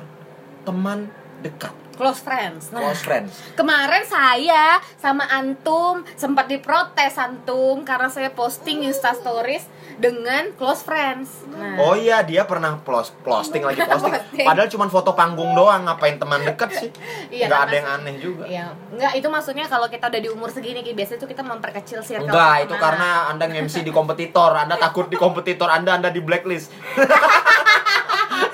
teman 0.64 1.08
dekat, 1.40 1.74
close 1.94 2.20
friends. 2.20 2.70
Nah, 2.70 2.82
close 2.82 3.02
friends. 3.02 3.32
Kemarin 3.54 4.04
saya 4.06 4.78
sama 4.98 5.26
Antum 5.26 6.02
sempat 6.14 6.46
diprotes 6.46 7.18
Antum 7.18 7.82
karena 7.82 8.10
saya 8.10 8.30
posting 8.30 8.86
Insta 8.86 9.14
Stories 9.14 9.66
dengan 9.98 10.54
close 10.54 10.86
friends. 10.86 11.42
Nah, 11.50 11.74
Oh 11.82 11.98
iya 11.98 12.22
dia 12.22 12.46
pernah 12.46 12.78
plos 12.78 13.10
posting 13.26 13.66
lagi 13.66 13.82
posting. 13.82 14.14
Posting. 14.14 14.46
Padahal 14.46 14.70
cuma 14.70 14.86
foto 14.86 15.10
panggung 15.10 15.50
doang, 15.58 15.90
ngapain 15.90 16.14
teman 16.14 16.46
dekat 16.46 16.70
sih? 16.70 16.90
Iya, 17.34 17.50
Nggak 17.50 17.60
ada 17.66 17.74
yang 17.74 17.88
aneh 17.98 18.14
juga. 18.22 18.44
Iya, 18.46 18.66
enggak 18.94 19.12
itu 19.18 19.28
maksudnya 19.28 19.66
kalau 19.66 19.90
kita 19.90 20.06
udah 20.08 20.20
di 20.22 20.30
umur 20.30 20.48
segini 20.54 20.80
kayak 20.80 20.96
biasa 20.96 21.12
itu 21.18 21.26
kita 21.26 21.42
memperkecil 21.44 22.00
circle. 22.00 22.30
Enggak, 22.30 22.70
itu 22.70 22.74
karena 22.78 23.08
Anda 23.28 23.44
nge-MC 23.50 23.84
di 23.84 23.92
kompetitor, 23.92 24.54
Anda 24.54 24.78
takut 24.78 25.10
di 25.10 25.18
kompetitor 25.18 25.68
Anda 25.68 25.98
Anda 25.98 26.08
di 26.14 26.22
blacklist. 26.22 26.70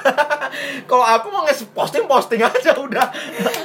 Kalau 0.90 1.02
aku 1.02 1.26
mau 1.28 1.42
nge-posting 1.44 2.04
posting 2.04 2.40
aja 2.40 2.76
udah. 2.76 3.06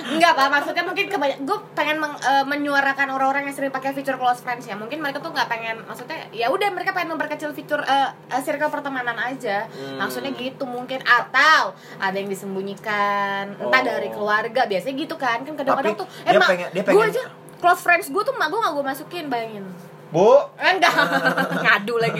Enggak 0.09 0.33
pak, 0.33 0.47
maksudnya 0.49 0.81
mungkin 0.81 1.05
kebanyak 1.05 1.39
gue 1.39 1.57
pengen 1.73 1.97
meng- 1.97 2.17
eh, 2.17 2.43
menyuarakan 2.43 3.07
orang-orang 3.09 3.45
yang 3.45 3.55
sering 3.55 3.69
pakai 3.69 3.91
fitur 3.91 4.15
close 4.15 4.39
friends 4.39 4.65
ya. 4.65 4.73
Mungkin 4.73 4.97
mereka 4.97 5.19
tuh 5.19 5.29
nggak 5.29 5.45
pengen, 5.45 5.83
maksudnya 5.83 6.27
ya 6.31 6.49
udah 6.49 6.69
mereka 6.69 6.91
pengen 6.91 7.13
memperkecil 7.13 7.51
fitur 7.51 7.81
eh, 7.81 8.09
eh, 8.29 8.41
circle 8.41 8.69
pertemanan 8.69 9.15
aja. 9.15 9.67
Hmm. 9.67 9.99
Maksudnya 9.99 10.31
gitu 10.31 10.63
mungkin 10.63 10.99
atau 11.01 11.71
ada 11.97 12.15
yang 12.15 12.27
disembunyikan, 12.27 13.55
entah 13.55 13.79
Oh. 13.79 13.85
dari 13.85 14.09
keluarga 14.09 14.65
biasanya 14.65 14.95
gitu 14.97 15.15
kan. 15.15 15.41
Kan 15.41 15.53
kadang-kadang 15.55 15.95
tuh, 15.95 16.07
dia 16.23 16.37
mak, 16.37 16.49
pengen- 16.49 16.71
dia 16.71 16.83
gue 16.83 17.03
aja 17.05 17.21
close 17.59 17.81
friends 17.81 18.07
gue 18.07 18.23
tuh 18.23 18.33
mak 18.33 18.47
gue 18.47 18.57
nggak 18.57 18.73
gue 18.73 18.85
masukin 18.85 19.25
bayangin. 19.27 19.65
Bu, 20.09 20.41
enggak 20.57 20.89
ngadu 21.63 22.01
lagi 22.01 22.17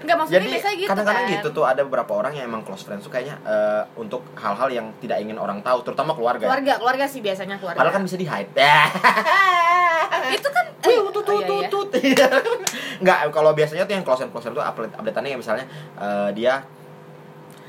enggak 0.00 0.16
maksudnya 0.16 0.38
Jadi 0.38 0.48
biasanya 0.54 0.76
gitu 0.78 0.90
kadang-kadang 0.94 1.24
kan. 1.26 1.34
gitu 1.34 1.48
tuh 1.50 1.64
ada 1.66 1.82
beberapa 1.82 2.12
orang 2.14 2.30
yang 2.30 2.46
emang 2.46 2.62
close 2.62 2.86
friends 2.86 3.02
tuh 3.02 3.10
kayaknya 3.10 3.42
eh, 3.42 3.82
untuk 3.98 4.22
hal-hal 4.38 4.70
yang 4.70 4.86
tidak 5.02 5.18
ingin 5.18 5.34
orang 5.34 5.58
tahu, 5.60 5.82
terutama 5.82 6.14
keluarga. 6.14 6.38
ya. 6.40 6.46
Keluarga, 6.46 6.72
keluarga 6.78 7.04
sih 7.04 7.18
biasanya 7.18 7.58
keluarga. 7.58 7.74
Padahal 7.74 7.94
kan 7.98 8.02
bisa 8.06 8.14
di 8.14 8.22
hide. 8.22 8.54
itu 10.38 10.48
kan 10.48 10.64
eh, 10.70 10.78
Tuh, 10.80 11.10
tuh, 11.10 11.22
tuh, 11.22 11.34
oh, 11.34 11.40
iya, 11.42 11.66
tuh, 11.66 11.82
iya. 11.98 12.26
tuh. 12.38 12.56
Nggak, 13.02 13.18
kalau 13.30 13.50
biasanya 13.50 13.82
tuh 13.82 13.94
yang 13.98 14.06
close 14.06 14.22
and 14.22 14.30
close 14.30 14.46
tuh 14.46 14.62
update 14.62 14.94
updateannya 14.94 15.30
ya 15.34 15.38
misalnya 15.38 15.66
eh, 15.98 16.30
dia 16.38 16.62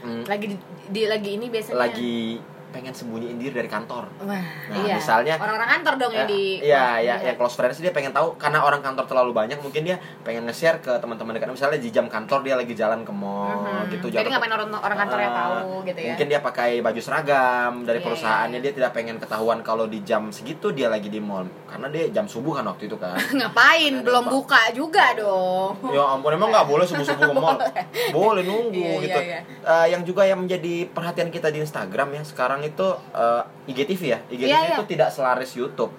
mm, 0.02 0.30
lagi 0.30 0.46
di, 0.46 0.56
di- 0.90 1.10
lagi 1.10 1.42
ini 1.42 1.50
biasanya 1.50 1.78
lagi 1.80 2.38
pengen 2.72 2.90
sembunyiin 2.90 3.36
diri 3.36 3.52
dari 3.54 3.68
kantor. 3.68 4.08
Wah, 4.22 4.32
Nah, 4.32 4.80
iya. 4.82 4.96
misalnya- 4.96 5.36
orang-orang 5.36 5.70
kantor 5.74 5.94
dong 5.98 6.14
yang 6.14 6.20
Ya, 6.22 6.26
di 6.26 6.44
Iya, 6.58 6.86
iya, 6.98 7.16
Iya. 7.18 7.28
yang 7.28 7.36
close 7.36 7.54
friends 7.54 7.78
dia 7.78 7.92
pengen 7.92 8.10
tahu 8.10 8.34
karena 8.36 8.60
orang 8.60 8.80
kantor 8.80 9.06
terlalu 9.06 9.32
banyak 9.34 9.60
mungkin 9.60 9.84
dia 9.84 9.96
pengen 10.22 10.44
nge-share 10.44 10.80
ke 10.80 10.92
teman-teman 10.98 11.34
dekat 11.34 11.50
misalnya 11.50 11.78
di 11.78 11.90
jam 11.90 12.08
kantor 12.08 12.40
dia 12.42 12.56
lagi 12.56 12.72
jalan 12.72 13.02
ke 13.02 13.12
mall 13.12 13.60
Mhm. 13.62 13.92
gitu 13.92 14.06
Jadi 14.10 14.28
ngapain 14.28 14.50
orang 14.50 14.72
orang 14.72 14.98
kantornya 14.98 15.30
Ah, 15.30 15.38
tahu 15.60 15.84
gitu 15.84 16.00
ya. 16.00 16.10
Mungkin 16.12 16.28
dia 16.28 16.40
pakai 16.40 16.80
baju 16.80 17.02
seragam 17.02 17.84
dari 17.84 17.98
Iya, 17.98 18.06
perusahaannya 18.06 18.58
iya, 18.58 18.64
dia 18.64 18.74
tidak 18.74 18.92
pengen 18.92 19.16
ketahuan 19.18 19.60
kalau 19.62 19.86
di 19.86 20.00
jam 20.02 20.30
segitu 20.30 20.72
dia 20.72 20.88
lagi 20.88 21.08
di 21.08 21.20
mall 21.20 21.44
karena 21.66 21.88
dia 21.88 22.08
jam 22.10 22.26
subuh 22.26 22.54
kan 22.54 22.66
waktu 22.66 22.88
itu 22.88 22.96
kan. 22.96 23.16
ngapain? 23.38 23.92
Nah, 23.94 24.04
Belum 24.04 24.26
buka 24.26 24.72
juga 24.72 25.12
dong. 25.14 25.76
ya 25.92 26.04
ampun 26.10 26.32
emang 26.32 26.50
nggak 26.50 26.66
boleh 26.66 26.86
subuh 26.86 27.04
subuh 27.04 27.26
ke 27.26 27.34
mall. 27.34 27.60
boleh 28.16 28.42
nunggu 28.42 28.80
Iya, 28.80 29.04
gitu. 29.04 29.20
iya, 29.20 29.40
Eh, 29.62 29.88
yang 29.90 30.02
juga 30.02 30.24
yang 30.24 30.40
menjadi 30.40 30.88
perhatian 30.88 31.30
kita 31.30 31.50
di 31.50 31.60
Instagram 31.60 32.14
ya 32.14 32.24
sekarang 32.24 32.61
itu 32.62 32.88
eh, 33.12 33.44
IGTV 33.68 34.02
ya. 34.02 34.20
IGTV 34.30 34.50
Iya, 34.50 34.60
iya. 34.62 34.76
itu 34.78 34.84
tidak 34.88 35.10
selaris 35.10 35.52
YouTube. 35.54 35.92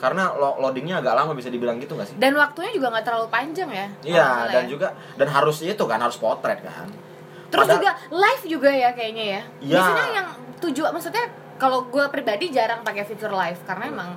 Karena 0.00 0.32
lo- 0.32 0.56
loadingnya 0.56 1.04
agak 1.04 1.12
lama 1.12 1.36
bisa 1.36 1.52
dibilang 1.52 1.76
gitu 1.76 1.92
nggak 1.92 2.08
sih? 2.08 2.16
Dan 2.16 2.32
waktunya 2.32 2.72
juga 2.72 2.88
nggak 2.88 3.04
terlalu 3.04 3.28
panjang 3.28 3.68
ya. 3.68 3.86
Iya, 4.00 4.28
dan 4.48 4.64
ya. 4.64 4.70
juga 4.70 4.88
dan 5.20 5.28
harus 5.28 5.60
itu 5.60 5.84
kan 5.84 6.00
harus 6.00 6.16
potret 6.16 6.64
kan. 6.64 6.88
Terus 7.50 7.66
Padahal- 7.66 7.76
juga 7.82 7.90
live 8.08 8.44
juga 8.48 8.70
ya 8.72 8.90
kayaknya 8.96 9.24
ya. 9.24 9.42
Iya. 9.60 9.74
Biasanya 9.76 10.06
yang 10.14 10.26
tujuan 10.60 10.90
maksudnya 10.96 11.24
kalau 11.60 11.84
gue 11.92 12.04
pribadi 12.08 12.48
jarang 12.48 12.80
pakai 12.80 13.04
fitur 13.04 13.28
live 13.36 13.60
karena 13.68 13.84
emang 13.92 14.10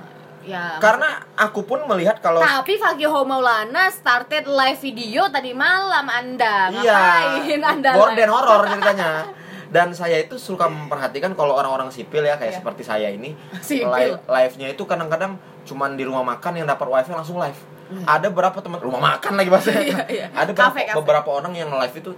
ya 0.44 0.76
karena 0.76 1.24
aku 1.36 1.64
pun 1.64 1.80
melihat 1.88 2.20
kalau 2.20 2.40
tapi 2.40 2.76
Fakih 2.76 3.08
Maulana 3.08 3.88
started 3.88 4.44
live 4.44 4.76
video 4.76 5.24
tadi 5.32 5.56
malam 5.56 6.04
Anda 6.04 6.68
iya 6.70 6.92
ngapain 7.40 7.60
Anda 7.64 7.90
gorden 7.92 8.28
horor 8.28 8.62
ceritanya. 8.68 9.12
Dan 9.74 9.90
saya 9.90 10.16
itu 10.16 10.38
suka 10.38 10.70
memperhatikan 10.70 11.34
kalau 11.34 11.52
orang-orang 11.52 11.90
sipil 11.90 12.22
ya 12.22 12.38
kayak 12.38 12.54
Iya. 12.54 12.58
seperti 12.62 12.82
saya 12.82 13.10
ini 13.10 13.34
live 13.66 14.22
live-nya 14.24 14.70
itu 14.70 14.82
kadang-kadang 14.84 15.34
cuman 15.64 15.98
di 15.98 16.06
rumah 16.06 16.22
makan 16.22 16.54
yang 16.54 16.68
dapat 16.68 16.86
wifi 16.86 17.10
langsung 17.10 17.36
live. 17.36 17.58
Ada 18.06 18.30
beberapa 18.30 18.54
teman 18.56 18.78
rumah 18.78 19.02
makan 19.02 19.34
lagi 19.34 19.50
bahasanya. 19.50 19.82
Hmm. 19.84 19.90
Iya, 19.90 20.02
iya. 20.08 20.26
Ada 20.30 20.50
beberapa, 20.52 20.70
Kafe, 20.70 20.80
kafe. 20.86 20.96
beberapa 20.96 21.28
orang 21.32 21.52
yang 21.52 21.74
live 21.74 21.96
itu 21.96 22.10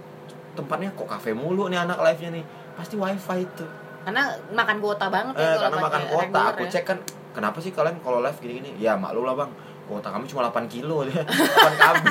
tempatnya 0.53 0.89
kok 0.91 1.07
kafe 1.07 1.33
mulu 1.33 1.65
nih 1.65 1.79
anak 1.79 1.97
live-nya 1.99 2.29
nih. 2.31 2.43
Pasti 2.73 2.93
wifi 2.95 3.41
itu. 3.41 3.65
karena 3.99 4.23
makan 4.49 4.77
kuota 4.79 5.11
banget 5.11 5.33
ya 5.33 5.43
Eh, 5.43 5.47
kalau 5.51 5.61
karena 5.67 5.83
makan 5.83 6.01
kuota, 6.07 6.39
aku 6.47 6.63
ya. 6.63 6.71
cek 6.71 6.83
kan 6.85 6.97
kenapa 7.33 7.59
sih 7.59 7.75
kalian 7.75 7.99
kalau 7.99 8.21
live 8.21 8.37
gini-gini? 8.37 8.71
Ya 8.77 8.95
maklum 8.95 9.25
lah 9.25 9.35
bang, 9.35 9.51
kuota 9.87 10.07
kami 10.09 10.23
cuma 10.25 10.43
8 10.45 10.67
kilo 10.67 11.01
dia, 11.07 11.15
8 11.15 11.23
KB, 11.73 12.05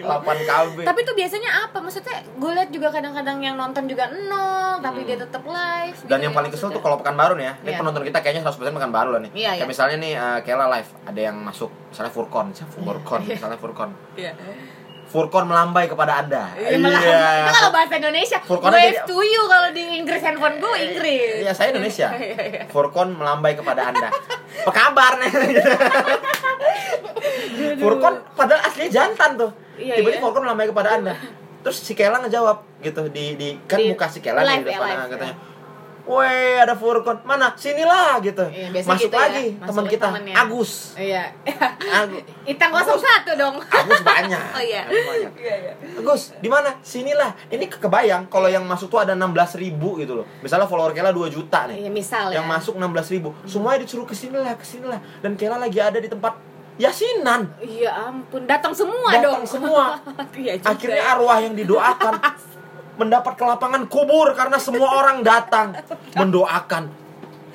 8 0.00 0.04
KB. 0.44 0.76
tapi 0.84 1.00
tuh 1.02 1.14
biasanya 1.14 1.50
apa 1.64 1.78
maksudnya 1.78 2.12
gue 2.22 2.50
liat 2.52 2.68
juga 2.68 2.88
kadang-kadang 2.90 3.38
yang 3.40 3.56
nonton 3.56 3.84
juga 3.84 4.06
nol 4.10 4.78
tapi 4.78 4.98
Hmm. 4.98 5.08
dia 5.08 5.18
tetap 5.18 5.42
live 5.42 5.96
Dan 5.98 6.18
gitu 6.18 6.22
yang 6.22 6.32
ya 6.32 6.36
paling 6.36 6.50
kesel 6.50 6.68
tuh 6.68 6.80
kalau 6.80 6.96
pekan 6.96 7.14
baru 7.14 7.34
nih 7.34 7.46
ya, 7.46 7.54
ini 7.58 7.70
Iya. 7.70 7.78
penonton 7.78 8.02
kita 8.02 8.18
kayaknya 8.20 8.42
100% 8.44 8.72
pekan 8.72 8.90
baru 8.90 9.10
lah 9.10 9.20
nih. 9.20 9.30
Kayak 9.32 9.56
iya. 9.56 9.64
misalnya 9.64 9.96
nih 9.96 10.12
uh, 10.14 10.38
Kela 10.40 10.66
live, 10.68 10.90
ada 11.02 11.20
yang 11.22 11.36
masuk, 11.38 11.70
misalnya 11.88 12.12
Furkon, 12.12 12.44
misalnya 12.50 12.72
Furkon, 12.72 13.20
Iya. 13.22 13.34
misalnya 13.34 13.58
Furkon. 13.58 13.90
Iya. 14.14 14.32
Furkon 15.16 15.48
melambai 15.48 15.88
kepada 15.88 16.20
anda. 16.20 16.52
Iya, 16.52 16.76
malah- 16.76 17.00
itu 17.00 17.50
kalau 17.50 17.70
bahasa 17.72 17.94
Indonesia 17.96 18.36
Furkon 18.44 18.68
wave 18.68 18.84
jadi- 18.92 19.08
to 19.08 19.16
you 19.16 19.42
kalau 19.46 19.68
di 19.72 19.84
Inggris 19.96 20.20
handphone 20.20 20.60
gue 20.60 20.74
Inggris 20.76 21.40
Iya, 21.40 21.52
saya 21.52 21.72
Indonesia. 21.72 22.12
Iya, 22.12 22.36
iya. 22.36 22.62
Furkon 22.68 23.16
melambai 23.16 23.56
kepada 23.56 23.88
anda. 23.88 24.12
Apa 24.60 24.70
kabar 24.70 25.16
nih? 25.16 25.32
Furkon 27.76 28.14
padahal 28.32 28.60
aslinya 28.62 28.90
jantan 28.92 29.30
tuh. 29.36 29.50
Iya, 29.76 29.96
Tiba-tiba 29.96 30.12
iya. 30.12 30.22
Furkon 30.22 30.42
melambai 30.42 30.68
kepada 30.68 30.88
anda. 30.94 31.14
Terus 31.62 31.76
si 31.80 31.92
Kela 31.92 32.20
ngejawab 32.20 32.62
gitu 32.78 33.08
di 33.08 33.34
di 33.34 33.48
kan 33.64 33.80
Di- 33.80 33.90
muka 33.90 34.06
si 34.06 34.20
Kela 34.20 34.44
live 34.44 34.62
di 34.62 34.70
ya, 34.70 34.78
depan 34.78 34.88
live, 34.92 35.10
katanya. 35.10 35.34
Weh, 36.06 36.54
ada 36.56 36.72
Furkon. 36.72 37.18
Mana? 37.22 37.50
Sinilah 37.52 38.22
gitu. 38.22 38.46
Iya, 38.46 38.70
Masuk 38.78 38.94
gitu 39.02 39.12
ya. 39.12 39.20
lagi 39.20 39.44
teman 39.52 39.66
Masukin 39.66 39.90
kita, 39.90 40.06
temennya. 40.06 40.34
Agus. 40.38 40.72
iya 40.94 41.24
Agus. 41.98 42.22
Itang 42.44 42.70
01 42.70 42.86
dong 43.34 43.56
Agus 43.60 44.00
banyak. 44.00 44.40
Oh, 44.54 44.62
iya. 44.62 44.82
Agus 44.82 45.02
banyak. 45.04 45.32
iya 45.36 45.54
iya 45.58 45.72
Agus, 45.98 46.22
di 46.36 46.46
mana? 46.46 46.78
Sinilah. 46.80 47.34
Ini 47.48 47.66
ke- 47.66 47.78
kebayang 47.78 48.26
kalau 48.26 48.46
yang 48.46 48.62
masuk 48.62 48.86
tuh 48.86 48.98
ada 48.98 49.12
16.000 49.12 49.58
ribu 49.58 49.98
gitu 49.98 50.14
loh. 50.14 50.26
Misalnya 50.40 50.64
follower 50.64 50.90
Kela 50.90 51.10
2 51.10 51.26
juta 51.26 51.66
nih. 51.66 51.82
Iya, 51.82 51.90
misal 51.90 52.30
Yang 52.30 52.46
ya. 52.46 52.52
masuk 52.52 52.74
16.000 52.76 53.10
ribu. 53.12 53.28
Semuanya 53.44 53.78
disuruh 53.80 54.04
ke 54.04 54.14
sinilah, 54.14 54.54
ke 54.54 54.62
sinilah. 54.62 55.02
Dan 55.18 55.34
Kela 55.34 55.58
lagi 55.58 55.76
ada 55.76 55.98
di 55.98 56.06
tempat 56.06 56.38
yasinan. 56.76 57.50
Iya 57.58 57.88
ampun, 58.06 58.44
datang 58.44 58.70
semua 58.70 59.08
Datang 59.10 59.40
dong. 59.40 59.48
semua. 59.48 59.96
iya 60.38 60.54
juga. 60.54 60.70
Akhirnya 60.70 61.02
arwah 61.08 61.38
yang 61.40 61.52
didoakan 61.52 62.14
mendapat 62.96 63.36
kelapangan 63.36 63.84
kubur 63.86 64.32
karena 64.32 64.56
semua 64.56 64.88
orang 64.96 65.20
datang 65.20 65.72
mendoakan. 66.12 66.88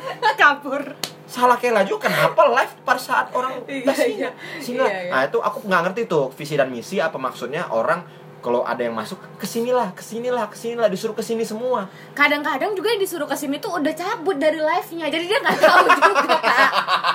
kabur 0.42 0.82
Salah 1.26 1.56
Kela 1.56 1.88
juga 1.88 2.12
kenapa 2.12 2.44
live 2.44 2.74
pada 2.84 3.00
saat 3.00 3.32
orang 3.32 3.64
Iya, 3.64 3.88
singa. 3.96 4.04
iya. 4.04 4.30
Iya, 4.60 4.84
iya. 4.84 5.12
Nah, 5.16 5.22
itu 5.24 5.40
aku 5.40 5.64
nggak 5.64 5.82
ngerti 5.88 6.02
tuh 6.04 6.28
visi 6.36 6.60
dan 6.60 6.68
misi 6.68 7.00
apa 7.00 7.16
maksudnya 7.16 7.72
orang 7.72 8.04
kalau 8.42 8.66
ada 8.66 8.82
yang 8.82 8.98
masuk 8.98 9.22
ke 9.38 9.46
sinilah, 9.46 9.94
ke 9.94 10.02
sinilah, 10.02 10.50
ke 10.50 10.58
sinilah 10.58 10.90
disuruh 10.90 11.14
ke 11.14 11.22
sini 11.22 11.46
semua. 11.46 11.86
kadang-kadang 12.18 12.74
juga 12.74 12.90
yang 12.90 13.00
disuruh 13.00 13.30
ke 13.30 13.38
sini 13.38 13.62
tuh 13.62 13.78
udah 13.78 13.94
cabut 13.94 14.34
dari 14.36 14.58
live-nya 14.58 15.08
jadi 15.08 15.26
dia 15.30 15.40
nggak 15.40 15.58
tahu 15.62 15.86
juga 15.94 16.26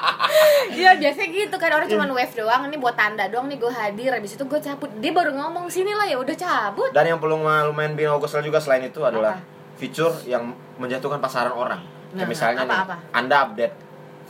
Iya 0.77 0.91
biasanya 0.99 1.29
gitu 1.33 1.57
kan. 1.57 1.71
Orang 1.73 1.89
cuma 1.89 2.05
wave 2.11 2.35
doang. 2.37 2.69
Ini 2.69 2.77
buat 2.77 2.97
tanda 2.99 3.25
doang 3.31 3.47
nih 3.49 3.59
gue 3.61 3.73
hadir. 3.73 4.11
Habis 4.13 4.37
itu 4.37 4.45
gue 4.45 4.61
cabut. 4.61 4.91
Dia 5.01 5.13
baru 5.15 5.33
ngomong 5.35 5.67
sini 5.71 5.93
lah. 5.93 6.07
Ya 6.07 6.17
udah 6.21 6.37
cabut. 6.37 6.91
Dan 6.93 7.17
yang 7.17 7.19
perlu 7.23 7.41
lumayan 7.41 7.93
bikin 7.97 8.11
aku 8.13 8.29
kesel 8.29 8.45
juga 8.45 8.59
selain 8.61 8.87
itu 8.87 9.01
adalah 9.03 9.39
Apa? 9.39 9.77
fitur 9.77 10.13
yang 10.25 10.53
menjatuhkan 10.77 11.21
pasaran 11.21 11.53
orang. 11.53 11.81
Kayak 12.13 12.17
Nah, 12.17 12.27
misalnya 12.29 12.63
apa, 12.65 12.73
nih, 12.73 12.85
apa? 12.87 12.97
Anda 13.13 13.37
update 13.45 13.75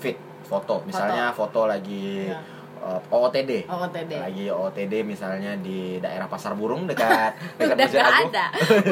feed 0.00 0.18
foto, 0.46 0.82
misalnya 0.86 1.30
foto, 1.34 1.66
lagi 1.66 2.30
Iya. 2.30 2.55
Uh, 2.86 3.00
OOTD. 3.10 3.66
OOTD. 3.66 4.12
Lagi 4.14 4.44
OOTD 4.46 4.94
misalnya 5.02 5.58
di 5.58 5.98
daerah 5.98 6.30
Pasar 6.30 6.54
Burung 6.54 6.86
dekat 6.86 7.34
dekat 7.58 7.76
udah 7.76 8.06
Agung. 8.06 8.30
ada 8.30 8.44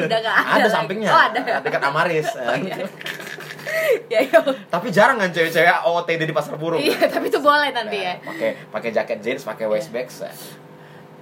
udah 0.05 0.19
nggak 0.19 0.37
ada 0.43 0.53
ada 0.61 0.69
sampingnya 0.69 1.09
oh 1.11 1.21
ada 1.31 1.39
dekat 1.63 1.81
Amaris 1.81 2.29
iya. 2.65 2.75
ya, 4.09 4.19
ya. 4.21 4.39
tapi 4.69 4.87
jarang 4.91 5.17
kan 5.17 5.31
cewek-cewek 5.31 5.71
OOTD 5.85 6.21
di 6.29 6.35
pasar 6.35 6.55
burung 6.59 6.81
iya 6.81 7.07
tapi 7.09 7.29
itu 7.31 7.39
boleh 7.41 7.69
nanti 7.73 7.97
ya 8.01 8.17
pakai 8.21 8.49
pakai 8.69 8.89
jaket 8.93 9.19
jeans 9.21 9.43
pakai 9.45 9.65
waist 9.69 9.89
bag 9.89 10.07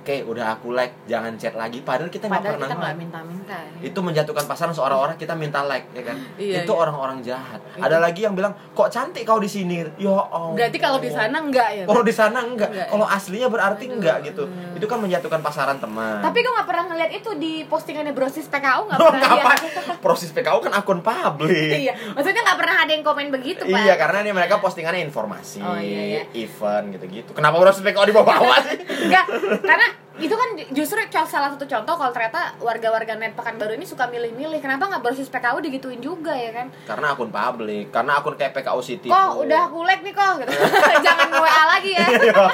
oke 0.04 0.16
udah 0.28 0.46
aku 0.54 0.76
like 0.76 1.08
jangan 1.08 1.32
chat 1.34 1.56
lagi 1.56 1.80
padahal 1.80 2.12
kita 2.12 2.28
nggak 2.28 2.44
pernah 2.44 2.68
kita 2.68 2.76
like. 2.84 3.00
minta-minta 3.00 3.56
ya. 3.56 3.88
itu 3.88 4.00
menjatuhkan 4.04 4.44
pasaran 4.44 4.76
seorang 4.76 5.00
orang 5.00 5.16
kita 5.16 5.32
minta 5.32 5.64
like 5.64 5.88
ya 5.92 6.04
kan 6.04 6.20
Iya, 6.36 6.68
itu 6.68 6.70
iya. 6.70 6.78
orang-orang 6.78 7.24
jahat 7.24 7.64
Itu. 7.72 7.80
ada 7.80 7.98
lagi 7.98 8.20
yang 8.22 8.36
bilang 8.36 8.52
kok 8.76 8.92
cantik 8.92 9.24
kau 9.24 9.40
di 9.40 9.48
sini 9.48 9.88
ya 9.96 10.12
oh 10.12 10.52
berarti 10.52 10.76
kalau 10.76 11.00
di 11.00 11.08
sana 11.08 11.40
enggak 11.40 11.70
ya 11.72 11.84
kalau 11.88 12.04
di 12.04 12.12
sana 12.12 12.44
enggak, 12.44 12.68
Enggak, 12.68 12.84
ya? 12.84 12.92
kalau 12.92 13.06
aslinya 13.08 13.48
berarti 13.48 13.84
Aduh. 13.88 13.96
enggak 13.96 14.18
gitu 14.28 14.44
itu 14.76 14.86
kan 14.86 15.00
menjatuhkan 15.00 15.40
pasaran 15.40 15.80
teman 15.80 16.20
tapi 16.20 16.44
gue 16.44 16.52
nggak 16.52 16.68
pernah 16.68 16.84
ngeliat 16.92 17.12
itu 17.14 17.30
di 17.34 17.54
postingannya 17.64 18.12
brosis 18.12 18.52
PKU 18.52 18.82
nggak 18.86 19.00
pernah 19.00 19.24
ngapain? 19.24 19.60
lihat 19.64 19.98
proses 20.00 20.30
PKU 20.30 20.60
kan 20.60 20.74
akun 20.76 21.00
publik 21.00 21.80
iya 21.80 21.96
maksudnya 22.12 22.44
nggak 22.44 22.60
pernah 22.60 22.76
ada 22.84 22.92
yang 22.92 23.04
komen 23.04 23.32
begitu 23.32 23.64
pak 23.64 23.80
Iya, 23.80 23.96
karena 23.96 24.18
ini 24.22 24.32
mereka 24.34 24.58
postingannya 24.58 25.04
informasi, 25.04 25.60
Oh, 25.60 25.76
iya, 25.76 26.02
iya. 26.04 26.22
event 26.34 26.88
gitu-gitu. 26.90 27.32
Kenapa 27.32 27.60
proses 27.60 27.80
PKU 27.80 28.10
dibawa-bawa 28.10 28.64
sih? 28.64 28.80
Enggak, 28.80 29.26
karena 29.60 29.88
itu 30.14 30.30
kan 30.30 30.50
justru 30.70 31.02
salah 31.26 31.50
satu 31.50 31.66
contoh 31.66 31.96
kalau 31.98 32.12
ternyata 32.14 32.54
warga-warga 32.62 33.18
net 33.18 33.34
Pekanbaru 33.34 33.74
ini 33.74 33.82
suka 33.82 34.06
milih-milih. 34.06 34.62
Kenapa 34.62 34.86
nggak 34.86 35.02
bersis 35.02 35.26
PKU 35.26 35.58
digituin 35.58 35.98
juga 35.98 36.38
ya 36.38 36.54
kan? 36.54 36.68
karena 36.86 37.18
akun 37.18 37.34
publik, 37.34 37.90
karena 37.90 38.22
akun 38.22 38.38
kayak 38.38 38.54
PKU 38.54 38.82
City. 38.86 39.10
Kok 39.10 39.18
tuh. 39.18 39.50
udah 39.50 39.64
kulek 39.74 40.00
nih 40.06 40.14
kok 40.14 40.34
gitu. 40.40 40.52
Jangan 41.06 41.28
WA 41.34 41.64
lagi 41.66 41.92
ya. 41.98 42.08
Iya, 42.14 42.46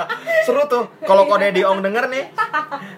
Seru 0.48 0.64
tuh. 0.72 0.88
Kalau 1.04 1.28
Kode 1.28 1.52
Ong 1.66 1.84
denger 1.84 2.08
nih, 2.08 2.32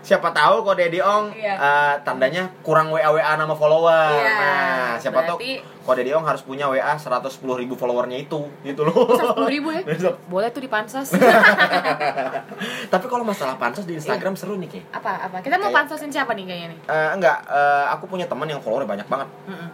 siapa 0.06 0.30
tahu 0.30 0.62
Kode 0.62 0.86
Ong 1.02 1.34
Iya. 1.34 1.54
eh, 1.58 1.94
tandanya 2.06 2.54
kurang 2.62 2.94
WA 2.94 3.10
WA 3.10 3.34
nama 3.34 3.58
follower. 3.58 4.14
Iya, 4.14 4.30
Nah, 4.38 4.92
siapa 5.02 5.26
berarti- 5.26 5.58
tahu 5.66 5.82
Kode 5.82 6.06
Ong 6.14 6.26
harus 6.30 6.46
punya 6.46 6.70
WA 6.70 6.94
110 6.94 7.26
ribu 7.58 7.74
followernya 7.74 8.22
itu, 8.22 8.46
gitu 8.62 8.82
loh. 8.86 9.10
Sepuluh 9.18 9.50
ribu 9.50 9.74
ya? 9.74 9.82
Boleh 10.34 10.54
tuh 10.54 10.62
di 10.62 10.70
pansos. 10.70 11.18
Tapi 12.94 13.06
kalau 13.08 13.26
masalah 13.26 13.58
pansos 13.58 13.88
di 13.88 13.98
Instagram 13.98 14.38
seru 14.38 14.51
nih, 14.56 14.68
Ki. 14.68 14.80
apa 14.90 15.12
apa? 15.22 15.38
Kita 15.40 15.56
mau 15.56 15.68
Kayak- 15.68 15.88
pansosin 15.88 16.10
siapa 16.10 16.32
nih 16.32 16.44
kayaknya 16.44 16.68
nih? 16.70 16.80
Eh, 16.86 17.10
enggak, 17.14 17.38
eh, 17.46 17.86
aku 17.90 18.06
punya 18.06 18.26
teman 18.26 18.44
yang 18.46 18.58
followernya 18.58 18.90
banyak 18.90 19.08
banget. 19.08 19.28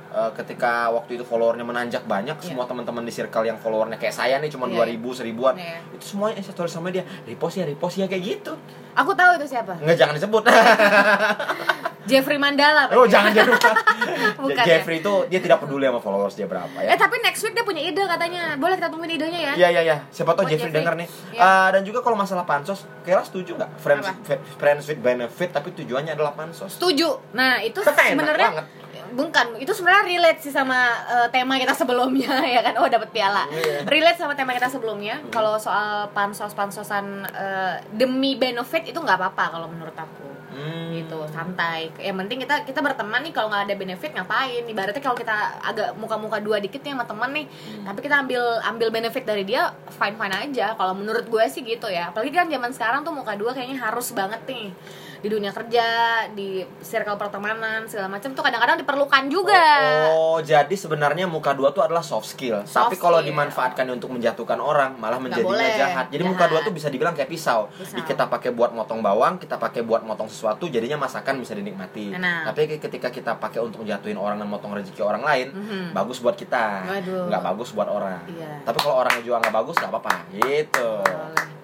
Eh, 0.10 0.30
ketika 0.36 0.90
waktu 0.90 1.16
itu 1.16 1.24
followernya 1.24 1.62
menanjak 1.62 2.04
banyak, 2.04 2.36
Iya. 2.36 2.46
semua 2.46 2.66
teman-teman 2.66 3.02
di 3.02 3.12
circle 3.12 3.44
yang 3.44 3.56
followernya 3.56 3.96
kayak 3.96 4.12
saya 4.12 4.38
nih 4.38 4.50
cuma 4.50 4.68
Iya, 4.68 4.74
2000, 4.84 5.14
seribuan. 5.14 5.54
Iya. 5.56 5.80
Itu 5.92 6.06
semuanya 6.08 6.38
story 6.40 6.68
sama 6.68 6.90
dia, 6.90 7.02
repost 7.24 7.56
ya, 7.56 7.64
repost 7.64 7.96
ya 7.96 8.06
kayak 8.06 8.24
gitu. 8.24 8.54
Aku 8.94 9.14
tahu 9.14 9.38
itu 9.38 9.46
siapa. 9.48 9.78
Enggak 9.78 9.98
jangan 9.98 10.14
disebut. 10.14 10.44
Jeffrey 12.08 12.36
Mandala. 12.36 12.88
oh, 12.90 13.04
jangan 13.04 13.30
jangan. 13.30 13.60
Bukan 14.44 14.64
Jeffrey 14.64 14.98
itu 14.98 15.14
dia 15.28 15.40
tidak 15.40 15.60
peduli 15.60 15.84
sama 15.84 16.00
followers 16.00 16.34
dia 16.34 16.46
berapa 16.46 16.72
ya. 16.78 16.90
Eh 16.90 16.98
tapi 16.98 17.20
next 17.20 17.42
week 17.42 17.52
dia 17.52 17.62
punya 17.62 17.84
ide 17.84 18.00
katanya. 18.00 18.56
Boleh 18.56 18.76
kita 18.76 18.88
tungguin 18.88 19.14
idenya 19.14 19.40
ya? 19.42 19.54
Iya 19.56 19.68
iya 19.70 19.82
iya. 19.84 19.98
Siapa 20.10 20.32
tahu 20.32 20.44
Oh, 20.44 20.50
Jeffrey, 20.50 20.68
Jeffrey. 20.68 20.80
denger 20.80 20.94
nih. 20.96 21.08
Iya. 21.32 21.40
Eh, 21.40 21.68
dan 21.70 21.82
juga 21.84 22.00
kalau 22.00 22.16
masalah 22.16 22.44
pansos, 22.44 22.88
Kayla 23.02 23.22
setuju 23.22 23.54
nggak? 23.54 23.70
Friends, 23.78 24.08
friends 24.56 24.84
with 24.86 25.00
benefit 25.00 25.50
tapi 25.52 25.72
tujuannya 25.74 26.14
adalah 26.14 26.32
pansos. 26.32 26.74
Setuju. 26.74 27.34
Nah, 27.34 27.60
itu 27.60 27.84
sebenarnya 27.84 28.50
banget. 28.56 28.66
bukan 29.08 29.56
itu 29.56 29.72
sebenarnya 29.72 30.04
relate 30.06 30.40
sih 30.42 30.52
sama 30.52 30.78
eh, 31.06 31.28
tema 31.30 31.56
kita 31.56 31.72
sebelumnya 31.72 32.32
ya 32.56 32.62
kan. 32.62 32.78
Oh, 32.78 32.88
dapat 32.88 33.10
piala. 33.10 33.44
Iya. 33.50 33.84
Relate 33.84 34.16
sama 34.18 34.32
tema 34.32 34.52
kita 34.52 34.68
sebelumnya. 34.68 35.20
Kalau 35.28 35.58
soal 35.58 36.08
pansos-pansosan 36.12 37.06
eh, 37.26 37.76
demi 37.90 38.36
benefit 38.36 38.86
itu 38.86 38.96
nggak 38.96 39.18
apa-apa 39.18 39.44
kalau 39.52 39.68
menurut 39.68 39.94
aku. 39.94 40.37
Hmm. 40.58 40.90
gitu 40.90 41.22
santai. 41.30 41.94
Yang 42.02 42.18
penting 42.26 42.38
kita 42.42 42.56
kita 42.66 42.80
berteman 42.82 43.22
nih 43.22 43.30
kalau 43.30 43.54
nggak 43.54 43.70
ada 43.70 43.76
benefit 43.78 44.10
ngapain? 44.18 44.66
Ibaratnya 44.66 45.02
kalau 45.06 45.14
kita 45.14 45.62
agak 45.62 45.94
muka-muka 46.02 46.42
dua 46.42 46.58
dikit 46.58 46.82
nih 46.82 46.98
sama 46.98 47.06
teman 47.06 47.30
nih 47.30 47.46
Hmm. 47.46 47.86
tapi 47.86 48.00
kita 48.02 48.26
ambil 48.26 48.42
ambil 48.66 48.90
benefit 48.90 49.22
dari 49.22 49.46
dia 49.46 49.70
fine 49.94 50.18
fine 50.18 50.34
aja. 50.34 50.74
Kalau 50.74 50.98
menurut 50.98 51.30
gue 51.30 51.46
sih 51.46 51.62
gitu 51.62 51.86
ya. 51.86 52.10
Apalagi 52.10 52.34
kan 52.34 52.50
zaman 52.50 52.74
sekarang 52.74 53.06
tuh 53.06 53.14
muka 53.14 53.38
dua 53.38 53.54
kayaknya 53.54 53.78
harus 53.78 54.10
banget 54.18 54.42
nih 54.50 54.74
di 55.18 55.28
dunia 55.28 55.50
kerja 55.50 55.86
di 56.30 56.50
circle 56.80 57.16
pertemanan 57.16 57.84
segala 57.84 58.08
macam 58.08 58.30
tuh 58.30 58.40
kadang-kadang 58.40 58.78
diperlukan 58.78 59.24
juga 59.28 59.64
Oh, 60.10 60.38
jadi 60.40 60.70
sebenarnya 60.70 61.26
muka 61.26 61.52
dua 61.52 61.70
tuh 61.70 61.82
adalah 61.82 62.02
soft 62.02 62.30
skill. 62.30 62.62
Soft 62.64 62.90
Tapi 62.90 62.98
kalau 62.98 63.20
dimanfaatkan 63.20 63.88
untuk 63.90 64.10
menjatuhkan 64.10 64.58
orang, 64.58 64.94
malah 64.96 65.18
menjadinya 65.18 65.50
boleh. 65.50 65.74
jahat. 65.76 66.06
Jadi 66.08 66.22
Jahat. 66.22 66.32
muka 66.32 66.46
dua 66.48 66.60
tuh 66.62 66.72
bisa 66.72 66.88
dibilang 66.88 67.12
kayak 67.12 67.28
pisau. 67.28 67.68
Pisau. 67.72 67.96
Di- 67.96 68.06
Kita 68.06 68.28
pakai 68.28 68.52
buat 68.52 68.72
motong 68.72 69.00
bawang, 69.00 69.36
kita 69.36 69.56
pakai 69.56 69.82
buat 69.82 70.02
motong 70.02 70.28
sesuatu, 70.28 70.68
jadinya 70.68 70.98
masakan 71.00 71.38
bisa 71.38 71.54
dinikmati. 71.54 72.14
Enak. 72.14 72.50
Tapi 72.50 72.62
ketika 72.78 73.10
kita 73.10 73.36
pakai 73.36 73.60
untuk 73.60 73.82
jatuhin 73.84 74.16
orang 74.16 74.38
dan 74.38 74.48
motong 74.48 74.74
rezeki 74.74 75.02
orang 75.02 75.22
lain, 75.22 75.48
Mhm. 75.50 75.86
bagus 75.92 76.20
buat 76.20 76.34
kita, 76.34 76.86
nggak 77.28 77.42
bagus 77.44 77.70
buat 77.72 77.88
orang. 77.88 78.22
Iya. 78.28 78.62
Tapi 78.64 78.78
kalau 78.78 78.96
orangnya 78.98 79.22
juga 79.22 79.38
nggak 79.40 79.56
bagus, 79.56 79.76
nggak 79.76 79.92
apa-apa. 79.92 80.14
Gitu. 80.32 80.90
Boleh. 81.00 81.57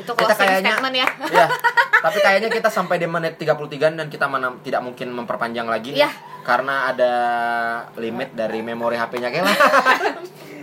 Itu 0.00 0.10
Kita 0.10 0.34
kayaknya- 0.34 0.72
statement 0.74 0.94
ya 0.94 1.08
ya, 1.36 1.46
tapi 2.00 2.18
kayaknya 2.18 2.48
kita 2.50 2.68
sampai 2.68 2.96
di 2.96 3.04
menit 3.04 3.36
33 3.36 3.60
dan 3.94 4.06
kita 4.06 4.24
mana 4.24 4.56
tidak 4.60 4.80
mungkin 4.80 5.12
memperpanjang 5.12 5.64
lagi 5.64 5.92
Iya. 5.92 6.08
karena 6.42 6.88
ada 6.88 7.12
limit 7.94 8.32
dari 8.32 8.60
memori 8.60 8.96
HP-nya 8.96 9.28
Kela. 9.28 9.52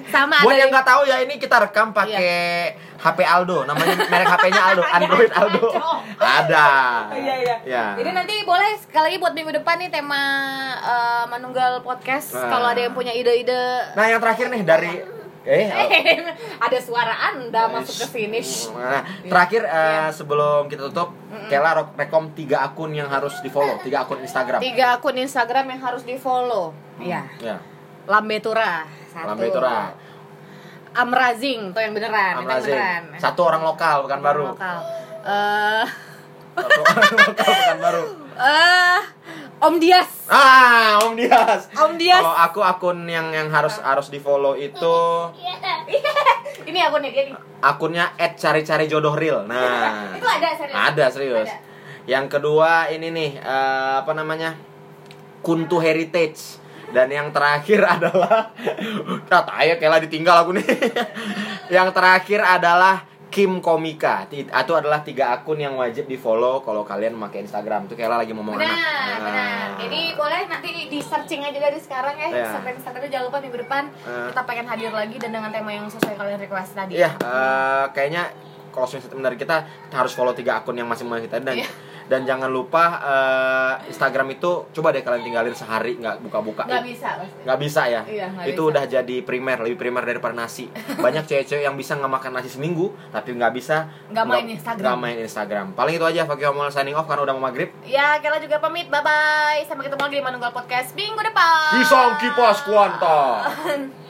sama 0.08 0.40
Buat 0.40 0.56
ada 0.56 0.62
yang 0.64 0.72
nggak 0.72 0.88
tahu 0.88 1.02
ya 1.04 1.20
ini 1.20 1.36
kita 1.36 1.60
rekam 1.60 1.92
pakai 1.92 2.72
HP 2.98 3.20
Aldo, 3.22 3.68
namanya 3.68 4.08
merek 4.08 4.26
HP-nya 4.26 4.62
Aldo, 4.66 4.84
Android 4.96 5.28
Aldo. 5.30 5.68
Ada. 6.16 6.68
Iya 7.12 7.36
iya. 7.38 7.56
Ya. 7.62 7.86
Jadi 7.94 8.16
nanti 8.16 8.40
boleh 8.42 8.72
sekali 8.80 9.04
lagi 9.06 9.18
buat 9.20 9.36
minggu 9.36 9.52
depan 9.54 9.76
nih 9.78 9.92
tema 9.92 10.24
eh, 10.80 11.26
menunggal 11.28 11.84
podcast. 11.84 12.34
Nah. 12.34 12.48
Kalau 12.48 12.68
ada 12.72 12.80
yang 12.80 12.96
punya 12.96 13.12
ide-ide. 13.12 13.94
Nah, 13.94 14.08
yang 14.08 14.18
terakhir 14.18 14.48
nih 14.48 14.64
dari 14.64 14.92
eh 15.48 15.72
ada 16.66 16.78
suara 16.78 17.32
Anda 17.32 17.72
masuk 17.72 18.04
ke 18.04 18.08
finish. 18.14 18.68
Nah, 18.70 19.00
terakhir 19.24 19.64
Iya. 19.64 20.12
sebelum 20.12 20.68
kita 20.68 20.92
tutup, 20.92 21.16
Kela 21.48 21.72
ro- 21.74 21.96
rekom 21.96 22.30
tiga 22.32 22.62
akun 22.62 22.92
yang 22.92 23.08
harus 23.08 23.40
di 23.40 23.48
follow, 23.48 23.80
tiga 23.80 24.04
akun 24.04 24.20
Instagram. 24.20 24.60
Tiga 24.60 24.86
akun 24.94 25.16
Instagram 25.16 25.66
yang 25.70 25.82
harus 25.82 26.04
di 26.04 26.16
follow. 26.16 26.76
Iya. 27.00 27.24
Ya, 27.40 27.58
Lambetura. 28.06 28.84
Satu. 29.08 29.24
Lambe 29.26 29.48
Tura, 29.48 29.96
Amrazing 30.94 31.72
tuh 31.72 31.80
yang 31.80 31.94
beneran. 31.94 32.12
itu 32.12 32.22
yang 32.36 32.38
Amrazing. 32.44 32.74
beneran. 32.74 33.04
Satu 33.18 33.42
orang 33.44 33.64
lokal, 33.64 33.96
bukan 34.04 34.20
baru. 34.20 34.46
Lokal. 34.52 34.78
Eh 35.24 35.86
Satu 36.54 36.80
orang 36.84 37.12
lokal, 37.16 37.50
bukan 37.56 37.80
baru. 37.80 38.04
eh 38.38 39.02
Om 39.58 39.82
Dias. 39.82 40.30
Ah, 40.30 41.02
Om 41.02 41.18
Dias. 41.18 41.66
Om 41.74 41.98
Dias. 41.98 42.22
Kalau 42.22 42.38
aku 42.38 42.62
akun 42.62 43.10
yang 43.10 43.34
yang 43.34 43.50
harus 43.50 43.82
harus 43.82 44.14
di 44.14 44.22
follow 44.22 44.54
itu 44.54 44.98
Ini 46.70 46.80
akunnya 46.84 47.10
dia 47.10 47.24
nih. 47.26 47.34
akunnya 47.58 48.06
@cari-cari 48.38 48.86
jodoh 48.86 49.18
real. 49.18 49.50
Nah, 49.50 50.14
Itu 50.18 50.28
ada 50.28 50.50
serius. 50.54 50.76
ada 50.78 51.06
serius. 51.10 51.50
Ada. 51.50 51.58
Yang 52.06 52.26
kedua 52.30 52.94
ini 52.94 53.10
nih 53.10 53.32
eh, 53.40 53.94
apa 53.98 54.14
namanya? 54.14 54.54
Kuntu 55.42 55.82
Heritage. 55.82 56.62
Dan 56.88 57.10
yang 57.10 57.34
terakhir 57.34 57.82
adalah 57.98 58.54
Nah, 59.28 59.60
ya 59.60 59.76
kela 59.76 59.98
ditinggal 59.98 60.46
aku 60.46 60.54
nih. 60.54 60.64
yang 61.68 61.90
terakhir 61.92 62.40
adalah 62.40 63.04
Kim 63.28 63.60
Komika. 63.60 64.26
Itu 64.30 64.74
adalah 64.74 65.04
tiga 65.04 65.32
akun 65.32 65.60
yang 65.60 65.76
wajib 65.76 66.06
di 66.06 66.16
follow 66.16 66.64
kalau 66.64 66.82
kalian 66.82 67.14
memakai 67.14 67.44
Instagram. 67.44 67.86
Itu 67.86 67.94
Kela 67.94 68.18
lagi 68.18 68.32
ngomong 68.32 68.56
Benar, 68.56 68.68
anak. 68.68 68.80
Nah. 68.80 69.18
benar. 69.22 69.68
Ini 69.84 70.02
boleh 70.14 70.42
nanti 70.48 70.70
di 70.88 71.00
searching 71.00 71.44
aja 71.44 71.60
dari 71.60 71.78
sekarang 71.78 72.16
ya. 72.16 72.28
Iya. 72.30 72.48
Sampai 72.50 72.72
Instagramnya 72.74 73.10
jangan 73.10 73.26
lupa 73.28 73.40
minggu 73.40 73.60
depan 73.60 73.84
Eh. 74.02 74.28
kita 74.32 74.42
pengen 74.44 74.66
hadir 74.66 74.92
lagi 74.92 75.16
dan 75.18 75.32
dengan 75.32 75.50
tema 75.50 75.70
yang 75.70 75.86
sesuai 75.86 76.16
kalian 76.16 76.40
request 76.40 76.72
tadi. 76.74 76.94
Iya, 76.96 77.12
eh, 77.14 77.86
kayaknya 77.92 78.24
closing 78.72 79.02
statement 79.02 79.26
dari 79.26 79.38
kita 79.38 79.58
kita 79.86 79.96
harus 79.98 80.14
follow 80.14 80.32
tiga 80.32 80.62
akun 80.62 80.74
yang 80.74 80.88
masing-masing 80.88 81.26
kita 81.26 81.42
dan 81.42 81.58
Iya. 81.58 81.68
Dan 82.08 82.24
jangan 82.24 82.48
lupa 82.48 82.84
eh, 82.98 83.74
Instagram 83.88 84.32
itu 84.32 84.72
coba 84.72 84.90
deh 84.90 85.00
kalian 85.00 85.24
tinggalin 85.24 85.52
sehari 85.52 85.96
nggak 85.96 86.24
buka-buka. 86.24 86.64
Nggak 86.64 86.84
bisa 86.84 87.08
pasti. 87.16 87.40
Nggak 87.44 87.60
bisa 87.60 87.82
ya? 87.86 88.02
Iya, 88.04 88.26
nggak 88.32 88.46
itu 88.48 88.58
bisa. 88.58 88.70
udah 88.72 88.84
jadi 88.88 89.16
primer 89.22 89.58
lebih 89.60 89.78
primer 89.78 90.04
daripada 90.04 90.34
nasi. 90.34 90.72
Banyak 91.06 91.24
cewek-cewek 91.24 91.62
yang 91.62 91.76
bisa 91.76 91.94
nggak 91.94 92.10
makan 92.10 92.32
nasi 92.34 92.50
seminggu 92.50 92.96
tapi 93.10 93.32
nggak 93.32 93.52
bisa 93.52 93.92
Nggak 94.08 94.26
main 94.26 94.48
Instagram. 94.48 94.84
nggak 94.84 95.00
main 95.00 95.18
Instagram. 95.20 95.66
Paling 95.72 95.96
itu 95.96 96.06
aja 96.06 96.22
Fakih 96.24 96.48
Omol 96.48 96.72
signing 96.72 96.96
off 96.96 97.06
karena 97.06 97.24
udah 97.24 97.36
mau 97.36 97.46
maghrib. 97.46 97.70
Ya 97.84 98.16
Kela 98.18 98.40
juga 98.40 98.58
pamit. 98.58 98.88
Bye 98.88 99.04
bye 99.04 99.60
sampai 99.68 99.86
ketemu 99.86 100.02
lagi 100.02 100.16
di 100.16 100.24
Manunggal 100.24 100.52
Podcast 100.52 100.92
minggu 100.94 101.20
depan. 101.20 101.76
Pisang 101.76 102.16
kipas 102.18 102.64
kuanta 102.64 103.20